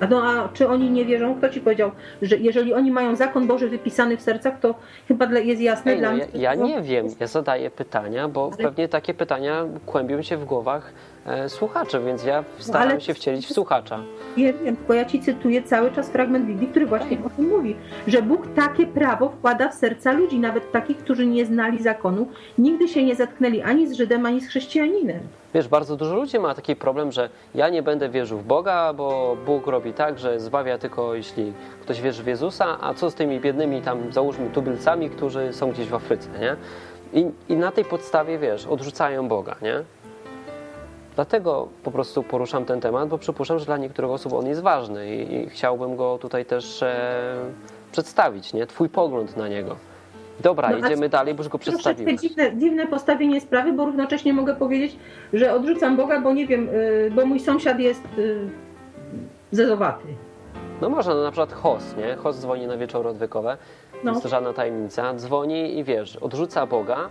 A, 0.00 0.06
no, 0.06 0.22
a 0.22 0.48
czy 0.48 0.68
oni 0.68 0.90
nie 0.90 1.04
wierzą? 1.04 1.34
Kto 1.34 1.48
ci 1.48 1.60
powiedział, 1.60 1.90
że 2.22 2.36
jeżeli 2.36 2.74
oni 2.74 2.90
mają 2.90 3.16
zakon 3.16 3.46
Boży 3.46 3.68
wypisany 3.68 4.16
w 4.16 4.20
sercach, 4.22 4.60
to 4.60 4.74
chyba 5.08 5.26
dla, 5.26 5.38
jest 5.40 5.62
jasne 5.62 5.92
Ej, 5.92 5.98
dla 5.98 6.10
no, 6.10 6.16
mnie. 6.16 6.26
ja, 6.34 6.40
ja 6.40 6.54
nie 6.64 6.82
wiem, 6.82 7.06
ja 7.20 7.26
zadaję 7.26 7.70
pytania, 7.70 8.28
bo 8.28 8.50
Ale- 8.58 8.64
pewnie 8.68 8.88
takie 8.88 9.14
pytania 9.14 9.64
kłębią 9.86 10.22
się 10.22 10.36
w 10.36 10.44
głowach 10.44 10.92
e, 11.26 11.48
słuchaczy, 11.48 12.00
więc 12.06 12.24
ja 12.24 12.44
staram 12.58 12.88
ale- 12.90 13.00
się 13.00 13.14
wcielić 13.14 13.46
w 13.46 13.52
słuchacza. 13.52 14.00
Nie 14.36 14.52
wiem, 14.52 14.76
tylko 14.76 14.94
ja 14.94 15.04
ci 15.04 15.20
cytuję 15.20 15.62
cały 15.62 15.90
czas 15.90 16.10
fragment 16.10 16.46
Biblii, 16.46 16.68
który 16.68 16.86
właśnie 16.86 17.18
o 17.26 17.30
tym 17.30 17.48
mówi, 17.48 17.76
że 18.06 18.22
Bóg 18.22 18.46
takie 18.54 18.86
prawo 18.86 19.28
wkłada 19.28 19.68
w 19.68 19.74
serca 19.74 20.12
ludzi, 20.12 20.38
nawet 20.38 20.72
takich, 20.72 20.96
którzy 20.98 21.26
nie 21.26 21.46
znali 21.46 21.82
zakonu, 21.82 22.28
nigdy 22.58 22.88
się 22.88 23.04
nie 23.04 23.14
zetknęli 23.14 23.62
ani 23.62 23.88
z 23.88 23.92
Żydem, 23.92 24.26
ani 24.26 24.40
z 24.40 24.48
chrześcijaninem. 24.48 25.20
Wiesz, 25.54 25.68
bardzo 25.68 25.96
dużo 25.96 26.14
ludzi 26.14 26.38
ma 26.38 26.54
taki 26.54 26.76
problem, 26.76 27.12
że 27.12 27.30
ja 27.54 27.68
nie 27.68 27.82
będę 27.82 28.08
wierzył 28.08 28.38
w 28.38 28.44
Boga, 28.44 28.92
bo 28.92 29.36
Bóg 29.46 29.66
robi 29.66 29.92
tak, 29.92 30.18
że 30.18 30.40
zbawia 30.40 30.78
tylko 30.78 31.14
jeśli 31.14 31.52
ktoś 31.82 32.00
wierzy 32.00 32.22
w 32.22 32.26
Jezusa, 32.26 32.78
a 32.80 32.94
co 32.94 33.10
z 33.10 33.14
tymi 33.14 33.40
biednymi 33.40 33.82
tam, 33.82 34.12
załóżmy, 34.12 34.50
tubylcami, 34.50 35.10
którzy 35.10 35.52
są 35.52 35.70
gdzieś 35.70 35.88
w 35.88 35.94
Afryce, 35.94 36.28
nie? 36.40 36.56
I, 37.20 37.30
I 37.48 37.56
na 37.56 37.72
tej 37.72 37.84
podstawie, 37.84 38.38
wiesz, 38.38 38.66
odrzucają 38.66 39.28
Boga, 39.28 39.56
nie? 39.62 39.82
Dlatego 41.14 41.68
po 41.82 41.90
prostu 41.90 42.22
poruszam 42.22 42.64
ten 42.64 42.80
temat, 42.80 43.08
bo 43.08 43.18
przypuszczam, 43.18 43.58
że 43.58 43.64
dla 43.64 43.76
niektórych 43.76 44.10
osób 44.10 44.32
on 44.32 44.46
jest 44.46 44.60
ważny 44.60 45.16
i, 45.16 45.34
i 45.34 45.50
chciałbym 45.50 45.96
go 45.96 46.18
tutaj 46.18 46.44
też 46.44 46.82
e, 46.82 47.34
przedstawić, 47.92 48.52
nie? 48.52 48.66
Twój 48.66 48.88
pogląd 48.88 49.36
na 49.36 49.48
niego. 49.48 49.76
Dobra, 50.40 50.70
No, 51.00 51.08
dalej, 51.08 51.34
bo 51.34 51.42
już 51.42 51.48
go 51.52 51.58
Troszeczkę 51.58 51.82
przedstawiłem. 51.94 52.18
dziwne, 52.18 52.56
dziwne 52.56 52.86
postawienie 52.86 53.40
sprawy, 53.40 53.72
bo 53.72 53.84
równocześnie 53.84 54.32
mogę 54.32 54.54
powiedzieć, 54.54 54.96
że 55.32 55.52
odrzucam 55.54 55.96
Boga, 55.96 56.20
bo 56.20 56.32
nie 56.32 56.46
wiem, 56.46 56.68
y, 56.68 57.10
bo 57.14 57.26
mój 57.26 57.40
sąsiad 57.40 57.78
jest 57.78 58.02
y, 58.18 58.48
zezowaty. 59.52 60.04
No 60.80 60.88
można, 60.90 61.14
no 61.14 61.22
na 61.22 61.30
przykład 61.30 61.52
host, 61.52 61.96
nie? 61.96 62.14
Host 62.16 62.40
dzwoni 62.40 62.66
na 62.66 62.76
wieczory 62.76 63.08
odwykowe, 63.08 63.56
No. 64.04 64.10
jest 64.10 64.22
to 64.22 64.28
żadna 64.28 64.52
tajemnica. 64.52 65.14
Dzwoni 65.14 65.78
i 65.78 65.84
wiesz, 65.84 66.16
odrzuca 66.16 66.66
Boga, 66.66 67.08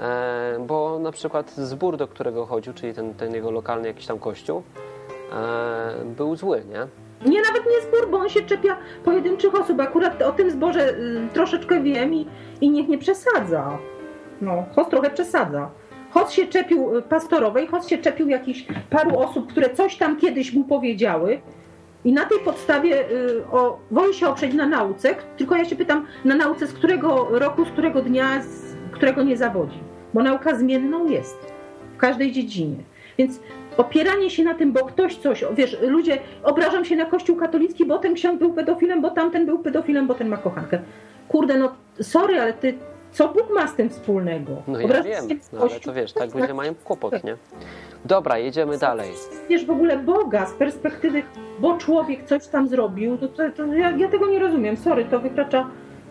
e, 0.00 0.56
bo 0.66 0.98
na 0.98 1.12
przykład 1.12 1.50
zbór, 1.50 1.96
do 1.96 2.08
którego 2.08 2.46
chodził, 2.46 2.72
czyli 2.72 2.94
ten, 2.94 3.14
ten 3.14 3.34
jego 3.34 3.50
lokalny 3.50 3.88
jakiś 3.88 4.06
tam 4.06 4.18
kościół, 4.18 4.62
e, 5.32 6.04
był 6.16 6.36
zły, 6.36 6.62
nie? 6.70 6.86
Nie, 7.24 7.40
nawet 7.42 7.64
nie 7.66 7.80
zbór, 7.88 8.10
bo 8.10 8.18
on 8.18 8.28
się 8.28 8.42
czepia 8.42 8.76
pojedynczych 9.04 9.54
osób. 9.54 9.80
Akurat 9.80 10.22
o 10.22 10.32
tym 10.32 10.50
zborze 10.50 10.90
y, 10.90 11.28
troszeczkę 11.32 11.82
wiem 11.82 12.14
i, 12.14 12.26
i 12.60 12.70
niech 12.70 12.88
nie 12.88 12.98
przesadza. 12.98 13.78
No, 14.40 14.64
Host 14.74 14.90
trochę 14.90 15.10
przesadza. 15.10 15.70
Host 16.10 16.32
się 16.32 16.46
czepił 16.46 16.96
y, 16.96 17.02
pastorowej, 17.02 17.66
Host 17.66 17.88
się 17.88 17.98
czepił 17.98 18.28
jakichś 18.28 18.66
paru 18.90 19.18
osób, 19.18 19.50
które 19.50 19.70
coś 19.70 19.96
tam 19.96 20.16
kiedyś 20.16 20.52
mu 20.52 20.64
powiedziały. 20.64 21.40
I 22.04 22.12
na 22.12 22.24
tej 22.24 22.38
podstawie 22.38 23.10
y, 23.10 23.44
o, 23.52 23.78
woli 23.90 24.14
się 24.14 24.28
oprzeć 24.28 24.54
na 24.54 24.66
nauce, 24.66 25.14
tylko 25.36 25.56
ja 25.56 25.64
się 25.64 25.76
pytam, 25.76 26.06
na 26.24 26.34
nauce 26.34 26.66
z 26.66 26.72
którego 26.72 27.28
roku, 27.30 27.64
z 27.64 27.68
którego 27.68 28.02
dnia, 28.02 28.42
z 28.42 28.76
którego 28.92 29.22
nie 29.22 29.36
zawodzi. 29.36 29.78
Bo 30.14 30.22
nauka 30.22 30.54
zmienną 30.54 31.06
jest 31.06 31.52
w 31.94 31.96
każdej 31.96 32.32
dziedzinie. 32.32 32.76
Więc 33.18 33.40
opieranie 33.76 34.30
się 34.30 34.44
na 34.44 34.54
tym, 34.54 34.72
bo 34.72 34.84
ktoś 34.84 35.16
coś, 35.16 35.44
wiesz, 35.54 35.78
ludzie 35.82 36.18
obrażam 36.42 36.84
się 36.84 36.96
na 36.96 37.04
Kościół 37.04 37.36
katolicki, 37.36 37.86
bo 37.86 37.98
ten 37.98 38.14
ksiądz 38.14 38.38
był 38.38 38.52
pedofilem, 38.52 39.02
bo 39.02 39.10
tamten 39.10 39.46
był 39.46 39.58
pedofilem, 39.58 40.06
bo 40.06 40.14
ten 40.14 40.28
ma 40.28 40.36
kochankę. 40.36 40.78
Kurde, 41.28 41.58
no 41.58 41.72
sorry, 42.00 42.40
ale 42.40 42.52
ty, 42.52 42.74
co 43.12 43.28
Bóg 43.28 43.50
ma 43.54 43.66
z 43.68 43.74
tym 43.74 43.90
wspólnego? 43.90 44.62
No 44.66 44.78
ja 44.78 44.84
Obrażasz 44.84 45.06
wiem, 45.06 45.40
no, 45.52 45.60
ale 45.60 45.80
to 45.80 45.92
wiesz, 45.92 46.12
tak 46.12 46.34
ludzie 46.34 46.54
mają 46.54 46.74
kłopot, 46.74 47.24
nie? 47.24 47.36
Dobra, 48.04 48.38
jedziemy 48.38 48.78
dalej. 48.78 49.10
Wiesz, 49.48 49.64
w 49.66 49.70
ogóle 49.70 49.98
Boga 49.98 50.46
z 50.46 50.52
perspektywy, 50.52 51.22
bo 51.58 51.78
człowiek 51.78 52.24
coś 52.24 52.46
tam 52.46 52.68
zrobił, 52.68 53.18
to, 53.18 53.28
to, 53.28 53.42
to 53.56 53.66
ja, 53.66 53.90
ja 53.90 54.08
tego 54.08 54.26
nie 54.26 54.38
rozumiem, 54.38 54.76
sorry, 54.76 55.04
to 55.04 55.20
wykracza 55.20 55.70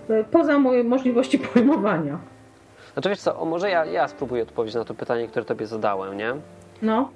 e, 0.10 0.24
poza 0.24 0.60
moje 0.60 0.84
możliwości 0.84 1.40
pojmowania. 1.40 2.18
Znaczy 2.94 3.10
wiesz 3.10 3.20
co, 3.20 3.40
o, 3.40 3.46
może 3.46 3.70
ja, 3.70 3.86
ja 3.86 4.08
spróbuję 4.08 4.44
odpowiedzieć 4.44 4.76
na 4.76 4.86
to 4.86 4.94
pytanie, 4.94 5.28
które 5.28 5.46
tobie 5.46 5.68
zadałem, 5.68 6.18
nie? 6.18 6.34
No, 6.82 7.10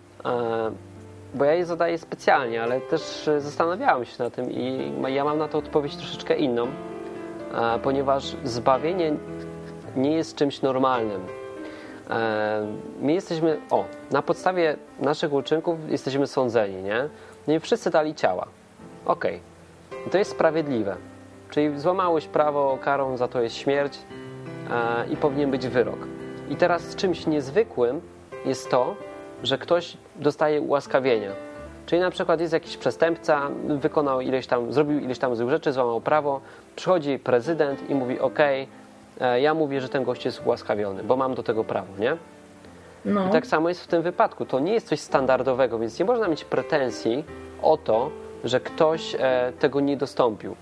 bo 1.34 1.46
ja 1.46 1.54
je 1.54 1.66
zadaję 1.66 1.98
specjalnie, 1.98 2.64
ale 2.64 2.82
też 2.82 3.28
e, 3.28 3.42
zastanawiałem 3.42 4.06
się 4.06 4.24
na 4.24 4.30
tym 4.30 4.52
i 4.52 4.92
ja 5.08 5.24
mam 5.24 5.38
na 5.38 5.48
to 5.48 5.58
odpowiedź 5.58 5.96
troszeczkę 5.96 6.36
inną, 6.36 6.68
e, 6.68 7.80
ponieważ 7.80 8.36
zbawienie 8.44 9.14
nie 9.96 10.12
jest 10.12 10.36
czymś 10.36 10.62
normalnym. 10.62 11.22
E, 12.10 12.68
My 13.02 13.14
jesteśmy, 13.14 13.60
o, 13.72 13.86
na 14.12 14.22
podstawie 14.22 14.78
naszych 15.00 15.34
uczynków 15.34 15.90
jesteśmy 15.90 16.28
sądzeni, 16.28 16.84
nie? 16.84 17.10
No 17.48 17.54
i 17.54 17.60
wszyscy 17.60 17.90
dali 17.90 18.16
ciała. 18.16 18.48
Okej. 19.06 19.40
I 20.08 20.10
To 20.10 20.18
jest 20.18 20.32
sprawiedliwe. 20.32 20.96
Czyli 21.50 21.80
złamałeś 21.80 22.28
prawo, 22.28 22.78
karą 22.82 23.18
za 23.18 23.28
to 23.28 23.42
jest 23.42 23.56
śmierć 23.56 23.98
e, 24.72 25.08
i 25.10 25.18
powinien 25.18 25.52
być 25.52 25.68
wyrok. 25.68 26.00
I 26.50 26.56
teraz 26.56 26.96
czymś 26.96 27.28
niezwykłym 27.28 28.02
jest 28.46 28.70
to, 28.72 28.96
że 29.44 29.58
ktoś 29.58 29.98
dostaje 30.20 30.62
ułaskawienia. 30.62 31.32
Czyli 31.86 32.02
na 32.02 32.12
przykład 32.12 32.42
jest 32.42 32.54
jakiś 32.54 32.78
przestępca, 32.78 33.50
wykonał 33.68 34.22
ileś 34.22 34.48
tam, 34.48 34.74
zrobił 34.74 35.00
ileś 35.00 35.20
tam 35.20 35.36
złych 35.36 35.50
rzeczy, 35.50 35.74
złamał 35.74 36.02
prawo, 36.02 36.42
przychodzi 36.76 37.20
prezydent 37.20 37.90
i 37.90 37.96
mówi: 37.96 38.20
OK, 38.20 38.40
ja 39.42 39.54
mówię, 39.54 39.82
że 39.82 39.90
ten 39.90 40.04
gość 40.04 40.26
jest 40.26 40.42
ułaskawiony, 40.46 41.04
bo 41.04 41.16
mam 41.16 41.36
do 41.36 41.44
tego 41.44 41.64
prawo, 41.64 41.94
nie? 42.00 42.18
no. 43.06 43.28
I 43.28 43.32
tak 43.32 43.48
samo 43.48 43.70
jest 43.70 43.84
w 43.84 43.88
tym 43.88 44.02
wypadku. 44.02 44.46
To 44.46 44.60
nie 44.60 44.74
jest 44.74 44.88
coś 44.88 45.00
standardowego, 45.00 45.80
więc 45.80 46.00
nie 46.00 46.06
można 46.06 46.28
mieć 46.28 46.46
pretensji 46.46 47.24
o 47.62 47.78
to, 47.78 48.12
że 48.44 48.60
ktoś 48.60 49.16
e, 49.20 49.54
tego 49.60 49.80
nie 49.80 49.98
dostąpił. 49.98 50.56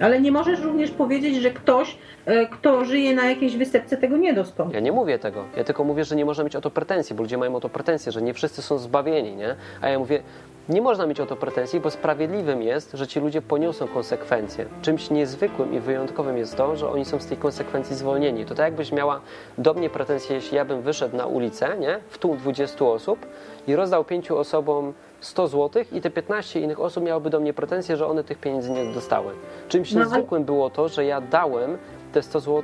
Ale 0.00 0.20
nie 0.20 0.32
możesz 0.32 0.60
również 0.60 0.90
powiedzieć, 0.90 1.36
że 1.36 1.50
ktoś, 1.50 1.98
e, 2.26 2.46
kto 2.46 2.84
żyje 2.84 3.14
na 3.14 3.30
jakiejś 3.30 3.56
wysepce, 3.56 3.96
tego 3.96 4.16
nie 4.16 4.34
dostąpi. 4.34 4.74
Ja 4.74 4.80
nie 4.80 4.92
mówię 4.92 5.18
tego. 5.18 5.44
Ja 5.56 5.64
tylko 5.64 5.84
mówię, 5.84 6.04
że 6.04 6.16
nie 6.16 6.24
można 6.24 6.44
mieć 6.44 6.56
o 6.56 6.60
to 6.60 6.70
pretensji, 6.70 7.16
bo 7.16 7.22
ludzie 7.22 7.38
mają 7.38 7.56
o 7.56 7.60
to 7.60 7.68
pretensje, 7.68 8.12
że 8.12 8.22
nie 8.22 8.34
wszyscy 8.34 8.62
są 8.62 8.78
zbawieni, 8.78 9.36
nie? 9.36 9.56
A 9.80 9.88
ja 9.88 9.98
mówię, 9.98 10.22
nie 10.68 10.82
można 10.82 11.06
mieć 11.06 11.20
o 11.20 11.26
to 11.26 11.36
pretensji, 11.36 11.80
bo 11.80 11.90
sprawiedliwym 11.90 12.62
jest, 12.62 12.92
że 12.92 13.06
ci 13.06 13.20
ludzie 13.20 13.42
poniosą 13.42 13.88
konsekwencje. 13.88 14.66
Czymś 14.82 15.10
niezwykłym 15.10 15.74
i 15.74 15.80
wyjątkowym 15.80 16.38
jest 16.38 16.56
to, 16.56 16.76
że 16.76 16.90
oni 16.90 17.04
są 17.04 17.20
z 17.20 17.26
tej 17.26 17.36
konsekwencji 17.36 17.96
zwolnieni. 17.96 18.44
To 18.44 18.54
tak 18.54 18.64
jakbyś 18.64 18.92
miała 18.92 19.20
do 19.58 19.74
mnie 19.74 19.90
pretensje, 19.90 20.36
jeśli 20.36 20.56
ja 20.56 20.64
bym 20.64 20.82
wyszedł 20.82 21.16
na 21.16 21.26
ulicę, 21.26 21.76
nie? 21.78 21.98
W 22.08 22.18
tłum 22.18 22.36
20 22.36 22.84
osób 22.84 23.26
i 23.68 23.76
rozdał 23.76 24.04
pięciu 24.04 24.38
osobom 24.38 24.92
100 25.20 25.48
zł 25.48 25.84
i 25.92 26.00
te 26.00 26.10
15 26.10 26.60
innych 26.60 26.80
osób 26.80 27.04
miałoby 27.04 27.30
do 27.30 27.40
mnie 27.40 27.52
pretensje, 27.54 27.96
że 27.96 28.06
one 28.06 28.24
tych 28.24 28.38
pieniędzy 28.38 28.70
nie 28.70 28.84
dostały. 28.84 29.32
Czymś 29.68 29.92
No, 29.92 30.00
niezwykłym 30.00 30.44
było 30.44 30.70
to, 30.70 30.88
że 30.88 31.04
ja 31.04 31.20
dałem 31.20 31.78
te 32.12 32.22
100 32.22 32.40
zł, 32.40 32.62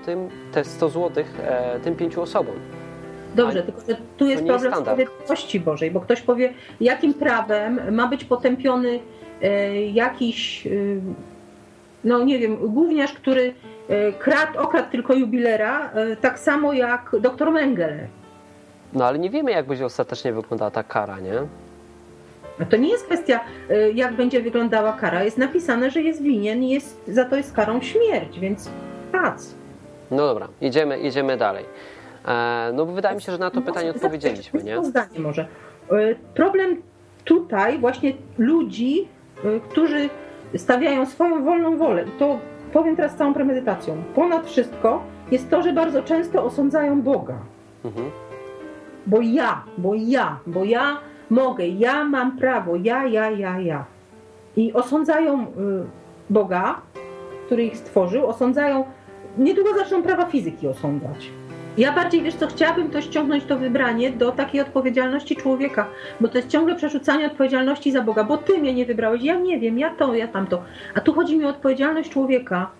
te 0.53 0.65
100 0.65 0.89
zł 0.89 1.25
e, 1.45 1.81
tym 1.81 1.97
pięciu 1.97 2.23
osobom. 2.23 2.55
Dobrze, 3.35 3.53
Ale 3.59 3.63
tylko 3.63 3.81
że 3.81 3.97
tu 4.17 4.27
jest 4.27 4.43
jest 4.43 4.45
problem 4.53 4.73
standard. 4.73 4.97
sprawiedliwości 5.01 5.61
Bożej, 5.61 5.91
bo 5.91 6.01
ktoś 6.01 6.21
powie, 6.23 6.53
jakim 6.81 7.15
prawem 7.15 7.95
ma 7.95 8.07
być 8.09 8.25
potępiony 8.25 9.01
e, 9.43 9.83
jakiś, 9.87 10.67
e, 10.67 10.71
no 12.05 12.25
nie 12.25 12.39
wiem, 12.39 12.57
gówniarz, 12.57 13.13
który 13.13 13.55
e, 13.89 14.13
kradł, 14.13 14.59
okradł 14.59 14.91
tylko 14.91 15.15
jubilera, 15.15 15.91
e, 15.93 16.17
tak 16.17 16.39
samo 16.39 16.73
jak 16.73 17.11
doktor 17.21 17.51
Mengele. 17.51 18.07
No 18.93 19.05
ale 19.05 19.19
nie 19.19 19.31
wiemy, 19.31 19.51
jak 19.51 19.67
będzie 19.67 19.85
ostatecznie 19.87 20.33
wyglądała 20.33 20.71
ta 20.71 20.83
kara, 20.83 21.21
nie? 21.21 21.33
To 22.71 22.77
nie 22.77 22.89
jest 22.89 23.05
kwestia, 23.05 23.41
e, 23.71 23.91
jak 23.91 24.15
będzie 24.17 24.43
wyglądała 24.43 24.93
kara. 24.93 25.25
Jest 25.25 25.39
napisane, 25.39 25.91
że 25.91 26.03
jest 26.03 26.23
winien 26.23 26.63
i 26.63 26.71
jest, 26.71 27.03
za 27.09 27.25
to 27.25 27.37
jest 27.37 27.53
karą 27.53 27.81
śmierć, 27.81 28.39
więc 28.41 28.71
patrz. 29.13 29.45
No 30.11 30.17
dobra, 30.27 30.49
jedziemy, 30.61 31.01
jedziemy 31.01 31.37
dalej. 31.37 31.65
E, 32.29 32.71
no 32.75 32.87
bo 32.87 32.93
wydaje 32.93 33.17
mi 33.17 33.23
się, 33.23 33.33
że 33.33 33.39
na 33.39 33.51
to 33.51 33.63
pytanie 33.63 33.91
odpowiedzieliśmy, 33.91 34.63
nie? 34.63 34.85
zdanie 34.85 35.21
może. 35.21 35.47
E, 35.91 36.15
Problem 36.35 36.83
tutaj 37.25 37.79
właśnie 37.79 38.13
ludzi, 38.39 39.09
e, 39.45 39.61
którzy 39.61 40.09
stawiają 40.57 41.07
swoją 41.07 41.45
wolną 41.45 41.77
wolę. 41.77 42.05
I 42.05 42.19
to 42.19 42.39
powiem 42.73 42.97
teraz 42.97 43.13
z 43.13 43.15
całą 43.15 43.35
premedytacją. 43.35 44.03
Ponad 44.15 44.47
wszystko 44.47 45.03
jest 45.31 45.51
to, 45.51 45.63
że 45.63 45.73
bardzo 45.73 46.03
często 46.03 46.45
osądzają 46.45 47.03
Boga. 47.03 47.39
Mhm. 47.85 48.11
Bo 49.07 49.21
ja, 49.21 49.63
bo 49.79 49.95
ja, 49.95 50.39
bo 50.47 50.65
ja 50.65 50.97
mogę, 51.33 51.67
ja 51.67 52.05
mam 52.05 52.37
prawo, 52.39 52.77
ja, 52.77 53.07
ja, 53.07 53.31
ja, 53.31 53.61
ja. 53.61 53.85
I 54.57 54.73
osądzają 54.73 55.43
y, 55.43 55.47
Boga, 56.31 56.81
który 57.47 57.65
ich 57.65 57.77
stworzył, 57.77 58.27
osądzają, 58.27 58.85
niedługo 59.39 59.75
zaczną 59.75 60.03
prawa 60.03 60.27
fizyki 60.27 60.69
osądzać. 60.69 61.31
Ja 61.79 61.93
bardziej, 61.93 62.23
wiesz 62.23 62.35
co, 62.35 62.47
chciałabym 62.47 62.91
to 62.91 63.01
ściągnąć 63.01 63.45
to 63.45 63.59
wybranie 63.59 64.11
do 64.11 64.33
takiej 64.33 64.61
odpowiedzialności 64.61 65.37
człowieka, 65.37 65.87
bo 66.21 66.29
to 66.29 66.39
jest 66.39 66.49
ciągle 66.49 66.75
przerzucanie 66.75 67.27
odpowiedzialności 67.27 67.93
za 67.93 68.03
Boga, 68.03 68.25
bo 68.25 68.37
ty 68.37 68.59
mnie 68.59 68.75
nie 68.75 68.87
wybrałeś, 68.87 69.23
ja 69.23 69.35
nie 69.35 69.61
wiem, 69.61 69.79
ja 69.79 69.91
to, 69.91 70.15
ja 70.15 70.29
tamto. 70.29 70.63
A 70.95 71.01
tu 71.01 71.13
chodzi 71.13 71.39
mi 71.39 71.45
o 71.45 71.49
odpowiedzialność 71.49 72.11
człowieka. 72.11 72.71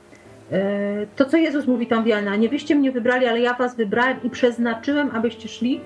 E, 0.53 1.07
To, 1.17 1.25
co 1.25 1.37
Jezus 1.37 1.67
mówi 1.67 1.87
tam 1.87 2.05
w 2.05 2.07
Jana, 2.07 2.37
nie 2.37 2.49
wyście 2.49 2.75
mnie 2.75 2.93
wybrali, 2.93 3.27
ale 3.27 3.41
ja 3.41 3.55
was 3.55 3.77
wybrałem 3.77 4.17
i 4.25 4.31
przeznaczyłem, 4.31 5.11
abyście 5.15 5.49
szli 5.49 5.81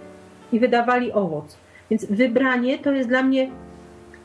i 0.53 0.61
wydawali 0.61 1.13
owoc. 1.13 1.66
Więc 1.91 2.05
wybranie 2.05 2.79
to 2.79 2.93
jest 2.93 3.09
dla 3.09 3.23
mnie, 3.23 3.51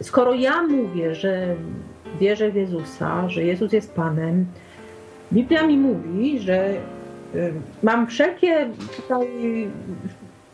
skoro 0.02 0.34
ja 0.34 0.64
mówię, 0.64 1.16
że 1.16 1.56
wierzę 2.20 2.52
w 2.52 2.56
Jezusa, 2.56 3.30
że 3.30 3.44
Jezus 3.44 3.74
jest 3.74 3.94
Panem, 3.94 4.46
Biblia 5.34 5.68
mi 5.68 5.78
mówi, 5.78 6.40
że 6.40 6.70
mam 7.84 8.08
wszelkie 8.08 8.70
tutaj. 8.96 9.28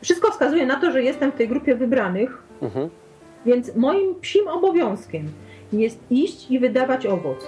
Wszystko 0.01 0.31
wskazuje 0.31 0.65
na 0.65 0.75
to, 0.75 0.91
że 0.91 1.03
jestem 1.03 1.31
w 1.31 1.35
tej 1.35 1.47
grupie 1.47 1.75
wybranych, 1.75 2.43
Mhm. 2.61 2.89
więc 3.45 3.75
moim 3.75 4.15
psim 4.21 4.47
obowiązkiem 4.47 5.25
jest 5.73 5.99
iść 6.09 6.51
i 6.51 6.59
wydawać 6.59 7.05
owoc. 7.05 7.47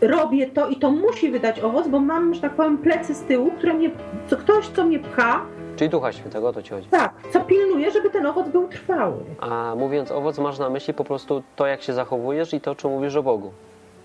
Robię 0.00 0.46
to 0.46 0.68
i 0.68 0.76
to 0.76 0.90
musi 0.90 1.30
wydać 1.30 1.60
owoc, 1.60 1.88
bo 1.88 2.00
mam, 2.00 2.34
że 2.34 2.40
tak 2.40 2.52
powiem, 2.52 2.78
plecy 2.78 3.14
z 3.14 3.20
tyłu, 3.20 3.50
które 3.50 3.74
mnie, 3.74 3.90
co, 4.28 4.36
ktoś, 4.36 4.68
co 4.68 4.84
mnie 4.84 4.98
pcha, 4.98 5.46
Czyli 5.76 5.90
Ducha 5.90 6.12
Świętego, 6.12 6.48
o 6.48 6.52
to 6.52 6.62
ci 6.62 6.70
chodzi. 6.70 6.88
tak, 6.88 7.12
co 7.32 7.40
pilnuje, 7.40 7.90
żeby 7.90 8.10
ten 8.10 8.26
owoc 8.26 8.48
był 8.48 8.68
trwały. 8.68 9.16
A 9.40 9.74
mówiąc 9.76 10.10
owoc, 10.12 10.38
masz 10.38 10.58
na 10.58 10.70
myśli 10.70 10.94
po 10.94 11.04
prostu 11.04 11.42
to, 11.56 11.66
jak 11.66 11.82
się 11.82 11.92
zachowujesz 11.92 12.54
i 12.54 12.60
to, 12.60 12.74
czy 12.74 12.88
mówisz 12.88 13.16
o 13.16 13.22
Bogu. 13.22 13.52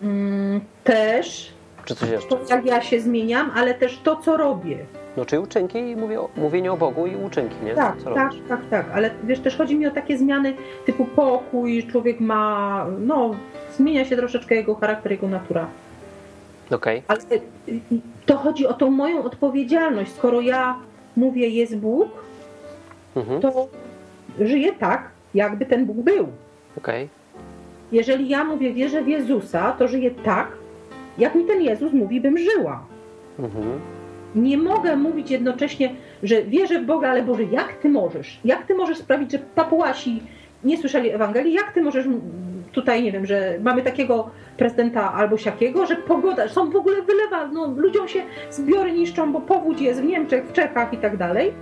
Mm, 0.02 0.62
też 0.84 1.54
Czy 1.86 1.96
coś 1.96 2.10
jeszcze? 2.10 2.30
to, 2.30 2.40
jak 2.50 2.66
ja 2.66 2.82
się 2.82 3.00
zmieniam, 3.00 3.52
ale 3.56 3.74
też 3.74 4.00
to, 4.04 4.16
co 4.16 4.38
robię. 4.38 4.78
No 5.18 5.26
czyli 5.26 5.42
uczynki 5.44 5.78
i 5.80 5.96
mówię 5.96 6.20
mówienie 6.38 6.72
o 6.72 6.78
Bogu 6.78 7.08
i 7.08 7.16
uczynki, 7.16 7.56
nie? 7.66 7.76
Tak, 7.76 7.98
Co 7.98 8.14
tak, 8.14 8.24
robisz? 8.24 8.42
tak, 8.50 8.60
tak, 8.70 8.86
ale 8.94 9.10
wiesz, 9.24 9.40
też 9.40 9.58
chodzi 9.58 9.76
mi 9.76 9.88
o 9.88 9.92
takie 9.92 10.18
zmiany 10.18 10.54
typu 10.86 11.06
pokój, 11.06 11.88
człowiek 11.92 12.20
ma, 12.20 12.86
no, 13.00 13.32
zmienia 13.78 14.06
się 14.06 14.18
troszeczkę 14.18 14.56
jego 14.56 14.76
charakter, 14.76 15.12
jego 15.12 15.28
natura. 15.28 15.68
Okej. 16.72 17.04
Ale 17.08 17.20
y, 17.20 17.36
y, 17.72 17.80
to 18.26 18.38
chodzi 18.38 18.68
o 18.68 18.74
tą 18.74 18.92
moją 18.92 19.24
odpowiedzialność. 19.24 20.12
Skoro 20.12 20.42
ja 20.42 20.76
mówię 21.20 21.50
jest 21.50 21.78
Bóg, 21.78 22.10
Mhm. 23.16 23.42
to 23.42 23.68
żyję 24.40 24.72
tak, 24.80 25.10
jakby 25.34 25.66
ten 25.66 25.86
Bóg 25.86 25.98
był. 25.98 26.28
Okej. 26.78 27.10
Jeżeli 27.92 28.30
ja 28.30 28.44
mówię 28.44 28.74
wierzę 28.74 29.02
w 29.04 29.08
Jezusa, 29.08 29.72
to 29.80 29.88
żyję 29.88 30.12
tak, 30.12 30.48
jak 31.18 31.36
mi 31.36 31.46
ten 31.46 31.62
Jezus 31.62 31.94
mówi, 31.94 32.22
bym 32.22 32.38
żyła. 32.38 32.84
Mhm. 33.40 33.66
Nie 34.36 34.58
mogę 34.58 34.96
mówić 34.96 35.32
jednocześnie, 35.32 35.96
że 36.24 36.44
wierzę 36.44 36.82
w 36.82 36.86
Boga, 36.86 37.10
ale 37.10 37.24
Boże, 37.24 37.44
jak 37.44 37.74
Ty 37.74 37.90
możesz? 37.90 38.40
Jak 38.46 38.66
Ty 38.66 38.76
możesz 38.76 38.98
sprawić, 38.98 39.32
że 39.32 39.40
papułasi 39.56 40.24
nie 40.64 40.78
słyszeli 40.78 41.10
Ewangelii? 41.10 41.54
Jak 41.54 41.72
Ty 41.74 41.82
możesz 41.82 42.06
tutaj, 42.72 43.04
nie 43.04 43.12
wiem, 43.12 43.26
że 43.26 43.58
mamy 43.64 43.82
takiego 43.82 44.30
prezydenta 44.58 45.14
albo 45.14 45.38
siakiego, 45.38 45.86
że 45.86 45.96
pogoda, 45.96 46.48
że 46.48 46.54
są 46.54 46.72
w 46.72 46.76
ogóle 46.76 47.02
wylewa, 47.02 47.48
no 47.48 47.68
ludziom 47.78 48.08
się 48.08 48.22
zbiory 48.52 48.92
niszczą, 48.92 49.34
bo 49.34 49.42
powódź 49.42 49.82
jest 49.82 50.02
w 50.02 50.04
Niemczech, 50.04 50.46
w 50.46 50.54
Czechach 50.54 50.94
i 50.94 50.98
tak 50.98 51.18
dalej. 51.18 51.54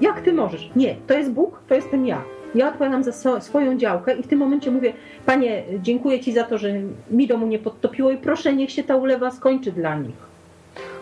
Jak 0.00 0.20
Ty 0.20 0.32
możesz? 0.32 0.70
Nie, 0.76 0.96
to 1.06 1.14
jest 1.14 1.30
Bóg, 1.32 1.60
to 1.68 1.74
jestem 1.74 2.06
ja. 2.06 2.22
Ja 2.54 2.68
odpowiadam 2.68 3.04
za 3.04 3.12
so, 3.12 3.40
swoją 3.40 3.78
działkę 3.78 4.14
i 4.14 4.22
w 4.22 4.26
tym 4.26 4.38
momencie 4.38 4.70
mówię, 4.70 4.92
Panie, 5.26 5.62
dziękuję 5.82 6.20
Ci 6.20 6.32
za 6.32 6.44
to, 6.44 6.58
że 6.58 6.68
mi 7.10 7.26
domu 7.26 7.46
nie 7.46 7.58
podtopiło 7.58 8.10
i 8.10 8.16
proszę, 8.16 8.52
niech 8.52 8.70
się 8.70 8.84
ta 8.84 8.96
ulewa 8.96 9.30
skończy 9.30 9.72
dla 9.72 9.94
nich. 9.96 10.26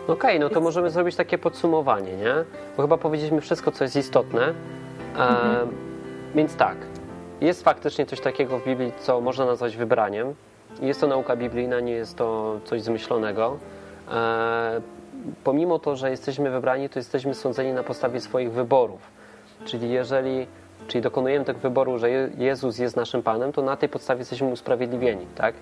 Okej, 0.09 0.41
no 0.41 0.49
to 0.49 0.61
możemy 0.61 0.91
zrobić 0.91 1.17
takie 1.17 1.39
podsumowanie, 1.39 2.17
nie? 2.17 2.35
Bo 2.77 2.83
chyba 2.83 2.97
powiedzieliśmy 2.99 3.41
wszystko, 3.41 3.73
co 3.73 3.85
jest 3.85 3.97
istotne. 3.97 4.43
E, 4.43 4.55
Mhm. 5.19 5.69
Więc 6.35 6.57
tak, 6.57 6.77
jest 7.47 7.65
faktycznie 7.65 8.07
coś 8.07 8.21
takiego 8.21 8.59
w 8.59 8.65
Biblii, 8.65 8.93
co 9.01 9.21
można 9.21 9.45
nazwać 9.47 9.77
wybraniem. 9.77 10.35
Jest 10.81 11.01
to 11.01 11.07
nauka 11.07 11.37
biblijna, 11.37 11.81
nie 11.81 11.93
jest 11.93 12.17
to 12.17 12.61
coś 12.65 12.83
zmyślonego. 12.83 13.57
E, 14.13 14.81
pomimo 15.45 15.79
to, 15.79 15.97
że 15.97 16.11
jesteśmy 16.11 16.51
wybrani, 16.51 16.89
to 16.89 16.99
jesteśmy 16.99 17.35
sądzeni 17.35 17.73
na 17.73 17.83
podstawie 17.83 18.21
swoich 18.21 18.53
wyborów. 18.53 19.01
Czyli 19.65 19.91
jeżeli 19.91 20.47
czyli 20.89 21.03
dokonujemy 21.03 21.45
tego 21.45 21.59
wyboru, 21.59 21.99
że 21.99 22.11
Je- 22.11 22.31
Jezus 22.39 22.79
jest 22.79 22.97
naszym 22.97 23.23
Panem, 23.23 23.53
to 23.53 23.63
na 23.63 23.77
tej 23.77 23.89
podstawie 23.89 24.19
jesteśmy 24.19 24.49
usprawiedliwieni, 24.49 25.27
tak? 25.35 25.55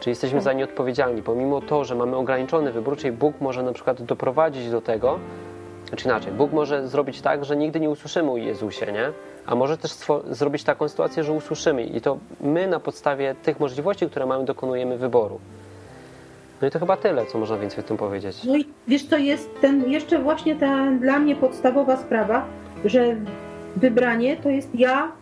Czyli 0.00 0.10
jesteśmy 0.10 0.40
za 0.40 0.52
nie 0.52 0.64
odpowiedzialni, 0.64 1.22
pomimo 1.22 1.60
to, 1.60 1.84
że 1.84 1.94
mamy 1.94 2.16
ograniczony 2.16 2.72
wybór, 2.72 2.96
czyli 2.96 3.12
Bóg 3.12 3.40
może 3.40 3.62
na 3.62 3.72
przykład 3.72 4.02
doprowadzić 4.02 4.70
do 4.70 4.80
tego, 4.80 5.18
czy 5.96 6.04
inaczej, 6.04 6.32
Bóg 6.32 6.52
może 6.52 6.88
zrobić 6.88 7.20
tak, 7.20 7.44
że 7.44 7.56
nigdy 7.56 7.80
nie 7.80 7.90
usłyszymy 7.90 8.30
o 8.30 8.36
Jezusie, 8.36 8.92
nie? 8.92 9.12
A 9.46 9.54
może 9.54 9.78
też 9.78 9.92
zrobić 10.30 10.64
taką 10.64 10.88
sytuację, 10.88 11.24
że 11.24 11.32
usłyszymy 11.32 11.84
i 11.84 12.00
to 12.00 12.18
my 12.40 12.66
na 12.66 12.80
podstawie 12.80 13.34
tych 13.42 13.60
możliwości, 13.60 14.06
które 14.06 14.26
mamy, 14.26 14.44
dokonujemy 14.44 14.98
wyboru. 14.98 15.40
No 16.62 16.68
i 16.68 16.70
to 16.70 16.78
chyba 16.78 16.96
tyle, 16.96 17.26
co 17.26 17.38
można 17.38 17.58
więcej 17.58 17.80
o 17.80 17.82
tym 17.82 17.96
powiedzieć. 17.96 18.44
No 18.44 18.56
i 18.56 18.66
wiesz, 18.88 19.06
to 19.06 19.16
jest 19.16 19.60
ten 19.60 19.90
jeszcze 19.90 20.18
właśnie 20.18 20.56
ta 20.56 20.90
dla 20.90 21.18
mnie 21.18 21.36
podstawowa 21.36 21.96
sprawa, 21.96 22.44
że 22.84 23.16
wybranie 23.76 24.36
to 24.36 24.48
jest 24.48 24.74
ja 24.74 25.12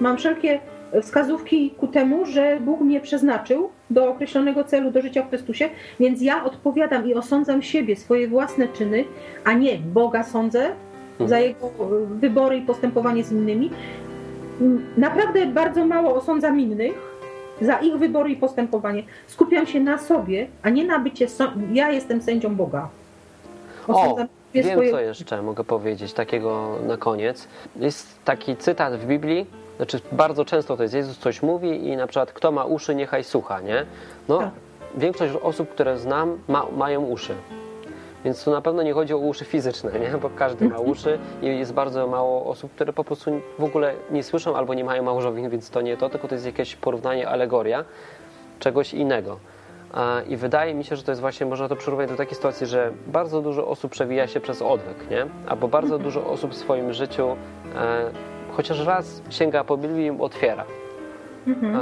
mam 0.00 0.16
wszelkie 0.16 0.60
wskazówki 1.02 1.70
ku 1.70 1.86
temu, 1.86 2.26
że 2.26 2.58
Bóg 2.60 2.80
mnie 2.80 3.00
przeznaczył 3.00 3.70
do 3.90 4.08
określonego 4.08 4.64
celu, 4.64 4.90
do 4.90 5.02
życia 5.02 5.22
w 5.22 5.28
Chrystusie, 5.28 5.68
więc 6.00 6.22
ja 6.22 6.44
odpowiadam 6.44 7.08
i 7.08 7.14
osądzam 7.14 7.62
siebie, 7.62 7.96
swoje 7.96 8.28
własne 8.28 8.68
czyny, 8.68 9.04
a 9.44 9.52
nie 9.52 9.78
Boga 9.78 10.22
sądzę 10.22 10.70
za 11.26 11.38
jego 11.40 11.66
y, 11.66 12.06
wybory 12.06 12.56
i 12.56 12.62
postępowanie 12.62 13.24
z 13.24 13.32
innymi. 13.32 13.70
Mm, 14.60 14.86
Naprawdę 14.96 15.46
bardzo 15.46 15.84
mało 15.86 16.14
osądzam 16.14 16.60
innych 16.60 17.12
za 17.60 17.78
ich 17.78 17.96
wybory 17.96 18.30
i 18.30 18.36
postępowanie. 18.36 19.02
Skupiam 19.26 19.66
się 19.66 19.80
na 19.80 19.98
sobie, 19.98 20.46
a 20.62 20.70
nie 20.70 20.84
na 20.84 20.98
bycie. 20.98 21.28
są- 21.28 21.50
Ja 21.72 21.90
jestem 21.90 22.22
sędzią 22.22 22.54
Boga. 22.56 22.88
O, 23.88 24.02
Osądzam 24.02 24.26
siebie 24.54 24.62
wiem 24.68 24.72
swoje- 24.78 24.90
co 24.90 25.00
jeszcze 25.00 25.42
mogę 25.42 25.64
powiedzieć 25.64 26.12
takiego 26.12 26.78
na 26.86 26.96
koniec. 26.96 27.48
Jest 27.76 28.24
taki 28.24 28.56
cytat 28.56 28.94
w 28.94 29.06
Biblii, 29.06 29.46
znaczy 29.76 30.00
bardzo 30.12 30.44
często 30.44 30.76
to 30.76 30.82
jest 30.82 30.94
Jezus 30.94 31.18
coś 31.18 31.42
mówi 31.42 31.88
i 31.88 31.96
na 31.96 32.06
przykład 32.06 32.32
kto 32.32 32.52
ma 32.52 32.64
uszy, 32.64 32.94
niechaj 32.94 33.24
słucha, 33.24 33.60
nie? 33.60 33.86
No, 34.28 34.38
Tak. 34.38 34.50
większość 34.94 35.34
osób, 35.42 35.70
które 35.70 35.98
znam, 35.98 36.38
ma, 36.48 36.66
mają 36.76 37.04
uszy. 37.04 37.34
Więc 38.24 38.44
tu 38.44 38.50
na 38.50 38.60
pewno 38.60 38.82
nie 38.82 38.92
chodzi 38.92 39.14
o 39.14 39.18
uszy 39.18 39.44
fizyczne, 39.44 39.90
nie? 40.00 40.18
bo 40.22 40.30
każdy 40.30 40.68
ma 40.68 40.78
uszy 40.78 41.18
i 41.42 41.46
jest 41.46 41.72
bardzo 41.72 42.06
mało 42.06 42.46
osób, 42.46 42.72
które 42.74 42.92
po 42.92 43.04
prostu 43.04 43.30
w 43.58 43.64
ogóle 43.64 43.94
nie 44.10 44.22
słyszą 44.22 44.56
albo 44.56 44.74
nie 44.74 44.84
mają 44.84 45.02
małżowin, 45.02 45.50
więc 45.50 45.70
to 45.70 45.80
nie 45.80 45.96
to, 45.96 46.10
tylko 46.10 46.28
to 46.28 46.34
jest 46.34 46.46
jakieś 46.46 46.76
porównanie, 46.76 47.28
alegoria 47.28 47.84
czegoś 48.58 48.94
innego. 48.94 49.38
I 50.28 50.36
wydaje 50.36 50.74
mi 50.74 50.84
się, 50.84 50.96
że 50.96 51.02
to 51.02 51.10
jest 51.10 51.20
właśnie, 51.20 51.46
można 51.46 51.68
to 51.68 51.76
przyrównać 51.76 52.10
do 52.10 52.16
takiej 52.16 52.34
sytuacji, 52.34 52.66
że 52.66 52.92
bardzo 53.06 53.42
dużo 53.42 53.66
osób 53.68 53.92
przewija 53.92 54.26
się 54.26 54.40
przez 54.40 54.62
odwyk, 54.62 55.10
nie? 55.10 55.26
Albo 55.46 55.68
bardzo 55.68 55.98
dużo 55.98 56.26
osób 56.26 56.50
w 56.50 56.56
swoim 56.56 56.92
życiu 56.92 57.36
e, 57.76 58.10
chociaż 58.56 58.86
raz 58.86 59.22
sięga 59.30 59.64
po 59.64 59.76
Biblię 59.76 60.02
i 60.02 60.06
ją 60.06 60.20
otwiera. 60.20 60.64
Mhm. 61.46 61.76
E, 61.76 61.80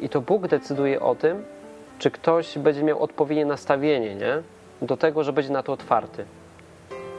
I 0.00 0.08
to 0.08 0.20
Bóg 0.20 0.48
decyduje 0.48 1.00
o 1.00 1.14
tym, 1.14 1.44
czy 1.98 2.10
ktoś 2.10 2.58
będzie 2.58 2.82
miał 2.82 3.02
odpowiednie 3.02 3.46
nastawienie, 3.46 4.14
nie? 4.14 4.42
Do 4.82 4.96
tego, 4.96 5.24
że 5.24 5.32
będzie 5.32 5.52
na 5.52 5.62
to 5.62 5.72
otwarty. 5.72 6.24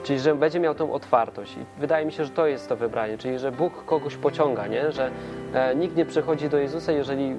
Czyli, 0.03 0.19
że 0.19 0.35
będzie 0.35 0.59
miał 0.59 0.75
tą 0.75 0.93
otwartość. 0.93 1.53
I 1.57 1.79
wydaje 1.79 2.05
mi 2.05 2.11
się, 2.11 2.25
że 2.25 2.29
to 2.29 2.47
jest 2.47 2.69
to 2.69 2.75
wybranie. 2.75 3.17
Czyli, 3.17 3.39
że 3.39 3.51
Bóg 3.51 3.85
kogoś 3.85 4.15
pociąga, 4.15 4.67
nie? 4.67 4.91
Że 4.91 5.11
e, 5.53 5.75
nikt 5.75 5.95
nie 5.95 6.05
przychodzi 6.05 6.49
do 6.49 6.57
Jezusa, 6.57 6.91
jeżeli 6.91 7.35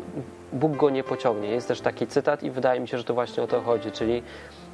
Bóg 0.52 0.76
go 0.76 0.90
nie 0.90 1.04
pociągnie. 1.04 1.48
Jest 1.48 1.68
też 1.68 1.80
taki 1.80 2.06
cytat 2.06 2.42
i 2.42 2.50
wydaje 2.50 2.80
mi 2.80 2.88
się, 2.88 2.98
że 2.98 3.04
to 3.04 3.14
właśnie 3.14 3.42
o 3.42 3.46
to 3.46 3.60
chodzi. 3.60 3.90
Czyli 3.92 4.22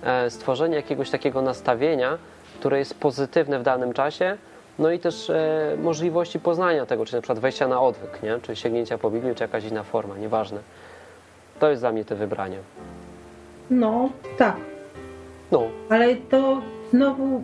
e, 0.02 0.30
stworzenie 0.30 0.76
jakiegoś 0.76 1.10
takiego 1.10 1.42
nastawienia, 1.42 2.18
które 2.58 2.78
jest 2.78 3.00
pozytywne 3.00 3.58
w 3.58 3.62
danym 3.62 3.92
czasie, 3.92 4.36
no 4.78 4.92
i 4.92 4.98
też 4.98 5.30
e, 5.30 5.76
możliwości 5.82 6.40
poznania 6.40 6.86
tego, 6.86 7.06
czy 7.06 7.14
na 7.14 7.20
przykład 7.20 7.38
wejścia 7.38 7.68
na 7.68 7.80
odwyk, 7.80 8.22
nie? 8.22 8.38
czy 8.42 8.56
sięgnięcia 8.56 8.98
po 8.98 9.10
Biblię, 9.10 9.34
czy 9.34 9.44
jakaś 9.44 9.64
inna 9.64 9.82
forma, 9.82 10.18
nieważne. 10.18 10.60
To 11.60 11.70
jest 11.70 11.82
dla 11.82 11.92
mnie 11.92 12.04
to 12.04 12.16
wybranie. 12.16 12.58
No, 13.70 14.10
tak. 14.38 14.56
No, 15.52 15.62
Ale 15.88 16.16
to 16.16 16.62
znowu, 16.90 17.42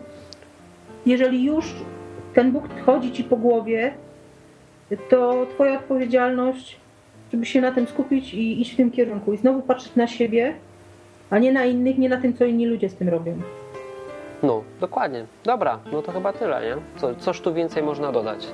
jeżeli 1.06 1.44
już 1.44 1.74
ten 2.34 2.52
Bóg 2.52 2.64
chodzi 2.86 3.12
ci 3.12 3.24
po 3.24 3.36
głowie, 3.36 3.94
to 5.10 5.46
twoja 5.54 5.78
odpowiedzialność, 5.78 6.76
żeby 7.32 7.46
się 7.46 7.60
na 7.60 7.72
tym 7.72 7.86
skupić 7.86 8.34
i 8.34 8.60
iść 8.60 8.72
w 8.72 8.76
tym 8.76 8.90
kierunku. 8.90 9.32
I 9.32 9.36
znowu 9.36 9.62
patrzeć 9.62 9.96
na 9.96 10.06
siebie, 10.06 10.54
a 11.30 11.38
nie 11.38 11.52
na 11.52 11.64
innych, 11.64 11.98
nie 11.98 12.08
na 12.08 12.16
tym, 12.16 12.34
co 12.34 12.44
inni 12.44 12.66
ludzie 12.66 12.88
z 12.88 12.94
tym 12.94 13.08
robią. 13.08 13.42
No, 14.44 14.62
dokładnie. 14.80 15.26
Dobra, 15.44 15.78
no 15.92 16.02
to 16.02 16.12
chyba 16.12 16.32
tyle, 16.32 16.62
nie? 16.66 16.76
Co, 17.00 17.14
coż 17.14 17.40
tu 17.40 17.54
więcej 17.54 17.82
można 17.82 18.12
dodać? 18.12 18.46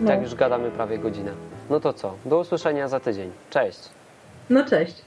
No, 0.00 0.08
Tak 0.08 0.22
już 0.22 0.34
gadamy 0.34 0.70
prawie 0.70 0.98
godzinę. 0.98 1.32
No 1.70 1.80
to 1.80 1.92
co? 1.92 2.14
Do 2.24 2.38
usłyszenia 2.38 2.88
za 2.88 3.00
tydzień. 3.00 3.30
Cześć! 3.50 3.78
no 4.50 4.64
cześć. 4.64 5.02